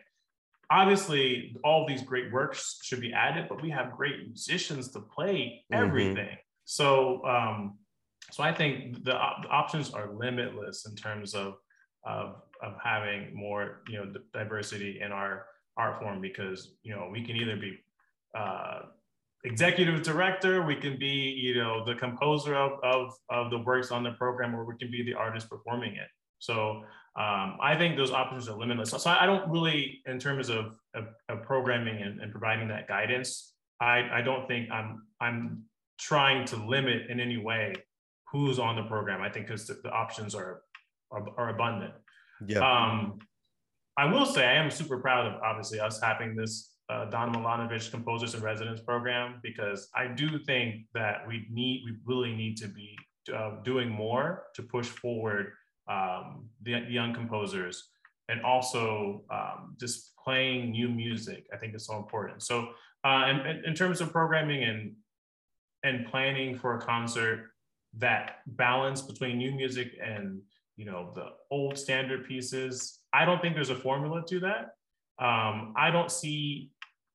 [0.71, 5.65] obviously all these great works should be added, but we have great musicians to play
[5.73, 5.77] Mhm.
[5.77, 6.37] everything.
[6.65, 7.79] So, um,
[8.31, 11.57] so I think the, op- the options are limitless in terms of,
[12.05, 17.25] of, of having more, you know, diversity in our art form because, you know, we
[17.25, 17.79] can either be
[18.37, 18.83] uh,
[19.45, 24.05] executive director, we can be, you know, the composer of, of, of the works on
[24.05, 26.09] the program, or we can be the artist performing it.
[26.39, 26.85] So
[27.17, 28.91] um, I think those options are limitless.
[28.91, 33.55] So, I don't really, in terms of, of, of programming and, and providing that guidance,
[33.81, 35.65] I, I don't think I'm I'm
[35.99, 37.75] trying to limit in any way
[38.31, 39.21] who's on the program.
[39.23, 40.63] I think because the, the, options are,
[41.11, 41.93] are, are abundant.
[42.47, 42.61] Yeah.
[42.61, 43.19] Um,
[43.99, 47.91] I will say I am super proud of obviously us having this uh, Donna Milanovic
[47.91, 52.69] Composers and Residence program because I do think that we need we really need to
[52.69, 52.97] be
[53.35, 55.53] uh, doing more to push forward
[55.89, 57.89] um, the, young composers
[58.29, 61.47] and also um, just playing new music.
[61.53, 62.43] I think is so important.
[62.43, 62.69] So,
[63.05, 64.95] uh, and, in terms of programming and
[65.83, 67.51] and planning for a concert,
[67.99, 70.41] that balance between new music and
[70.77, 74.75] you know the old standard pieces, I don't think there's a formula to that.
[75.21, 76.71] Um, I don't see.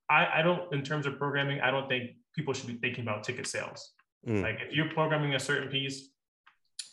[0.09, 3.23] I, I don't, in terms of programming, I don't think people should be thinking about
[3.23, 3.93] ticket sales.
[4.27, 4.43] Mm.
[4.43, 6.09] Like if you're programming a certain piece,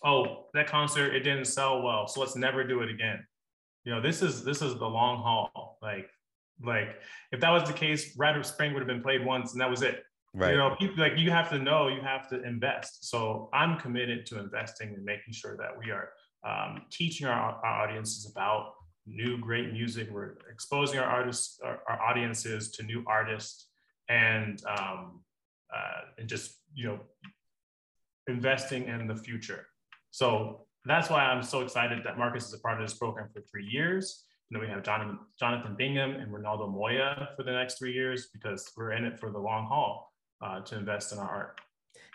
[0.05, 3.25] oh, that concert it didn't sell well, so let's never do it again.
[3.85, 5.79] You know, this is this is the long haul.
[5.83, 6.09] Like,
[6.63, 7.01] like
[7.33, 9.83] if that was the case, of Spring would have been played once and that was
[9.83, 10.05] it.
[10.35, 10.53] Right.
[10.53, 13.09] You know, people like you have to know you have to invest.
[13.11, 16.11] So I'm committed to investing and making sure that we are
[16.45, 18.73] um, teaching our, our audiences about
[19.07, 20.09] new great music.
[20.11, 23.69] We're exposing our artists, our, our audiences to new artists,
[24.09, 25.21] and um,
[25.75, 27.01] uh, and just you know
[28.27, 29.67] investing in the future.
[30.13, 33.43] So that's why I'm so excited that Marcus is a part of this program for
[33.51, 34.25] three years.
[34.51, 38.71] Know, we have Jonathan, Jonathan Bingham and Reinaldo Moya for the next three years because
[38.77, 40.13] we're in it for the long haul
[40.45, 41.61] uh, to invest in our art.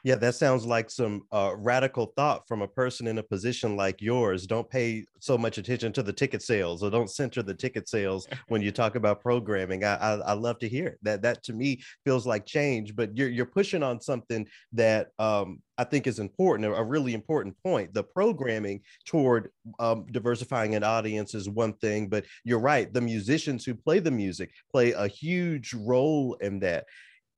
[0.04, 4.02] Yeah, that sounds like some uh, radical thought from a person in a position like
[4.02, 4.46] yours.
[4.46, 8.28] Don't pay so much attention to the ticket sales, or don't center the ticket sales
[8.48, 9.84] when you talk about programming.
[9.84, 11.00] I, I, I love to hear it.
[11.02, 11.24] that.
[11.24, 15.84] That to me feels like change, but you're you're pushing on something that um, I
[15.84, 17.94] think is important, a really important point.
[17.94, 19.50] The programming toward
[19.80, 22.92] um, diversifying an audience is one thing, but you're right.
[22.94, 26.86] The musicians who play the music play a huge role in that.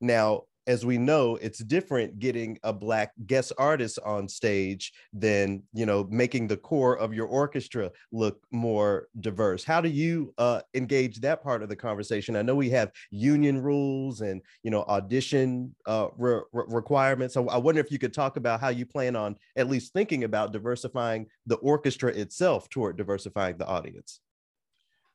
[0.02, 5.86] Now, as we know, it's different getting a black guest artist on stage than you
[5.86, 9.64] know making the core of your orchestra look more diverse.
[9.64, 12.36] How do you uh, engage that part of the conversation?
[12.36, 17.34] I know we have union rules and you know audition uh, re- requirements.
[17.34, 20.24] So I wonder if you could talk about how you plan on at least thinking
[20.24, 24.20] about diversifying the orchestra itself toward diversifying the audience.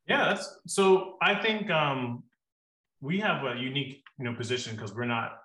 [0.07, 1.17] Yeah, that's so.
[1.23, 2.25] I think um,
[3.05, 5.39] we have a unique you know position because we're not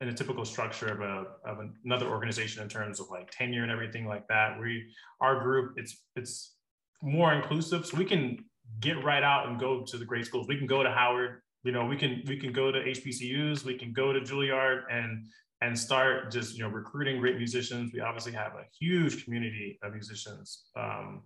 [0.00, 3.72] in a typical structure of a of another organization in terms of like tenure and
[3.72, 4.60] everything like that.
[4.60, 6.54] We our group it's it's
[7.02, 8.44] more inclusive, so we can
[8.80, 10.46] get right out and go to the great schools.
[10.48, 11.40] We can go to Howard.
[11.64, 13.64] You know, we can we can go to HBCUs.
[13.64, 15.26] We can go to Juilliard and
[15.62, 17.90] and start just you know recruiting great musicians.
[17.94, 21.22] We obviously have a huge community of musicians um,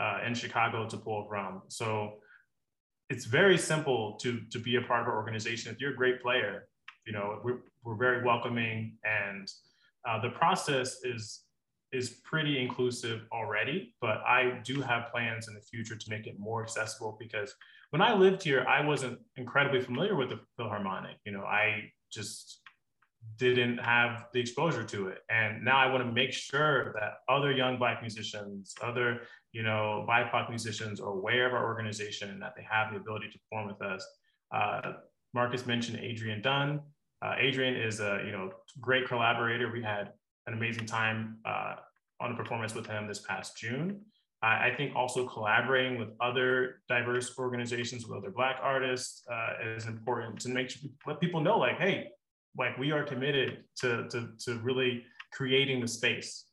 [0.00, 1.62] uh, in Chicago to pull from.
[1.68, 2.20] So
[3.10, 5.72] it's very simple to to be a part of our organization.
[5.72, 6.68] If you're a great player,
[7.06, 9.50] you know we're, we're very welcoming and
[10.06, 11.44] uh, the process is
[11.92, 16.38] is pretty inclusive already but i do have plans in the future to make it
[16.38, 17.54] more accessible because
[17.90, 22.60] when i lived here i wasn't incredibly familiar with the philharmonic you know i just
[23.38, 27.52] didn't have the exposure to it and now i want to make sure that other
[27.52, 29.20] young black musicians other
[29.56, 33.28] you know bipoc musicians are aware of our organization and that they have the ability
[33.32, 34.02] to perform with us
[34.58, 34.92] uh,
[35.34, 36.80] marcus mentioned adrian dunn
[37.22, 38.50] uh, Adrian is a you know
[38.80, 39.70] great collaborator.
[39.70, 40.12] We had
[40.46, 41.76] an amazing time uh,
[42.20, 44.00] on a performance with him this past June.
[44.42, 50.38] I, think also collaborating with other diverse organizations, with other Black artists, uh, is important
[50.40, 52.10] to make sure let people know, like, hey,
[52.56, 55.02] like we are committed to to, to really
[55.32, 56.44] creating the space.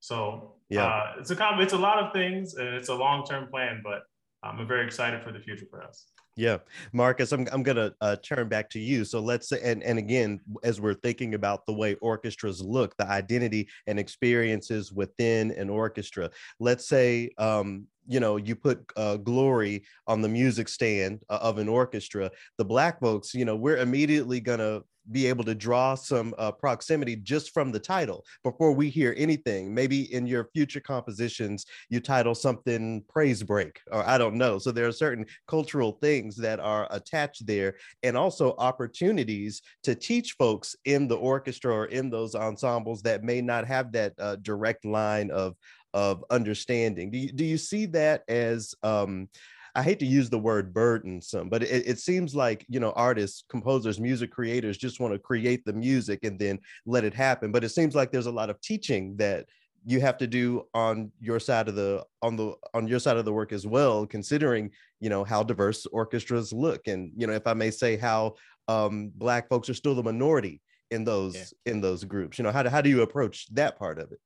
[0.00, 3.48] So yeah, uh, it's a it's a lot of things, and it's a long term
[3.48, 4.02] plan, but
[4.42, 6.06] I'm very excited for the future for us.
[6.38, 6.58] Yeah,
[6.92, 9.04] Marcus, I'm I'm gonna uh, turn back to you.
[9.04, 13.08] So let's say, and and again, as we're thinking about the way orchestras look, the
[13.08, 16.30] identity and experiences within an orchestra.
[16.60, 21.58] Let's say, um, you know, you put uh, glory on the music stand uh, of
[21.58, 22.30] an orchestra.
[22.56, 27.16] The black folks, you know, we're immediately gonna be able to draw some uh, proximity
[27.16, 29.74] just from the title before we hear anything.
[29.74, 34.58] Maybe in your future compositions, you title something Praise Break, or I don't know.
[34.58, 40.32] So there are certain cultural things that are attached there, and also opportunities to teach
[40.32, 44.84] folks in the orchestra or in those ensembles that may not have that uh, direct
[44.84, 45.54] line of
[45.94, 47.10] of understanding.
[47.10, 49.28] Do you, do you see that as um,
[49.74, 53.44] I hate to use the word burdensome, but it, it seems like you know artists,
[53.48, 57.52] composers, music creators just want to create the music and then let it happen.
[57.52, 59.46] But it seems like there's a lot of teaching that
[59.84, 63.24] you have to do on your side of the on the on your side of
[63.24, 64.70] the work as well considering
[65.00, 68.34] you know how diverse orchestras look and you know if i may say how
[68.66, 71.72] um black folks are still the minority in those Yeah.
[71.72, 74.18] in those groups you know how do, how do you approach that part of it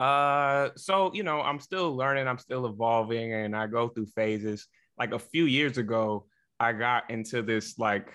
[0.00, 4.66] Uh, so you know, I'm still learning, I'm still evolving, and I go through phases.
[4.98, 6.26] Like a few years ago,
[6.58, 8.12] I got into this like,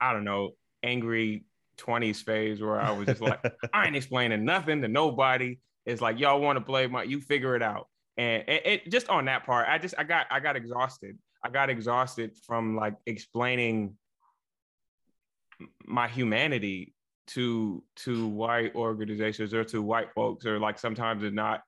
[0.00, 0.52] I don't know,
[0.82, 1.44] angry
[1.78, 3.40] 20s phase where I was just like,
[3.72, 5.58] I ain't explaining nothing to nobody.
[5.86, 7.88] It's like y'all want to play my, you figure it out.
[8.16, 11.18] And it, it just on that part, I just I got I got exhausted.
[11.42, 13.96] I got exhausted from like explaining
[15.84, 16.93] my humanity
[17.26, 21.62] to to white organizations or to white folks or like sometimes they're not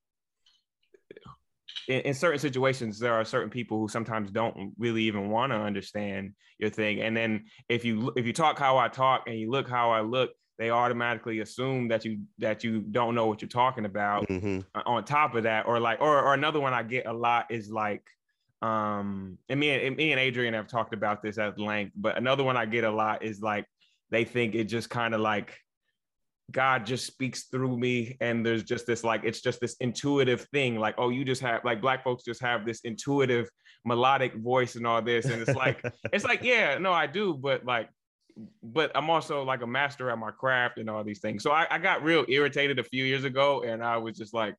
[1.88, 5.56] in, in certain situations there are certain people who sometimes don't really even want to
[5.56, 9.50] understand your thing and then if you if you talk how i talk and you
[9.50, 13.48] look how i look they automatically assume that you that you don't know what you're
[13.48, 14.64] talking about Mhm.
[14.74, 17.46] uh, on top of that or like or, or another one i get a lot
[17.50, 18.02] is like
[18.62, 22.42] um and me and me and adrian have talked about this at length but another
[22.42, 23.66] one i get a lot is like
[24.10, 25.58] they think it just kind of like
[26.52, 30.78] god just speaks through me and there's just this like it's just this intuitive thing
[30.78, 33.48] like oh you just have like black folks just have this intuitive
[33.84, 37.64] melodic voice and all this and it's like it's like yeah no i do but
[37.64, 37.88] like
[38.62, 41.42] but i'm also like a master at my craft and all these things.
[41.42, 44.56] So I, I got real irritated a few years ago and i was just like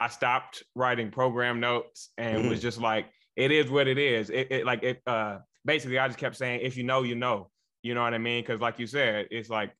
[0.00, 3.06] i stopped writing program notes and was just like
[3.36, 4.30] it is what it is.
[4.30, 7.50] It, it like it uh basically i just kept saying if you know you know
[7.84, 8.42] you know what i mean?
[8.42, 9.70] Because like you said it's like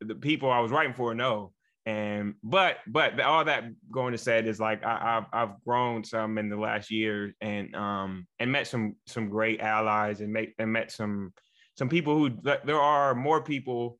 [0.00, 1.52] the people i was writing for know.
[1.86, 6.38] And but but all that going to said is like I, I've I've grown some
[6.38, 10.72] in the last year and um and met some some great allies and make and
[10.72, 11.34] met some
[11.76, 12.30] some people who
[12.64, 13.98] there are more people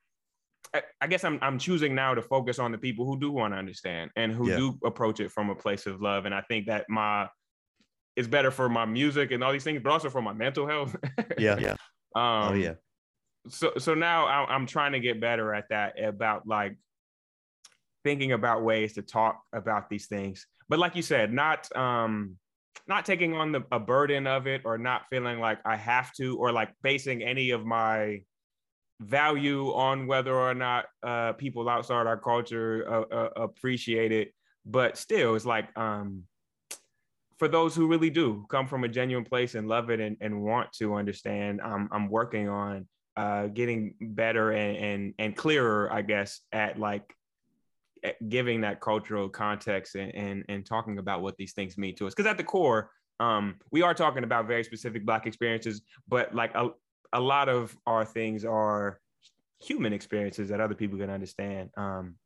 [0.72, 3.52] I, I guess I'm I'm choosing now to focus on the people who do want
[3.52, 4.56] to understand and who Yeah.
[4.56, 6.24] do approach it from a place of love.
[6.24, 7.28] And I think that my
[8.16, 10.96] it's better for my music and all these things but also for my mental health.
[11.38, 11.58] Yeah.
[11.58, 11.76] Yeah.
[12.16, 12.74] Um oh yeah
[13.48, 16.76] so so now I'm trying to get better at that about like
[18.02, 20.46] thinking about ways to talk about these things.
[20.68, 22.36] But like you said not um
[22.86, 26.36] not taking on the a burden of it or not feeling like I have to
[26.38, 28.22] or like basing any of my
[29.00, 34.32] value on whether or not uh people outside our culture uh, uh, appreciate it.
[34.64, 36.24] But still it's like um
[37.38, 40.42] for those who really do come from a genuine place and love it and, and
[40.42, 46.02] want to understand I'm I'm working on uh, getting better and, and and clearer, I
[46.02, 47.14] guess, at like
[48.02, 52.06] at giving that cultural context and, and and talking about what these things mean to
[52.06, 52.14] us.
[52.14, 56.54] Because at the core, um, we are talking about very specific Black experiences, but like
[56.54, 56.68] a,
[57.12, 59.00] a lot of our things are
[59.62, 61.70] human experiences that other people can understand.
[61.76, 62.16] Um,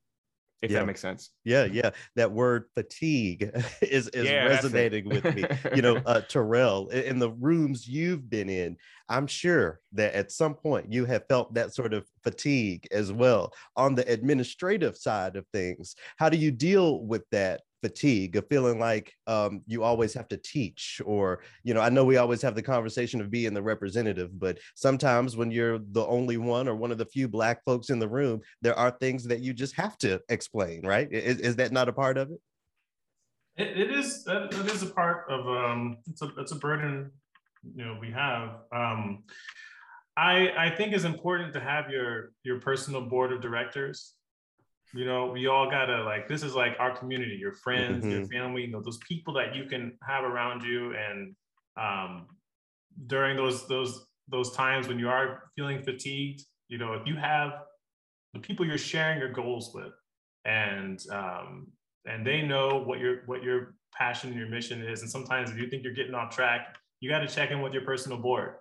[0.63, 0.81] if Yeah.
[0.81, 1.31] that makes sense.
[1.45, 1.91] yeah yeah.
[2.17, 3.51] That word fatigue
[3.83, 5.45] is is Yeah, resonating with me.
[5.75, 8.77] You know uh terrell in the rooms you've been in
[9.09, 13.53] i'm sure that at some point you have felt that sort of fatigue as well.
[13.77, 18.79] On the administrative side of things how do you deal with that fatigue of feeling
[18.79, 22.55] like um, you always have to teach or you know i know we always have
[22.55, 26.91] the conversation of being the representative but sometimes when you're the only one or one
[26.91, 29.97] of the few black folks in the room there are things that you just have
[29.99, 31.13] to explain right?
[31.13, 32.41] Is, is that not a part of it?
[33.57, 37.11] It, it is that, that is a part of um it's a it's a burden
[37.75, 38.61] you know we have.
[38.73, 39.25] Um
[40.17, 44.15] I I think it's important to have your your personal board of directors
[44.95, 48.63] you know we all gotta like this is like our community your friends your family
[48.63, 50.95] you know those people that you can have around you.
[50.95, 51.35] And
[51.77, 52.27] um
[53.07, 57.53] during those those those times when you are feeling fatigued you know if you have
[58.35, 59.93] the people you're sharing your goals with
[60.45, 61.67] and um
[62.07, 65.57] and they know what your what your passion and your mission is and sometimes if
[65.57, 68.55] you think you're getting off track you got to check in with your personal board.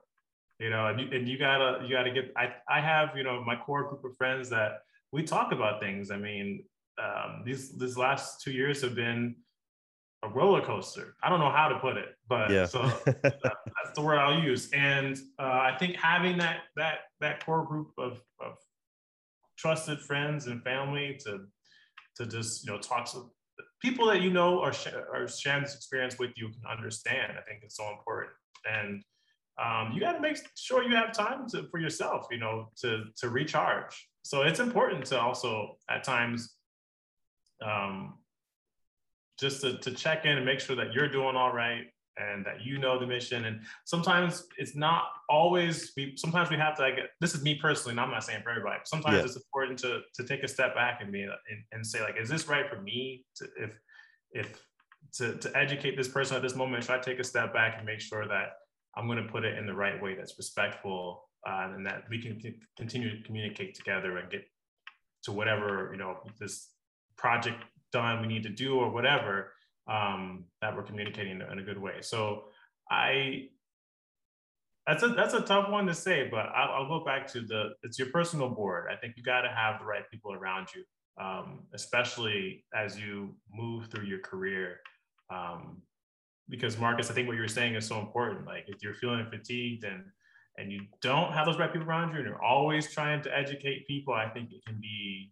[0.59, 3.43] You know and you, and you gotta you gotta get i i have you know
[3.45, 4.79] my core group of friends that
[5.11, 6.63] we talk about things i mean
[7.01, 9.35] um these these last two years have been
[10.23, 12.81] a roller coaster i don't know how to put it but yeah so
[13.21, 14.69] that- that's the word I'll use.
[14.73, 18.57] And uh, I think having that that that core group of, of
[19.57, 21.45] trusted friends and family to
[22.17, 23.29] to just you know talk to
[23.81, 27.33] people that you know are sh- are sharing this experience with you can understand.
[27.37, 28.33] I think it's so important.
[28.69, 29.03] And
[29.63, 33.05] um, you got to make sure you have time to, for yourself, you know, to
[33.17, 34.06] to recharge.
[34.27, 36.53] So it's important to also at times
[37.65, 38.15] um,
[39.39, 41.85] just to, to check in and make sure that you're doing all right
[42.17, 43.45] and that you know the mission.
[43.45, 45.93] And sometimes it's not always.
[45.95, 46.81] We sometimes we have to.
[46.81, 48.79] Like, this is me personally, and I'm not saying for everybody.
[48.79, 49.23] But sometimes Yeah.
[49.23, 51.31] it's important to to take a step back and be and,
[51.71, 53.23] and say like, is this right for me?
[53.37, 53.79] To, if
[54.31, 54.61] if
[55.13, 57.85] to to educate this person at this moment, should I take a step back and
[57.85, 58.57] make sure that
[58.97, 62.21] I'm going to put it in the right way that's respectful uh, and that we
[62.21, 64.43] can c- continue to communicate together and get
[65.23, 66.69] to whatever you know this
[67.17, 69.51] project done we need to do or whatever
[69.89, 72.01] um, that we're communicating in a- in a good way.
[72.01, 72.45] So
[72.89, 73.49] I
[74.87, 77.71] that's a that's a tough one to say, but I'll, I'll go back to the
[77.83, 78.85] it's your personal board.
[78.91, 80.83] I think you got to have the right people around you,
[81.23, 84.79] um, especially as you move through your career.
[85.29, 85.81] Um,
[86.49, 88.45] because Marcus, I think what you're saying is so important.
[88.45, 90.03] Like if you're feeling fatigued and
[90.57, 93.87] and you don't have those right people around you, and you're always trying to educate
[93.87, 95.31] people, I think it can be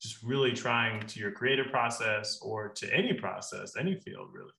[0.00, 4.52] just really trying to your creative process or to any process, any field, really.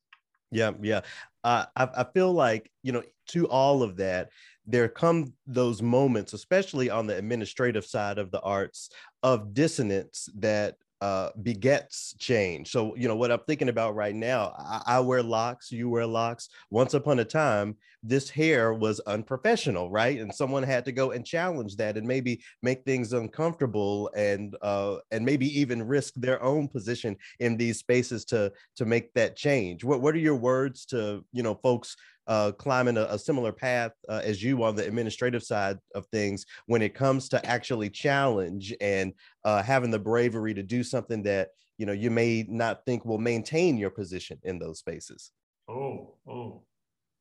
[0.51, 1.01] Yeah, yeah.
[1.43, 4.29] Uh, I I feel like you know to all of that,
[4.65, 8.89] there come those moments, especially on the administrative side of the arts,
[9.23, 12.71] of dissonance that uh, begets change.
[12.71, 14.53] So you know what I'm thinking about right now.
[14.57, 16.49] I, I wear locks, you wear locks.
[16.69, 20.19] Once upon a time, this hair was unprofessional, right?
[20.19, 24.97] And someone had to go and challenge that, and maybe make things uncomfortable, and uh,
[25.11, 29.83] and maybe even risk their own position in these spaces to to make that change.
[29.83, 31.95] What what are your words to you know folks
[32.31, 36.45] uh, climbing a, a similar path uh, as you on the administrative side of things
[36.65, 39.11] when it comes to actually challenge and
[39.43, 43.17] uh, having the bravery to do something that you know you may not think will
[43.17, 45.31] maintain your position in those spaces.
[45.67, 46.61] Oh, oh,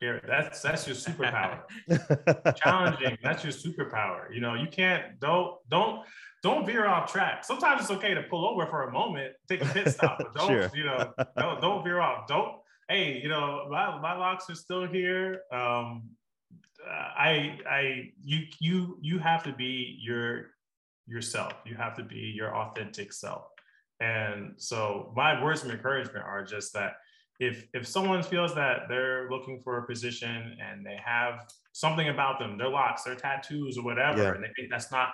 [0.00, 1.62] Garrett, that's that's your superpower.
[2.62, 4.32] Challenging, that's your superpower.
[4.32, 6.04] You know, you can't don't don't
[6.44, 7.44] don't veer off track.
[7.44, 10.46] Sometimes it's okay to pull over for a moment, take a pit stop, but don't
[10.46, 10.70] Sure.
[10.72, 12.28] you know don't don't veer off.
[12.28, 12.59] Don't
[12.90, 15.42] hey, you know my my locks are still here.
[15.52, 16.10] Um,
[16.86, 20.50] I I you you you have to be your
[21.06, 21.52] yourself.
[21.64, 23.44] You have to be your authentic self.
[24.00, 26.94] And so my words of encouragement are just that
[27.38, 32.38] if if someone feels that they're looking for a position and they have something about
[32.38, 34.32] them, their locks, their tattoos, or whatever, Yeah.
[34.34, 35.10] and they think that's not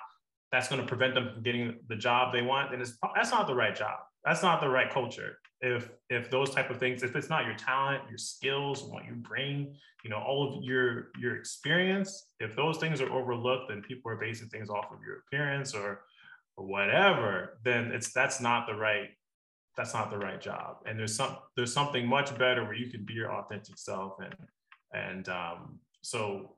[0.52, 3.46] that's going to prevent them from getting the job they want, then it's that's not
[3.46, 3.98] the right job.
[4.24, 5.38] That's not the right culture.
[5.60, 9.14] If if those type of things, if it's not your talent, your skills, what you
[9.14, 9.74] bring,
[10.04, 14.16] you know, all of your your experience, if those things are overlooked and people are
[14.16, 16.02] basing things off of your appearance or
[16.56, 19.10] or whatever, then it's that's not the right
[19.76, 20.76] that's not the right job.
[20.86, 24.34] And there's some there's something much better where you can be your authentic self and
[24.92, 26.56] and um, so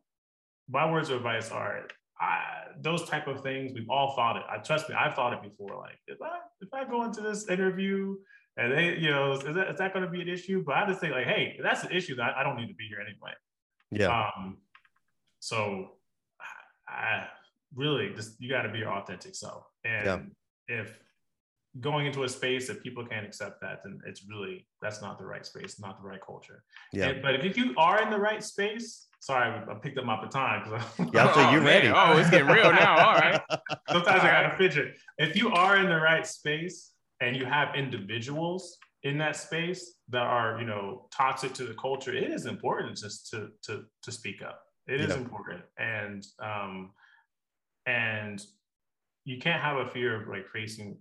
[0.68, 1.86] my words of advice are
[2.20, 2.38] I,
[2.80, 4.42] those type of things we've all thought it.
[4.50, 5.76] I trust me, I've thought it before.
[5.76, 8.16] Like if I if I go into this interview
[8.56, 10.62] and they you know is that is that going to be an issue?
[10.66, 12.16] But I just say like, hey, if that's an issue.
[12.16, 13.32] That I don't need to be here anyway.
[13.90, 14.58] yeah, Um,
[15.38, 15.92] so
[16.88, 17.26] I, I
[17.74, 19.64] really just you got to be your authentic self.
[19.84, 20.32] And
[20.66, 20.98] if
[21.80, 25.24] going into a space that people can't accept that, then it's really that's not the
[25.26, 26.62] right space, not the right culture.
[26.92, 27.08] yeah.
[27.08, 30.64] And- but if you are in the right space, sorry, I picked up my baton
[30.64, 30.84] because
[31.14, 31.64] Yeah, I'll say Oh, you man.
[31.66, 31.88] ready.
[31.88, 32.96] Oh, it's getting real now.
[33.08, 33.40] All right.
[33.90, 34.96] sometimes I gotta fidget.
[35.18, 40.22] If you are in the right space and you have individuals in that space that
[40.22, 44.42] are, you know, toxic to the culture, it is important just to to to speak
[44.42, 44.62] up.
[44.88, 45.18] It is Yeah.
[45.18, 46.90] important, and um,
[47.86, 48.42] and
[49.24, 50.96] you can't have a fear of like facing,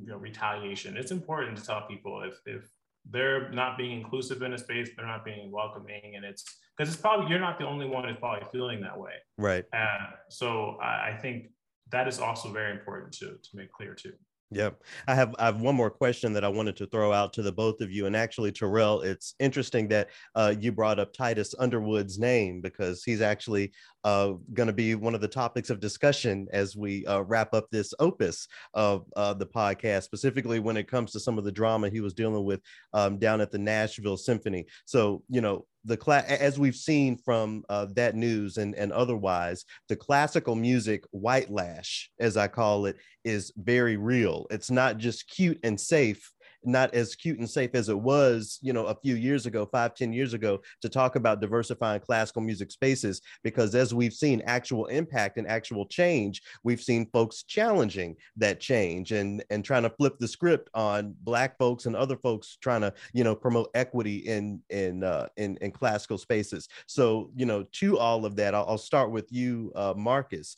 [0.00, 0.96] you know, retaliation.
[0.96, 2.68] It's important to tell people if if
[3.10, 6.44] they're not being inclusive in a space, they're not being welcoming, and it's
[6.76, 9.12] because it's probably you're not the only one who's probably feeling that way.
[9.38, 9.64] Right.
[9.72, 11.50] Uh, so I, I think
[11.90, 14.12] that is also very important to to make clear too.
[14.54, 14.82] Yep.
[15.08, 17.52] I have I have one more question that I wanted to throw out to the
[17.52, 18.06] both of you.
[18.06, 23.20] And actually, Terrell, it's interesting that uh, you brought up Titus Underwood's name because he's
[23.20, 23.72] actually
[24.04, 27.66] uh, going to be one of the topics of discussion as we uh, wrap up
[27.70, 31.88] this opus of uh, the podcast, specifically when it comes to some of the drama
[31.88, 32.60] he was dealing with
[32.92, 34.66] um, down at the Nashville Symphony.
[34.84, 39.64] So, you know, the class, as we've seen from uh, that news and, and otherwise,
[39.88, 44.46] the classical music white lash, as I call it, is very real.
[44.50, 46.31] It's not just cute and safe,
[46.64, 49.94] not as cute and safe as it was, you know, a few years ago, five,
[49.94, 53.20] ten years ago, to talk about diversifying classical music spaces.
[53.42, 59.12] Because as we've seen actual impact and actual change, we've seen folks challenging that change
[59.12, 62.92] and and trying to flip the script on black folks and other folks trying to,
[63.12, 66.68] you know, promote equity in in uh, in, in classical spaces.
[66.86, 70.56] So, you know, to all of that, I'll, I'll start with you, uh, Marcus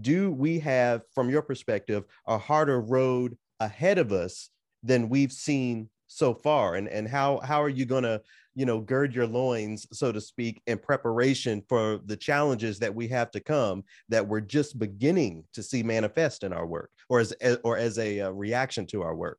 [0.00, 4.50] do we have, from your perspective, a harder road ahead of us
[4.82, 8.20] than we've seen so far and and how how are you going to
[8.56, 13.06] you know gird your loins so to speak in preparation for the challenges that we
[13.06, 17.32] have to come that we're just beginning to see manifest in our work or as
[17.62, 19.38] or as a uh, reaction to our work?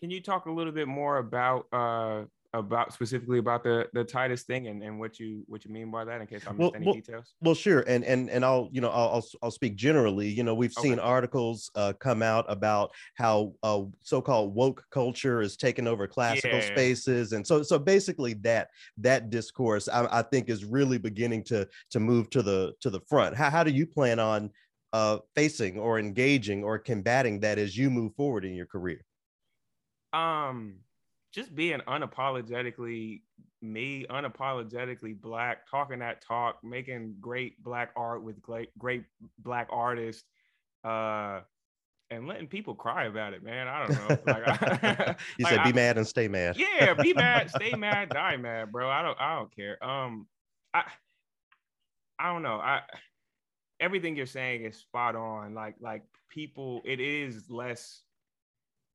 [0.00, 4.42] Can you talk a little bit more about uh about specifically about the the Titus
[4.44, 6.72] thing and, and what you what you mean by that in case I missed Well-
[6.74, 7.34] any well, details?
[7.40, 10.28] Well, sure, and and and I'll you know I'll I'll, I'll speak generally.
[10.28, 15.56] You know, we've seen articles uh, come out about how uh, so-called woke culture is
[15.56, 16.66] taking over classical Yeah.
[16.66, 21.68] spaces, and so so basically that that discourse I, I think is really beginning to
[21.90, 23.36] to move to the to the front.
[23.36, 24.50] How how do you plan on
[24.94, 29.04] uh, facing or engaging or combating that as you move forward in your career?
[30.12, 30.80] um
[31.32, 33.22] just being unapologetically
[33.60, 39.04] me unapologetically black talking that talk making great black art with great great
[39.40, 40.24] black artists
[40.84, 41.40] uh
[42.10, 43.68] and letting people cry about it man.
[43.68, 44.18] I don't know.
[44.26, 46.56] Like I, you like, said be I- mad and stay mad.
[46.56, 48.88] yeah be mad stay mad die mad bro.
[48.88, 49.82] I don't i don't care.
[49.84, 50.26] Um
[50.72, 50.84] i
[52.18, 52.56] i don't know.
[52.56, 52.82] I
[53.80, 55.54] everything you're saying is spot on.
[55.54, 58.02] Like like people it is less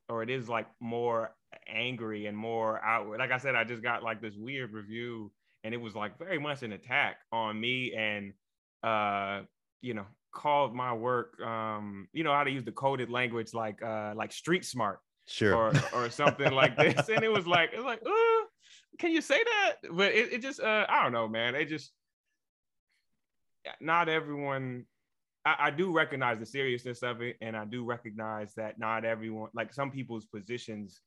[0.09, 1.35] or it is like more
[1.67, 5.31] angry and more outward like i said i just got like this weird review
[5.63, 8.33] and it was like very much an attack on me and
[8.83, 9.41] uh
[9.81, 13.81] you know called my work um you know how to use the coded language like
[13.83, 15.55] uh like street smart Sure.
[15.55, 17.07] or or something like this.
[17.15, 18.45] And it was like, it's like, uh,
[18.99, 19.75] can you say that?
[19.91, 21.55] But it, it just uh I don't know, man.
[21.55, 21.91] It just
[23.79, 24.85] not everyone
[25.45, 29.49] I, I do recognize the seriousness of it, and I do recognize that not everyone
[29.53, 31.01] like some people's positions.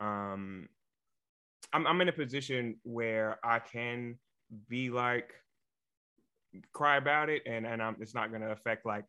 [0.00, 0.68] Um
[1.72, 4.18] I'm I'm in a position where I can
[4.68, 5.34] be like
[6.72, 9.04] cry about it and and I'm, it's not going to affect like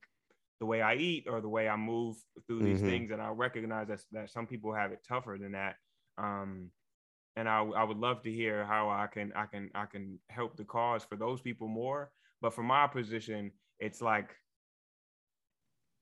[0.59, 2.17] the way I eat or the way I move
[2.47, 2.83] through these Mhm.
[2.83, 3.11] things.
[3.11, 5.77] And I recognize that, that some people have it tougher than that.
[6.17, 6.71] Um,
[7.35, 10.57] and I, I would love to hear how I can I can I can help
[10.57, 12.11] the cause for those people more.
[12.41, 14.35] But from my position, it's like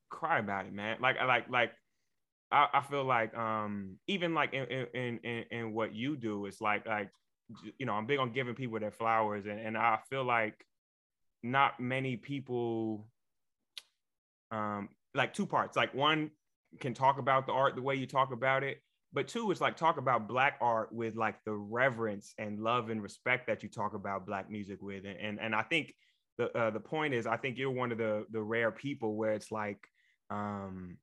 [0.10, 0.98] cry about it, man.
[1.02, 1.74] Like I like like
[2.52, 4.64] I, I feel like um even like in
[4.94, 7.10] in, in in what you do, it's like like
[7.78, 10.66] you know I'm big on giving people their flowers, and and I feel like
[11.44, 13.08] not many people
[14.52, 15.76] um like two parts.
[15.76, 16.32] Like one
[16.80, 18.82] can talk about the art the way you talk about it
[19.14, 23.02] but two is like talk about black art with like the reverence and love and
[23.02, 25.94] respect that you talk about black music with and and, and i think
[26.38, 29.34] the uh, the point is i think you're one of the the rare people where
[29.34, 29.80] it's like
[30.30, 30.98] um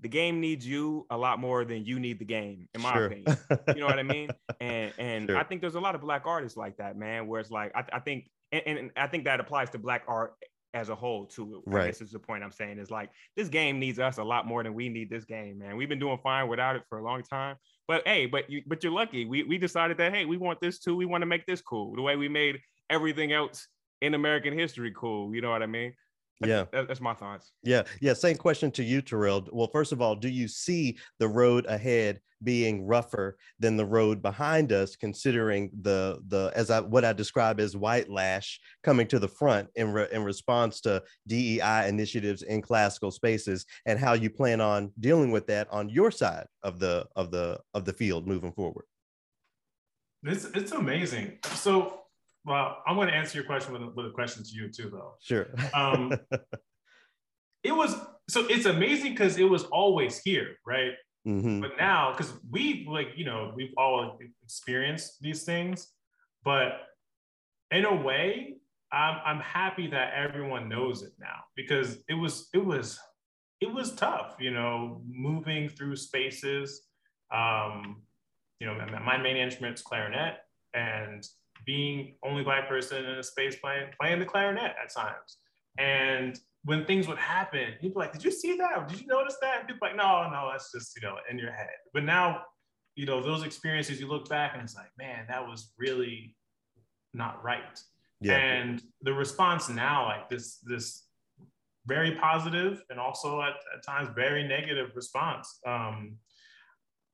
[0.00, 3.06] the game needs you a lot more than you need the game in my Sure.
[3.06, 3.36] opinion
[3.68, 4.30] you know what I mean?
[4.60, 5.38] And and Sure.
[5.38, 7.26] I think there's a lot of black artists like that, man.
[7.26, 10.34] Where it's like I, I think and, and I think that applies to black art
[10.74, 11.62] as a whole too.
[11.66, 11.86] Right.
[11.86, 14.62] This is the point I'm saying is like this game needs us a lot more
[14.62, 15.76] than we need this game, man.
[15.76, 17.56] We've been doing fine without it for a long time.
[17.88, 19.24] But hey, but you but you're lucky.
[19.24, 20.94] We we decided that hey, we want this too.
[20.94, 21.94] We want to make this cool.
[21.96, 23.66] The way we made everything else
[24.00, 25.34] in American history cool.
[25.34, 25.94] You know what I mean?
[26.44, 26.64] Yeah.
[26.72, 27.52] That's my thoughts.
[27.62, 28.14] Yeah, yeah.
[28.14, 29.46] Same question to you, Terrell.
[29.52, 34.22] Well, first of all, do you see the road ahead being rougher than the road
[34.22, 39.18] behind us, considering the the as I what I describe as white lash coming to
[39.18, 44.30] the front in re, in response to DEI initiatives in classical spaces, and how you
[44.30, 48.26] plan on dealing with that on your side of the of the of the field
[48.26, 48.84] moving forward?
[50.22, 51.38] It's it's amazing.
[51.54, 51.99] So,
[52.44, 54.90] well, I'm going to answer your question with a, with a question to you too,
[54.90, 55.14] though.
[55.20, 55.48] Sure.
[55.74, 56.12] Um,
[57.62, 57.94] it was
[58.28, 60.92] so it's amazing because it was always here, right?
[61.24, 65.88] hmm But now, because we like you know we've all experienced these things,
[66.44, 66.80] but
[67.70, 68.56] in a way,
[68.92, 72.98] I'm I'm happy that everyone knows it now because it was it was
[73.60, 76.82] it was tough, you know, moving through spaces.
[77.32, 78.02] Um,
[78.58, 80.38] you know, my- my main instrument's clarinet,
[80.74, 81.22] and
[81.66, 85.38] being only black person in a space playing playing the clarinet at times.
[85.78, 88.76] And when things would happen, people like, "Did you see that?
[88.76, 91.38] Or Did you notice that?" And people like, "No, no, that's just you know in
[91.38, 92.42] your head." But now,
[92.96, 96.36] you know, those experiences, you look back and it's like, "Man, that was really
[97.14, 97.80] not right."
[98.20, 98.36] Yeah.
[98.36, 101.06] And the response now, like this, this
[101.86, 105.58] very positive and also at, at times very negative response.
[105.66, 106.16] Um,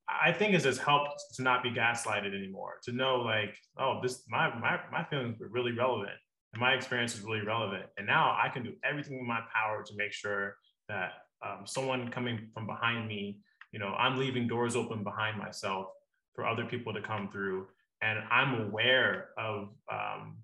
[0.09, 2.75] I think it has helped to not be gaslighted anymore.
[2.85, 6.17] To know like, oh, this my my my feelings were really relevant,
[6.53, 9.83] and my experience is really relevant, and now I can do everything in my power
[9.83, 10.57] to make sure
[10.89, 11.13] that
[11.45, 13.41] um, someone coming from behind me,
[13.73, 15.87] you know, I'm leaving doors open behind myself
[16.35, 17.67] for other people to come through,
[18.03, 19.71] and I'm aware of.
[19.93, 20.39] Um,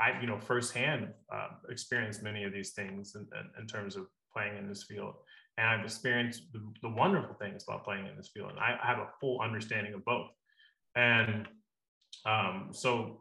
[0.00, 4.06] I, you know, firsthand uh, experienced many of these things in, in, in terms of
[4.32, 5.16] playing in this field
[5.60, 8.50] and I've experienced the, the wonderful things about playing in this field.
[8.50, 10.28] And I, I have a full understanding of both.
[10.96, 11.46] And
[12.24, 13.20] um, so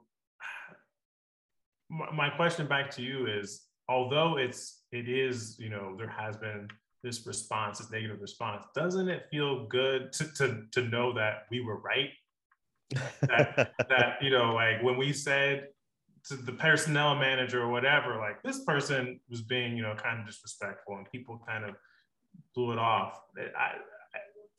[1.90, 6.38] my, my question back to you is, although it's it is you know there has
[6.38, 6.68] been
[7.04, 11.60] this response, this negative response, doesn't it feel good to to, to know that we
[11.60, 12.10] were right?
[13.22, 15.68] that that you know like when we said
[16.28, 20.26] to the personnel manager or whatever like this person was being you know kind of
[20.26, 21.76] disrespectful and people kind of
[22.56, 23.22] blew it off.
[23.38, 23.72] I, I,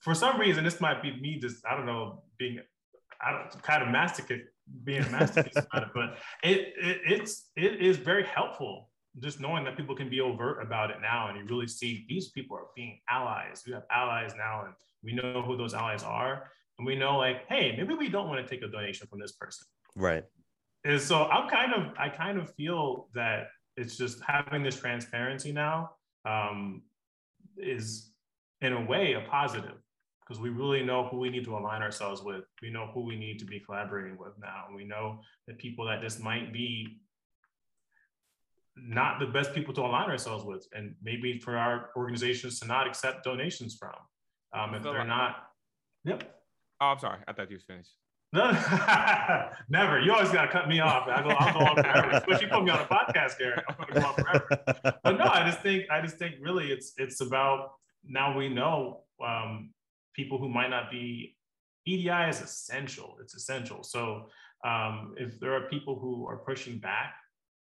[0.01, 2.59] for some reason this might be me just i don't know being
[3.21, 4.43] i don't kind of masochist
[4.85, 9.65] being a masochist about it but it, it it's it is very helpful just knowing
[9.65, 12.67] that people can be overt about it now and you really see these people are
[12.77, 13.65] being allies.
[13.67, 16.49] We have allies now and we know who those allies are
[16.79, 19.33] and we know like hey maybe we don't want to take a donation from this
[19.33, 19.67] person.
[19.97, 20.25] Right.
[20.85, 25.53] And so i'm kind of i kind of feel that it's just having this transparency
[25.53, 25.91] now
[26.27, 26.83] um,
[27.57, 28.13] is
[28.61, 29.77] in a way a positive
[30.21, 33.17] because we really know who we need to align ourselves with we know who we
[33.17, 37.01] need to be collaborating with now we know the people that this might be
[38.77, 42.87] not the best people to align ourselves with and maybe for our organizations to not
[42.87, 43.95] accept donations from
[44.53, 45.37] um, if feel they're like- not
[46.05, 46.37] yep
[46.83, 47.19] Oh, I'm sorry.
[47.29, 47.91] I thought you finished.
[48.33, 48.51] No,
[49.69, 50.01] never.
[50.01, 51.09] You always got to cut me off.
[51.09, 52.23] I go, I'll go on forever.
[52.29, 53.61] but you put me on a podcast, Gary.
[53.69, 54.99] I'm going to go on forever.
[55.03, 57.73] But no, I just think, I just think really, it's it's about
[58.05, 59.73] now we know um,
[60.15, 61.37] people who might not be.
[61.87, 63.17] EDI is essential.
[63.23, 63.83] It's essential.
[63.83, 64.27] So
[64.65, 67.15] um, if there are people who are pushing back,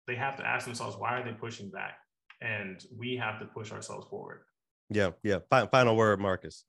[0.07, 1.97] they have to ask themselves, why are they pushing back?
[2.41, 4.41] And we have to push ourselves forward.
[4.89, 6.65] yeah yeah Fi- final word marcus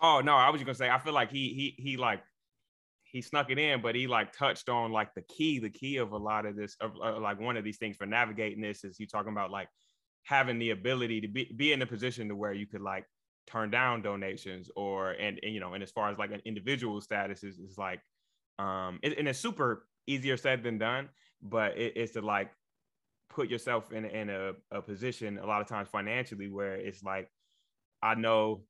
[0.00, 2.22] Oh no, I was just gonna say I feel like he he he like
[3.10, 6.12] he snuck it in, but he like touched on like the key, the key of
[6.12, 9.00] a lot of this, of uh, like one of these things for navigating this is
[9.00, 9.68] you talking about like
[10.24, 13.04] having the ability to be be in a position to where you could like
[13.46, 17.00] turn down donations or and, and you know and as far as like an individual
[17.00, 18.00] status is, is like
[18.58, 21.08] um it, and it's super easier said than done
[21.40, 22.50] but it, it's to like
[23.30, 27.30] put yourself in, in a, a position a lot of times financially where it's like
[28.02, 28.62] i know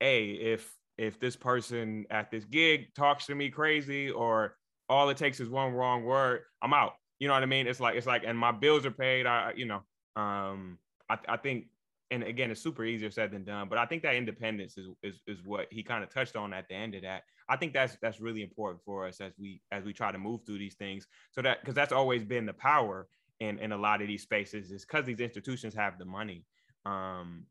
[0.00, 4.56] a if if this person at this gig talks to me crazy or
[4.88, 6.94] all it takes is one wrong word i'm out.
[7.18, 7.66] You know what i mean?
[7.66, 9.26] It's like it's like and my bills are paid.
[9.26, 9.82] I you know
[10.16, 10.78] um
[11.10, 11.66] i, I think
[12.10, 15.20] and again it's super easier said than done but i think that independence is is,
[15.26, 17.22] is what he kind of touched on at the end of that.
[17.48, 20.40] I think that's that's really important for us as we as we try to move
[20.44, 21.06] through these things.
[21.32, 23.06] So that because that's always been the power
[23.40, 26.44] in in a lot of these spaces is because these institutions have the money.
[26.84, 27.44] Um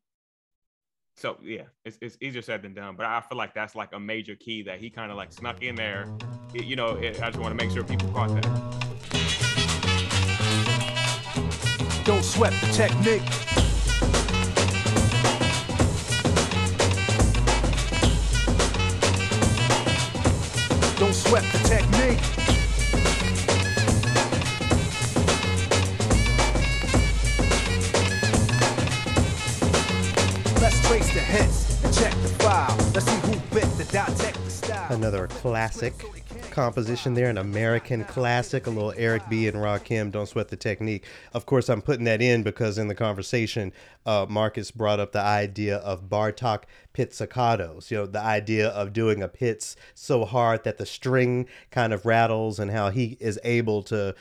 [1.18, 4.00] so yeah, it's, it's easier said than done, but I feel like that's like a
[4.00, 6.06] major key that he kind of like snuck in there.
[6.54, 8.44] It- you know, it, I just want to make sure people caught that.
[12.06, 13.24] Don't sweat the technique.
[20.98, 22.45] Don't sweat the technique.
[31.16, 32.76] The hits and check the file.
[32.94, 34.92] Let's see who bit the dissect the style.
[34.92, 35.94] Another classic
[36.52, 39.48] composition there, an American classic, a little Eric B.
[39.48, 41.06] and Rakim, Don't Sweat the Technique.
[41.34, 43.72] Of course, I'm putting that in because in the conversation,
[44.06, 46.64] uh, Marcus brought up the idea of Bartok
[46.94, 51.94] pizzicatos, you know, the idea of doing a pizz so hard that the string kind
[51.94, 54.14] of rattles and how he is able to,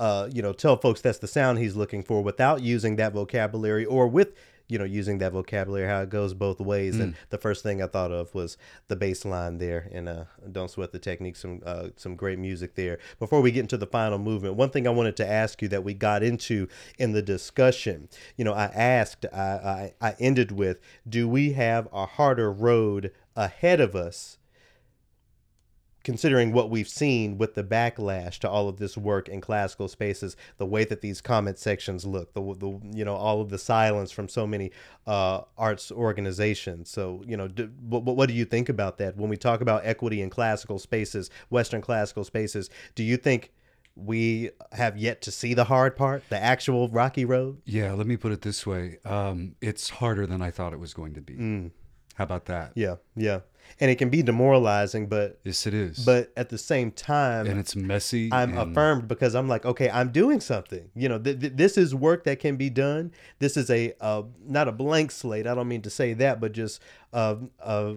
[0.00, 3.84] uh, you know, tell folks that's the sound he's looking for without using that vocabulary
[3.84, 4.34] or with
[4.70, 6.98] you know, using that vocabulary, how it goes both ways.
[6.98, 8.56] And the first thing I thought of was
[8.88, 12.74] the bass line there, and uh, "Don't Sweat the Technique." Some uh, some great music
[12.74, 12.98] there.
[13.18, 15.84] Before we get into the final movement, one thing I wanted to ask you that
[15.84, 16.68] we got into
[16.98, 21.88] in the discussion, you know, I asked, I I, I ended with, "Do we have
[21.92, 24.38] a harder road ahead of us?"
[26.04, 30.36] Considering what we've seen with the backlash to all of this work in classical spaces,
[30.56, 34.10] the way that these comment sections look, the, the you know all of the silence
[34.10, 34.70] from so many
[35.06, 36.90] uh, arts organizations.
[36.90, 39.84] So you know, do, what, what do you think about that when we talk about
[39.84, 42.70] equity in classical spaces, Western classical spaces?
[42.94, 43.52] Do you think
[43.96, 47.60] we have yet to see the hard part, the actual rocky road?
[47.64, 48.98] Yeah, let me put it this way.
[49.04, 51.70] Um, it's harder than I thought it was going to be.
[52.14, 52.72] How about that?
[52.74, 53.40] Yeah, yeah,
[53.78, 56.04] and it can be demoralizing, but Yes, it is.
[56.04, 58.28] but at the same time, and it's messy.
[58.32, 60.90] I'm and- affirmed because I'm like, okay, I'm doing something.
[60.94, 63.12] You know, th- th- this is work that can be done.
[63.38, 65.46] This is a uh, not a blank slate.
[65.46, 66.82] I don't mean to say that, but just
[67.14, 67.96] uh, a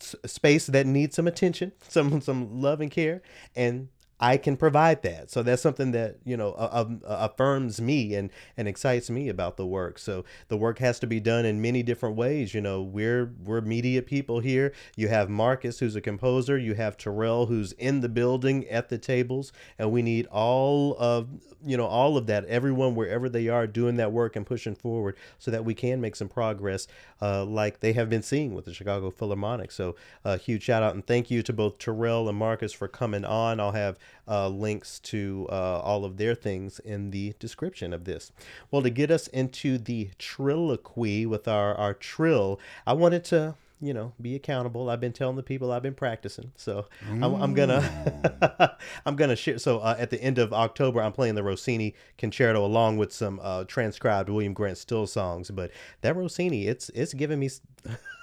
[0.00, 3.22] s- space that needs some attention, some some love and care.
[3.54, 3.88] And
[4.22, 5.30] I can provide that.
[5.30, 9.56] So that's something that you know uh, uh, affirms me and and excites me about
[9.56, 9.98] the work.
[9.98, 12.52] So the work has to be done in many different ways.
[12.52, 14.72] You know, we're we're media people here.
[14.94, 16.58] You have Marcus, who's a composer.
[16.58, 21.28] You have Terrell, who's in the building at the tables, and we need all of
[21.64, 22.44] you know all of that.
[22.44, 26.14] Everyone wherever they are doing that work and pushing forward, so that we can make
[26.14, 26.86] some progress,
[27.22, 29.70] uh, like they have been seeing with the Chicago Philharmonic.
[29.70, 33.24] So a huge shout out and thank you to both Terrell and Marcus for coming
[33.24, 33.60] on.
[33.60, 38.32] I'll have uh, links to uh, all of their things in the description of this.
[38.70, 43.94] Well, to get us into the trilloquy with our, our trill, I wanted to you
[43.94, 48.76] know be accountable i've been telling the people i've been practicing so I'm, I'm gonna
[49.06, 52.64] i'm gonna share so uh, at the end of october i'm playing the rossini concerto
[52.64, 55.70] along with some uh, transcribed william grant still songs but
[56.02, 57.48] that rossini it's it's giving me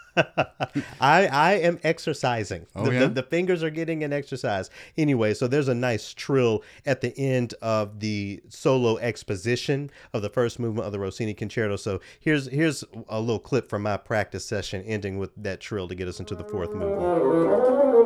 [1.00, 2.66] I I am exercising.
[2.76, 3.00] Oh, the, yeah?
[3.02, 4.70] the, the fingers are getting an exercise.
[4.98, 10.30] Anyway, so there's a nice trill at the end of the solo exposition of the
[10.30, 11.76] first movement of the Rossini concerto.
[11.76, 15.96] So here's here's a little clip from my practice session ending with that trill to
[15.96, 17.97] get us into the fourth movement.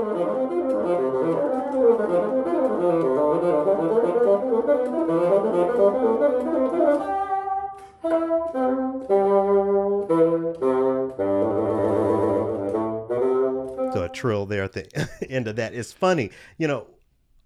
[14.21, 15.73] Trill there at the end of that.
[15.73, 16.87] It's funny, you know.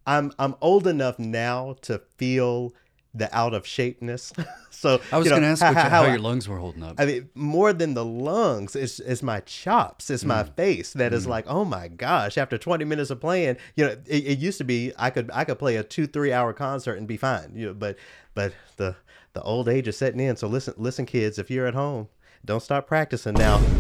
[0.08, 2.76] I'm I'm old enough now to feel
[3.16, 4.34] the out of shapeness.
[4.70, 6.48] so I was you know, going to ask how- you- how- how, I- your lungs
[6.48, 6.96] were holding up.
[7.00, 10.56] I mean, more than the lungs, it's, it's my chops, it's my mm.
[10.56, 11.30] face that is mm.
[11.30, 12.38] like, oh my gosh!
[12.38, 15.44] After 20 minutes of playing, you know, it, it used to be I could I
[15.46, 17.98] could play a two three hour concert and be fine, you know, but
[18.34, 18.96] but the
[19.34, 20.36] the old age is setting in.
[20.36, 22.10] So listen, listen, kids, if you're at home,
[22.46, 23.62] don't stop practicing now.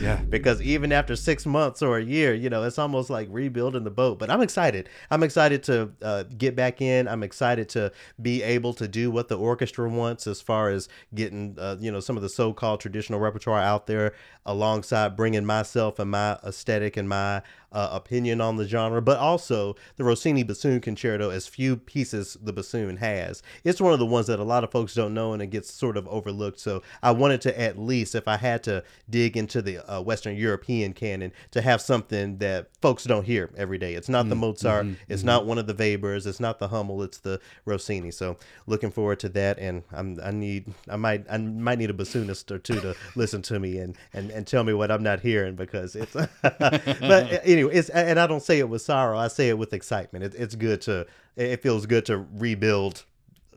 [0.00, 0.20] Yeah.
[0.30, 3.90] Because even after six months or a year, you know, it's almost like rebuilding the
[3.90, 4.18] boat.
[4.18, 4.88] But I'm excited.
[5.10, 7.08] I'm excited to uh, get back in.
[7.08, 11.56] I'm excited to be able to do what the orchestra wants as far as getting,
[11.58, 14.14] uh, you know, some of the so-called traditional repertoire out there
[14.46, 19.76] alongside bringing myself and my aesthetic and my uh, opinion on the genre, but also
[19.96, 23.42] the Rossini bassoon concerto, as few pieces the bassoon has.
[23.64, 25.72] It's one of the ones that a lot of folks don't know and it gets
[25.72, 26.58] sort of overlooked.
[26.58, 30.36] So I wanted to at least, if I had to dig into the uh, Western
[30.36, 33.94] European canon, to have something that folks don't hear every day.
[33.94, 37.18] It's not the Mozart, it's not one of the Webers, it's not the Hummel, it's
[37.18, 38.10] the Rossini.
[38.10, 38.36] So
[38.66, 42.50] looking forward to that, and I'm, I need, I might, I might need a bassoonist
[42.50, 45.54] or two to listen to me and and and tell me what I'm not hearing
[45.54, 46.12] because it's.
[46.42, 49.18] but anyway, it's and I don't say it with sorrow.
[49.18, 50.24] I say it with excitement.
[50.24, 51.06] It, it's good to.
[51.36, 53.04] It feels good to rebuild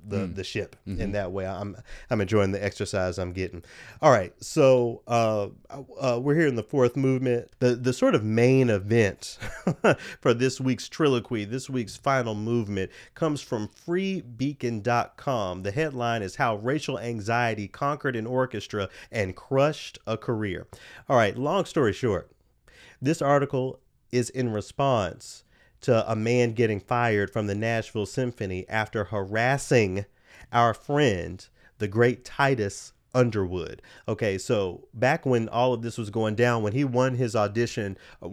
[0.08, 1.46] the the ship in that way.
[1.46, 1.78] I'm
[2.10, 3.64] I'm enjoying the exercise I'm getting.
[4.02, 5.48] All right, so uh,
[6.00, 7.50] uh, we're here in the fourth movement.
[7.60, 9.38] The the sort of main event
[10.22, 15.64] for this week's trilloquy, this week's final movement, comes from FreeBeacon.com.
[15.64, 20.68] The headline is "How Racial Anxiety Conquered an Orchestra and Crushed a Career."
[21.08, 22.30] All right, long story short,
[23.02, 23.80] this article
[24.14, 25.44] is in response
[25.82, 30.06] to a man getting fired from the Nashville Symphony after harassing
[30.54, 31.46] our friend,
[31.80, 33.82] the great Titus Underwood.
[34.08, 37.98] Okay, so back when all of this was going down, when he won his audition,
[38.22, 38.30] uh,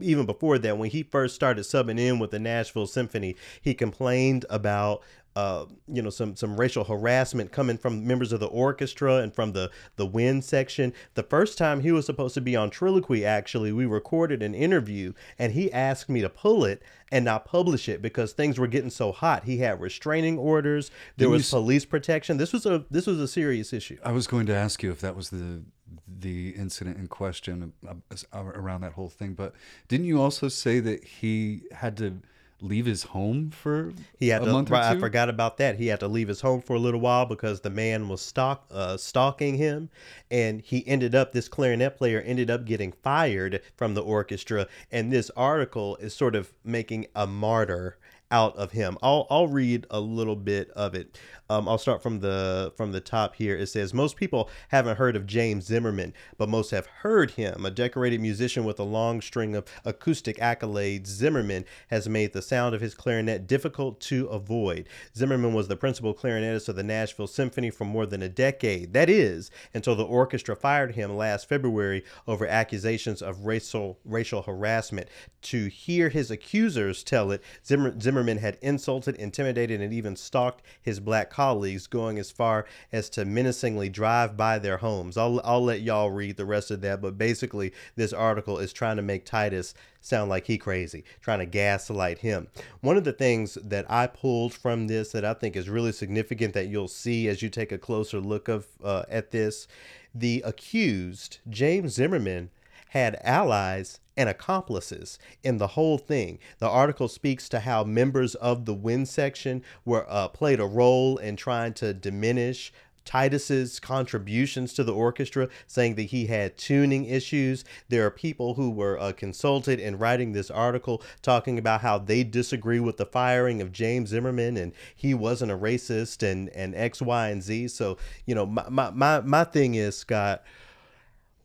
[0.00, 4.44] even before that, when he first started subbing in with the Nashville Symphony, he complained
[4.50, 5.02] about
[5.34, 9.52] uh, you know, some some racial harassment coming from members of the orchestra and from
[9.52, 10.92] the the wind section.
[11.14, 15.14] The first time he was supposed to be on Trilloquy, actually, we recorded an interview,
[15.38, 18.90] and he asked me to pull it and not publish it because things were getting
[18.90, 19.44] so hot.
[19.44, 20.90] He had restraining orders.
[21.16, 22.36] There Didn't was police protection.
[22.36, 23.98] This was a this was a serious issue.
[24.04, 25.62] I was going to ask you if that was the
[26.06, 27.94] the incident in question uh,
[28.32, 29.54] uh, around that whole thing, but
[29.88, 32.20] didn't you also say that he had to
[32.62, 34.52] leave his home for He had a to.
[34.52, 35.00] month or I two?
[35.00, 35.76] forgot about that.
[35.76, 38.64] He had to leave his home for a little while because the man was stalk
[38.70, 39.90] uh, stalking him,
[40.30, 41.32] and he ended up.
[41.32, 46.34] This clarinet player ended up getting fired from the orchestra, and this article is sort
[46.36, 47.98] of making a martyr
[48.32, 48.98] out of him.
[49.02, 51.18] I'll I'll read a little bit of it.
[51.50, 53.54] Um, I'll start from the from the top here.
[53.54, 57.66] It says most people haven't heard of James Zimmerman, but most have heard him.
[57.66, 62.74] A decorated musician with a long string of acoustic accolades, Zimmerman has made the sound
[62.74, 64.88] of his clarinet difficult to avoid.
[65.14, 68.94] Zimmerman was the principal clarinetist of the Nashville Symphony for more than a decade.
[68.94, 75.08] That is until the orchestra fired him last February over accusations of racial racial harassment.
[75.42, 80.62] To hear his accusers tell it, Zimmer, Zimmerman Zimmerman had insulted, intimidated, and even stalked
[80.80, 85.16] his black colleagues, going as far as to menacingly drive by their homes.
[85.16, 88.94] I'll, I'll let y'all read the rest of that, but basically, this article is trying
[88.94, 92.46] to make Titus sound like he crazy, trying to gaslight him.
[92.80, 96.54] One of the things that I pulled from this that I think is really significant
[96.54, 99.66] that you'll see as you take a closer look of uh, at this,
[100.14, 102.50] the accused James Zimmerman
[102.90, 106.38] had allies and accomplices in the whole thing.
[106.58, 111.16] The article speaks to how members of the Wind section were uh, played a role
[111.16, 112.72] in trying to diminish
[113.04, 117.64] Titus's contributions to the orchestra, saying that he had tuning issues.
[117.88, 122.24] There are people who were uh, consulted in writing this article talking about how they
[122.24, 127.02] disagree with the firing of James Zimmerman and he wasn't a racist and, and X,
[127.02, 127.68] Y, and Z.
[127.68, 130.42] So, you know, my, my, my, my thing is, Scott,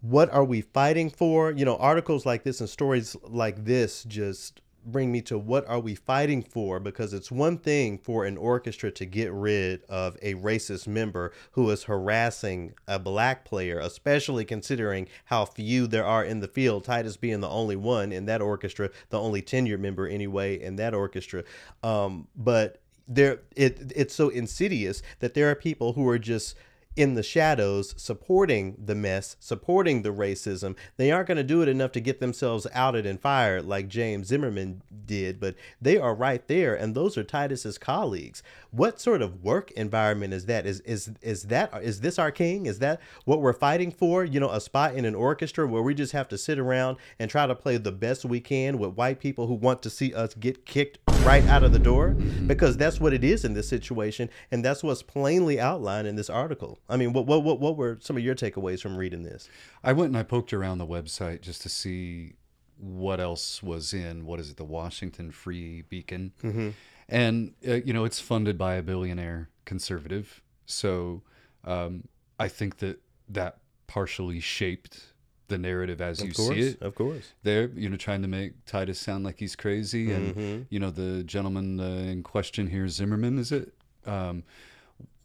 [0.02, 1.52] what are we fighting for?
[1.52, 5.82] You know, articles like this and stories like this just bring me to what are
[5.82, 10.34] we fighting for because it's one thing for an orchestra to get rid of a
[10.36, 16.40] racist member who is harassing a black player especially considering how few there are in
[16.40, 20.58] the field titus being the only one in that orchestra the only tenured member anyway
[20.58, 21.44] in that orchestra
[21.84, 26.56] um, but there it it's so insidious that there are people who are just
[26.98, 30.76] in the shadows supporting the mess, supporting the racism.
[30.98, 34.28] They aren't going to do it enough to get themselves outed and fired like James
[34.28, 38.42] Zimmerman did, but they are right there and those are Titus's colleagues.
[38.72, 40.66] What sort of work environment is that?
[40.66, 42.66] Is is is that is this our king?
[42.66, 44.26] Is that what we're fighting for?
[44.26, 47.30] You know, a spot in an orchestra where we just have to sit around and
[47.30, 50.34] try to play the best we can with white people who want to see us
[50.34, 52.12] get kicked right out of the door
[52.46, 56.30] because that's what it is in this situation and that's what's plainly outlined in this
[56.30, 56.80] article.
[56.88, 59.50] I mean, what what what, what were some of your takeaways from reading this?
[59.84, 62.34] I went and I poked around the website just to see
[62.80, 66.70] what else was in what is it, the Washington Free Beacon, Mm-hmm.
[67.10, 71.24] and uh, you know it's funded by a billionaire conservative, so
[71.66, 72.08] um,
[72.40, 73.58] I think that that
[73.88, 75.14] partially shaped
[75.48, 76.82] the narrative as you course, see it.
[76.82, 77.34] of course.
[77.44, 80.66] They're you know trying to make Titus sound like he's crazy, and Mhm.
[80.70, 83.74] you know the gentleman uh, in question here, Zimmerman, is it?
[84.06, 84.44] Um,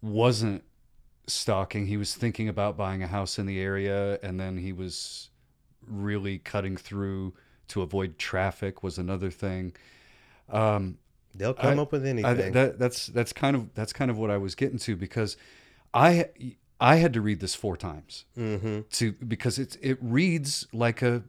[0.01, 0.65] wasn't
[1.27, 1.87] stalking.
[1.87, 5.31] He was thinking about buying a house in the area, and then he was
[5.87, 7.35] really cutting through
[7.69, 8.83] to avoid traffic.
[8.83, 9.75] Was another thing.
[10.49, 10.99] Um,
[11.35, 12.53] They'll come up with I- anything.
[12.53, 15.37] that, that's that's kind of that's kind of what I was getting to because
[15.95, 16.29] I
[16.85, 18.81] I had to read this four times Mm-hmm.
[18.99, 21.23] to because it it reads like a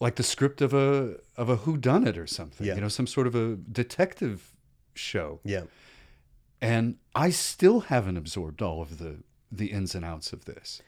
[0.00, 2.74] like the script of a of a who done it or something Yeah.
[2.76, 4.52] you know some sort of a detective
[4.94, 5.64] show Yeah.
[6.60, 10.82] and I still haven't absorbed all of the the ins and outs of this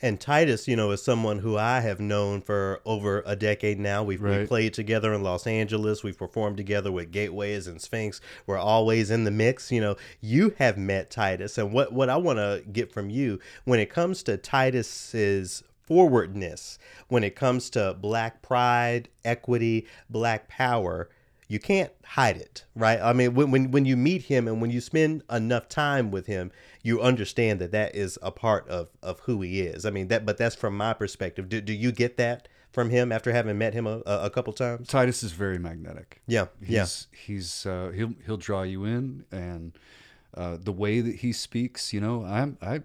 [0.00, 4.02] And Titus, you know, is someone who I have known for over a decade now.
[4.02, 6.04] We've, we played together in Los Angeles.
[6.04, 8.20] We've performed together with Gateways and Sphinx.
[8.46, 9.72] We're always in the mix.
[9.72, 11.58] You know, you have met Titus.
[11.58, 16.78] And what, what I want to get from you when it comes to Titus's forwardness,
[17.08, 21.08] when it comes to black pride, equity, black power,
[21.48, 23.00] you can't hide it, right?
[23.00, 26.26] I mean, when, when when you meet him and when you spend enough time with
[26.26, 26.52] him,
[26.88, 29.84] you understand that that is a part of of who he is.
[29.84, 31.48] I mean, that, but that's from my perspective.
[31.48, 34.88] Do, do you get that from him after having met him a, a, couple times?
[34.88, 36.80] Titus is very magnetic Yeah, yeah.
[36.80, 39.78] he's he's uh, he'll he'll draw you in and
[40.34, 42.80] uh, the way that he speaks you know I'm I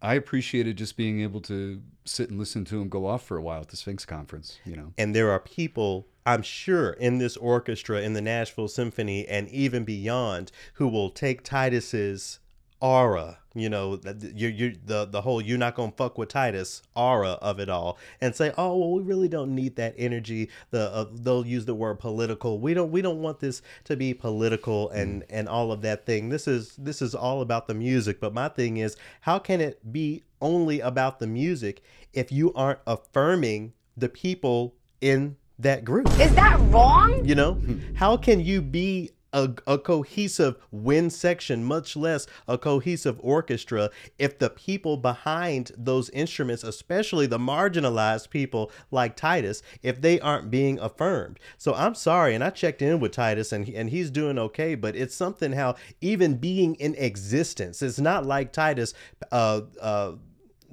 [0.00, 3.42] I appreciated just being able to sit and listen to him go off for a
[3.42, 7.36] while at the Sphinx conference you know And there are people, I'm sure, in this
[7.36, 12.38] orchestra, in the Nashville Symphony, and even beyond, who will take Titus's
[12.80, 13.98] aura, you know,
[14.34, 17.98] you you the the whole "you're not gonna fuck with Titus" aura of it all,
[18.20, 21.74] and say, "Oh, well, we really don't need that energy." The uh, they'll use the
[21.74, 22.58] word political.
[22.58, 26.28] We don't we don't want this to be political and and all of that thing.
[26.28, 28.20] This is this is all about the music.
[28.20, 31.82] But my thing is, how can it be only about the music
[32.12, 36.08] if you aren't affirming the people in that group?
[36.20, 37.24] Is that wrong?
[37.24, 37.58] You know,
[37.94, 44.38] how can you be a, a cohesive wind section, much less a cohesive orchestra, if
[44.38, 50.78] the people behind those instruments, especially the marginalized people like Titus, if they aren't being
[50.80, 51.38] affirmed?
[51.58, 54.96] So I'm sorry, and I checked in with Titus, and and he's doing okay, but
[54.96, 58.94] it's something how even being in existence, it's not like Titus.
[59.30, 60.12] Uh, uh,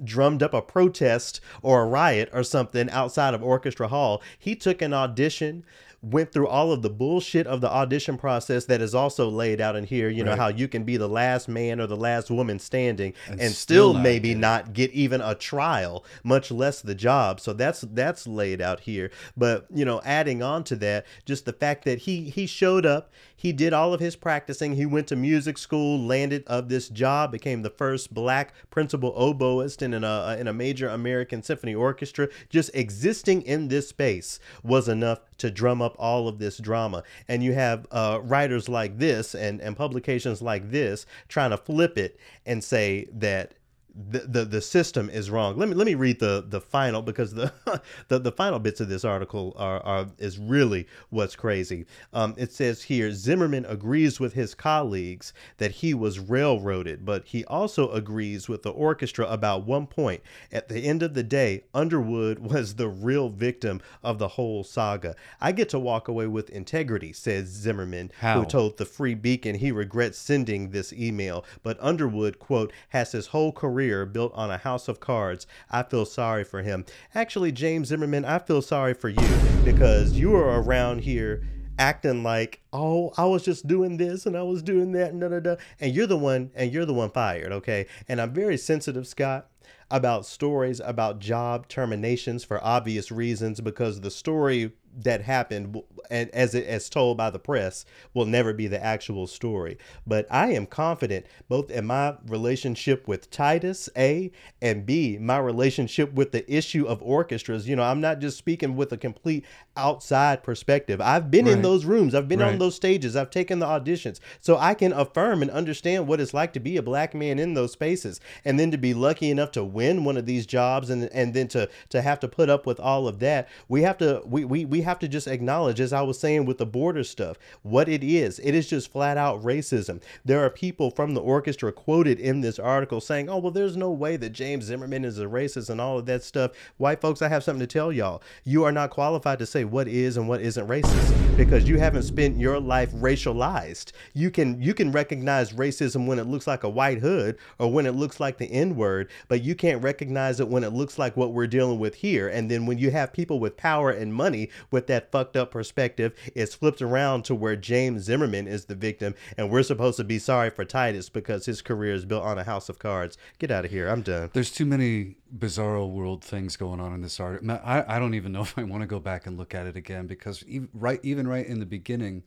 [0.02, 4.20] drummed up a protest or a riot or something outside of Orchestra Hall.
[4.38, 5.64] He took an audition
[6.04, 9.76] went through all of the bullshit of the audition process that is also laid out
[9.76, 10.08] in here.
[10.08, 13.40] You know how you can be the last man or the last woman standing and,
[13.40, 17.40] And still, still not maybe not get even a trial, much less the job.
[17.40, 19.10] So that's that's laid out here.
[19.36, 23.10] But you know, adding on to that, just the fact that he he showed up,
[23.44, 27.32] he did all of his practicing, he went to music school, landed of this job,
[27.32, 32.28] became the first black principal oboist in an, uh, in a major American symphony orchestra.
[32.48, 37.02] Just existing in this space was enough to drum up all of this drama.
[37.28, 41.98] And you have uh, writers like this and, and publications like this trying to flip
[41.98, 43.54] it and say that
[43.96, 45.56] the, the the system is wrong.
[45.56, 47.52] Let me let me read the the final because the
[48.08, 51.86] the, the final bits of this article are, are is really what's crazy.
[52.12, 57.44] Um, it says here Zimmerman agrees with his colleagues that he was railroaded, but he
[57.44, 60.22] also agrees with the orchestra about one point.
[60.50, 65.14] At the end of the day, Underwood was the real victim of the whole saga.
[65.40, 68.40] I get to walk away with integrity, says Zimmerman, How?
[68.40, 73.28] who told the Free Beacon he regrets sending this email, but Underwood, quote, has his
[73.28, 75.46] whole career built on a house of cards.
[75.70, 76.84] I feel sorry for him.
[77.14, 81.42] Actually, James Zimmerman, I feel sorry for you because you are around here
[81.78, 85.28] acting like, oh, I was just doing this and I was doing that and da
[85.28, 85.56] da da.
[85.80, 87.86] And you're the one and you're the one fired, okay?
[88.08, 89.50] And I'm very sensitive, Scott
[89.90, 95.80] about stories about job terminations for obvious reasons because the story that happened
[96.10, 99.78] and as it as told by the press will never be the actual story.
[100.06, 104.30] But i am confident both in my relationship with titus a
[104.62, 107.68] and b my relationship with the issue of orchestras.
[107.68, 109.44] You know i'm not just speaking with a complete
[109.76, 111.00] outside perspective.
[111.00, 112.14] I've been in those rooms.
[112.14, 113.16] I've been on those stages.
[113.16, 114.20] I've taken the auditions.
[114.40, 117.54] So i can affirm and understand what it's like to be a black man in
[117.54, 121.04] those spaces and then to be lucky enough to win one of these jobs and
[121.12, 123.48] and then to to have to put up with all of that.
[123.68, 126.58] We have to we we, we have to just acknowledge as i was saying with
[126.58, 128.38] the border stuff what it is.
[128.40, 130.02] It is just flat out racism.
[130.24, 133.90] There are people from the orchestra quoted in this article saying oh well there's no
[133.90, 136.52] way that james zimmerman is a racist and all of that stuff.
[136.76, 138.22] White folks i have something to tell y'all.
[138.44, 142.02] You are not qualified to say what is and what isn't racist because you haven't
[142.02, 143.92] spent your life racialized.
[144.12, 147.86] You can you can recognize racism when it looks like a white hood or when
[147.86, 151.16] it looks like the n word but you can't recognize it when it looks like
[151.16, 152.28] what we're dealing with here.
[152.28, 156.12] And then when you have people with power and money with that fucked up perspective
[156.34, 160.18] it's flipped around to where james zimmerman is the victim and we're supposed to be
[160.18, 163.64] sorry for titus because his career is built on a house of cards get out
[163.64, 167.42] of here i'm done There's too many bizarro world things going on in this art.
[167.42, 169.66] Ma- I, I don't even know if I want to go back and look at
[169.66, 172.22] it again because even right even right in the beginning,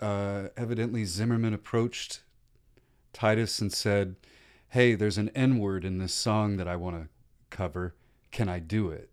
[0.00, 2.20] uh, evidently Zimmerman approached
[3.12, 4.16] Titus and said,
[4.68, 7.08] "Hey, there's an N word in this song that I want to
[7.50, 7.94] cover.
[8.30, 9.10] Can I do it?"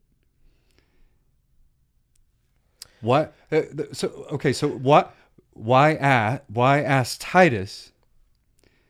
[3.03, 3.35] What?
[3.51, 3.61] Uh,
[3.91, 5.15] so okay, so what?
[5.51, 7.91] Why a Why ask Titus?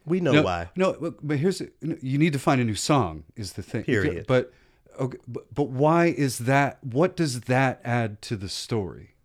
[0.06, 3.24] we know no, why No, but- but here's you need to find a new song
[3.36, 3.84] is the thing.
[3.84, 4.26] Period.
[4.28, 4.54] But
[5.00, 6.84] okay, but, but why is that?
[6.84, 9.16] What does that add to the story?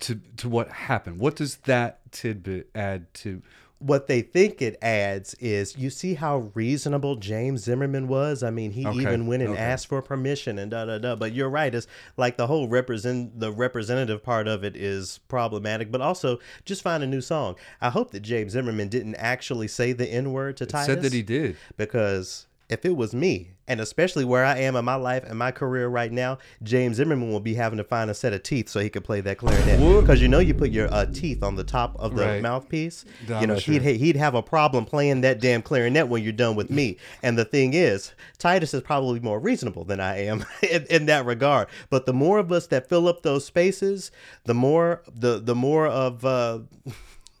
[0.00, 1.20] To to what happened?
[1.20, 3.42] What does that tidbit add to?
[3.80, 8.42] What they think it adds is you see how reasonable James Zimmerman was.
[8.42, 9.60] I mean, he Okay, even went and okay.
[9.60, 11.14] asked for permission and da da da.
[11.14, 11.72] But you're right.
[11.72, 11.86] It's
[12.16, 15.92] like the whole represent the representative part of it is problematic.
[15.92, 17.54] But also, just find a new song.
[17.80, 20.86] I hope that James Zimmerman didn't actually say the N word to It Titus.
[20.86, 21.56] said that he did.
[21.76, 25.50] because if it was me, and especially where I am in my life and my
[25.52, 28.80] career right now, James Zimmerman will be having to find a set of teeth so
[28.80, 29.78] he could play that clarinet.
[30.00, 32.42] Because you know you put your uh, teeth on the top of the Right.
[32.42, 33.04] mouthpiece.
[33.28, 33.78] I'm you know sure.
[33.80, 36.96] he'd he'd have a problem playing that damn clarinet when you're done with me.
[37.22, 41.24] And the thing is, Titus is probably more reasonable than I am in, in that
[41.26, 41.68] regard.
[41.90, 44.10] But the more of us that fill up those spaces,
[44.44, 46.60] the more the the more of uh,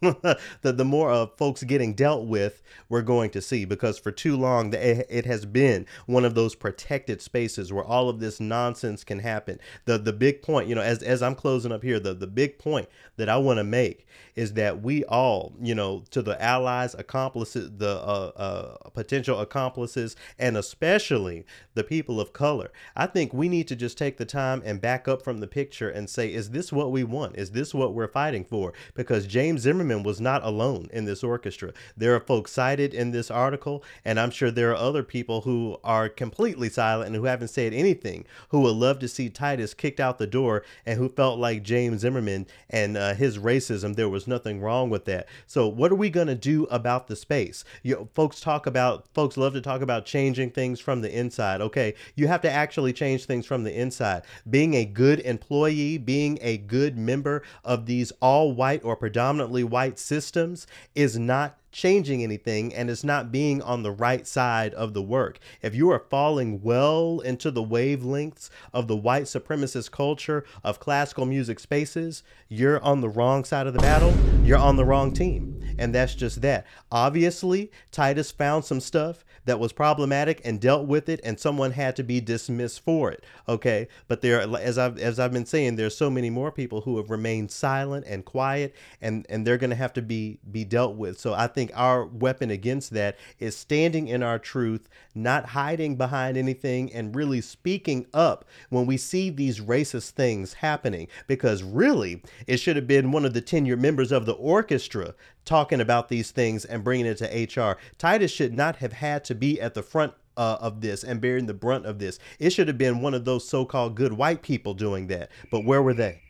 [0.00, 3.64] the the more of folks getting dealt with we're going to see.
[3.64, 7.84] Because for too long the, it, it has been one of those protected spaces where
[7.84, 9.58] all of this nonsense can happen.
[9.86, 12.58] The the big point you know as as I'm closing up here the the big
[12.58, 14.06] point that I want to make
[14.38, 20.14] is that we all you know to the allies accomplices the uh, uh, potential accomplices
[20.38, 21.44] and especially
[21.74, 22.70] the people of color.
[22.94, 25.88] I think we need to just take the time and back up from the picture
[25.90, 27.36] and say is this what we want?
[27.36, 28.72] Is this what we're fighting for?
[28.94, 31.72] Because James Zimmerman was not alone in this orchestra.
[31.96, 35.78] There are folks cited in this article, and I'm sure there are other people who
[35.82, 39.98] are completely silent and who haven't said anything who would love to see Titus kicked
[39.98, 44.27] out the door and who felt like James Zimmerman and uh, his racism, there was
[44.28, 45.26] nothing wrong with that.
[45.46, 47.64] So, what are we going to do about the space?
[47.82, 51.60] You know, folks talk about, folks love to talk about changing things from the inside.
[51.60, 54.22] Okay, you have to actually change things from the inside.
[54.48, 59.98] Being a good employee, being a good member of these all white or predominantly white
[59.98, 65.02] systems is not changing anything and it's not being on the right side of the
[65.02, 65.38] work.
[65.62, 71.26] If you are falling well into the wavelengths of the white supremacist culture of classical
[71.26, 74.14] music spaces, you're on the wrong side of the battle.
[74.42, 75.60] You're on the wrong team.
[75.78, 76.66] And that's just that.
[76.90, 81.96] Obviously, Titus found some stuff that was problematic and dealt with it and someone had
[81.96, 83.24] to be dismissed for it.
[83.48, 83.88] Okay?
[84.06, 87.10] But there as I've as I've been saying, there's so many more people who have
[87.10, 91.18] remained silent and quiet and and they're going to have to be be dealt with.
[91.18, 96.36] So I think our weapon against that is standing in our truth, not hiding behind
[96.36, 101.08] anything, and really speaking up when we see these racist things happening.
[101.26, 105.14] Because really, it should have been one of the tenured members of the orchestra
[105.44, 107.76] talking about these things and bringing it to HR.
[107.98, 111.46] Titus should not have had to be at the front uh, of this and bearing
[111.46, 112.18] the brunt of this.
[112.38, 115.30] It should have been one of those so called good white people doing that.
[115.50, 116.22] But where were they?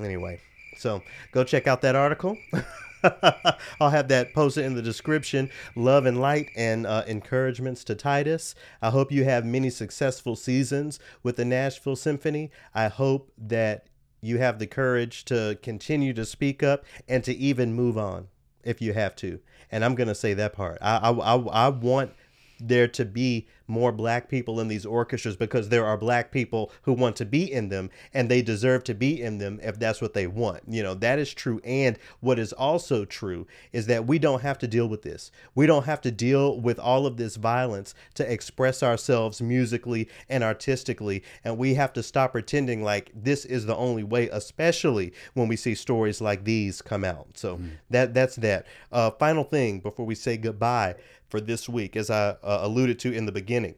[0.00, 0.40] Anyway,
[0.78, 2.36] so go check out that article.
[3.80, 5.50] I'll have that posted in the description.
[5.74, 8.54] Love and light and uh, encouragements to Titus.
[8.82, 12.50] I hope you have many successful seasons with the Nashville Symphony.
[12.74, 13.86] I hope that
[14.20, 18.28] you have the courage to continue to speak up and to even move on
[18.64, 19.40] if you have to.
[19.70, 20.78] And I'm going to say that part.
[20.80, 22.12] I, I, I, I want
[22.60, 26.92] there to be more black people in these orchestras because there are black people who
[26.92, 30.14] want to be in them and they deserve to be in them if that's what
[30.14, 30.62] they want.
[30.66, 31.60] You know, that is true.
[31.62, 35.30] And what is also true is that we don't have to deal with this.
[35.54, 40.42] We don't have to deal with all of this violence to express ourselves musically and
[40.42, 41.22] artistically.
[41.44, 45.56] And we have to stop pretending like this is the only way, especially when we
[45.56, 47.28] see stories like these come out.
[47.34, 47.60] So
[47.90, 48.66] that that's that.
[48.90, 50.94] Uh, final thing before we say goodbye
[51.28, 53.74] for this week, as I uh, alluded to in the beginning.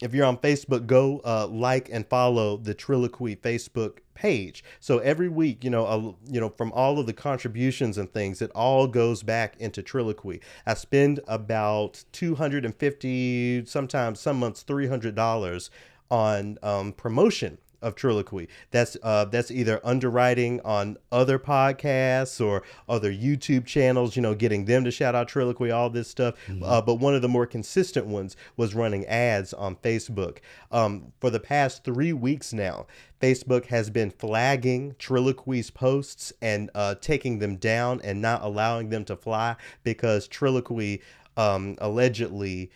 [0.00, 4.62] If you're on Facebook, go uh, like and follow the Trilloquy Facebook page.
[4.78, 8.40] So every week, you know, uh, you know, from all of the contributions and things,
[8.40, 10.40] it all goes back into Trilloquy.
[10.66, 15.70] I spend about two hundred and fifty, sometimes some months three hundred dollars
[16.10, 18.48] on um, promotion of Trilloquy.
[18.70, 24.16] That's uh, that's either underwriting on other podcasts or other YouTube channels.
[24.16, 26.34] You know, getting them to shout out Trilloquy, all this stuff.
[26.62, 30.38] Uh, but one of the more consistent ones was running ads on Facebook.
[30.70, 32.86] Um, for the past three weeks now,
[33.20, 39.04] Facebook has been flagging Trilloquy's posts and uh, taking them down and not allowing them
[39.06, 41.00] to fly because Trilloquy
[41.36, 42.70] um, allegedly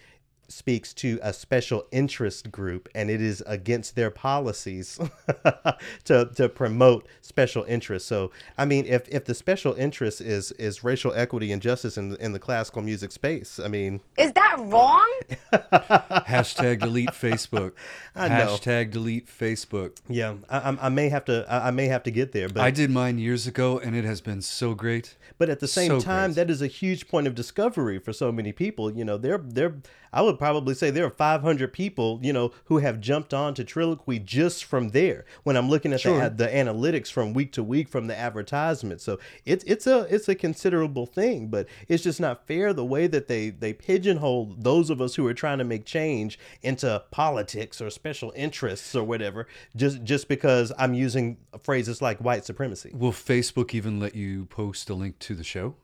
[0.52, 4.98] speaks to a special interest group and it is against their policies
[6.04, 8.08] to, to promote special interests.
[8.08, 12.16] So I mean if, if the special interest is is racial equity and justice in,
[12.16, 15.10] in the classical music space, I mean Is that wrong?
[15.72, 17.72] Hashtag delete Facebook.
[18.14, 18.34] I know.
[18.56, 19.96] Hashtag delete Facebook.
[20.08, 22.62] yeah, I, I'm- I may have to I I may have to get there, but
[22.62, 25.16] I did mine years ago, and it has been so great.
[25.38, 26.36] But at the same So time, great.
[26.36, 28.90] that is a huge point of discovery for so many people.
[28.92, 29.74] You know, there, there,
[30.12, 33.64] I would probably say there are 500 people, you know, who have jumped on to
[33.64, 35.24] Trilloquy just from there.
[35.42, 36.28] When I'm looking at Sure.
[36.28, 40.28] the, the analytics from week to week from the advertisement, so it's it's a it's
[40.28, 41.48] a considerable thing.
[41.48, 45.26] But it's just not fair the way that they they pigeonhole those of us who
[45.26, 50.72] are trying to make change into politics or special interests or whatever, just just because
[50.78, 52.90] I'm using phrases like white supremacy.
[52.94, 55.74] Will Facebook even let you post a link to the show?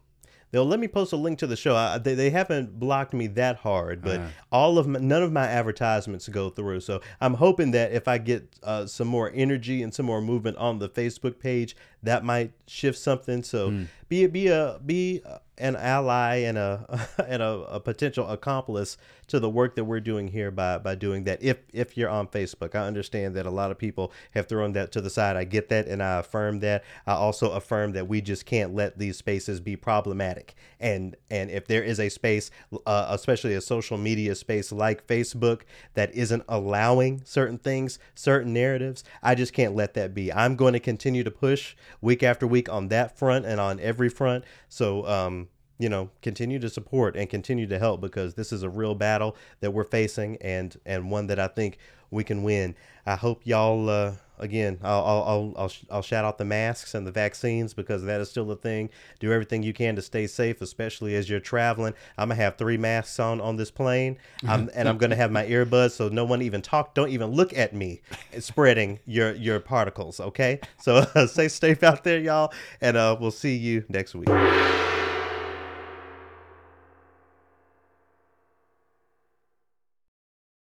[0.50, 1.76] They'll let me post a link to the show.
[1.76, 4.20] I, they, they haven't blocked me that hard, but
[4.50, 6.80] all of my, none of my advertisements go through.
[6.80, 10.56] So I'm hoping that if I get uh, some more energy and some more movement
[10.56, 13.42] on the Facebook page, that might shift something.
[13.42, 13.68] So
[14.08, 15.22] be be a be
[15.58, 18.96] an ally and a and a, a potential accomplice
[19.28, 21.42] to the work that we're doing here by by doing that.
[21.42, 24.92] If if you're on Facebook, I understand that a lot of people have thrown that
[24.92, 25.36] to the side.
[25.36, 26.84] I get that, and I affirm that.
[27.06, 30.54] I also affirm that we just can't let these spaces be problematic.
[30.80, 32.50] And and if there is a space,
[32.86, 35.62] uh, especially a social media space like Facebook,
[35.94, 40.32] that isn't allowing certain things, certain narratives, I just can't let that be.
[40.32, 44.08] I'm going to continue to push week after week on that front and on every
[44.08, 44.44] front.
[44.68, 45.47] So um,
[45.78, 49.36] you know continue to support and continue to help because this is a real battle
[49.60, 51.78] that we're facing and and one that i think
[52.10, 52.74] we can win
[53.06, 56.94] i hope y'all uh again, I'll, I'll, I'll, I'll, sh- I'll shout out the masks
[56.94, 58.90] and the vaccines because that is still a thing.
[59.20, 61.94] Do everything you can to stay safe, especially as you're traveling.
[62.16, 65.44] I'm gonna have three masks on on this plane, I'm, and I'm gonna have my
[65.44, 68.00] earbuds so no one even talk, don't even look at me,
[68.38, 70.20] spreading your your particles.
[70.20, 74.28] Okay, so uh, stay safe out there, y'all, and uh, we'll see you next week.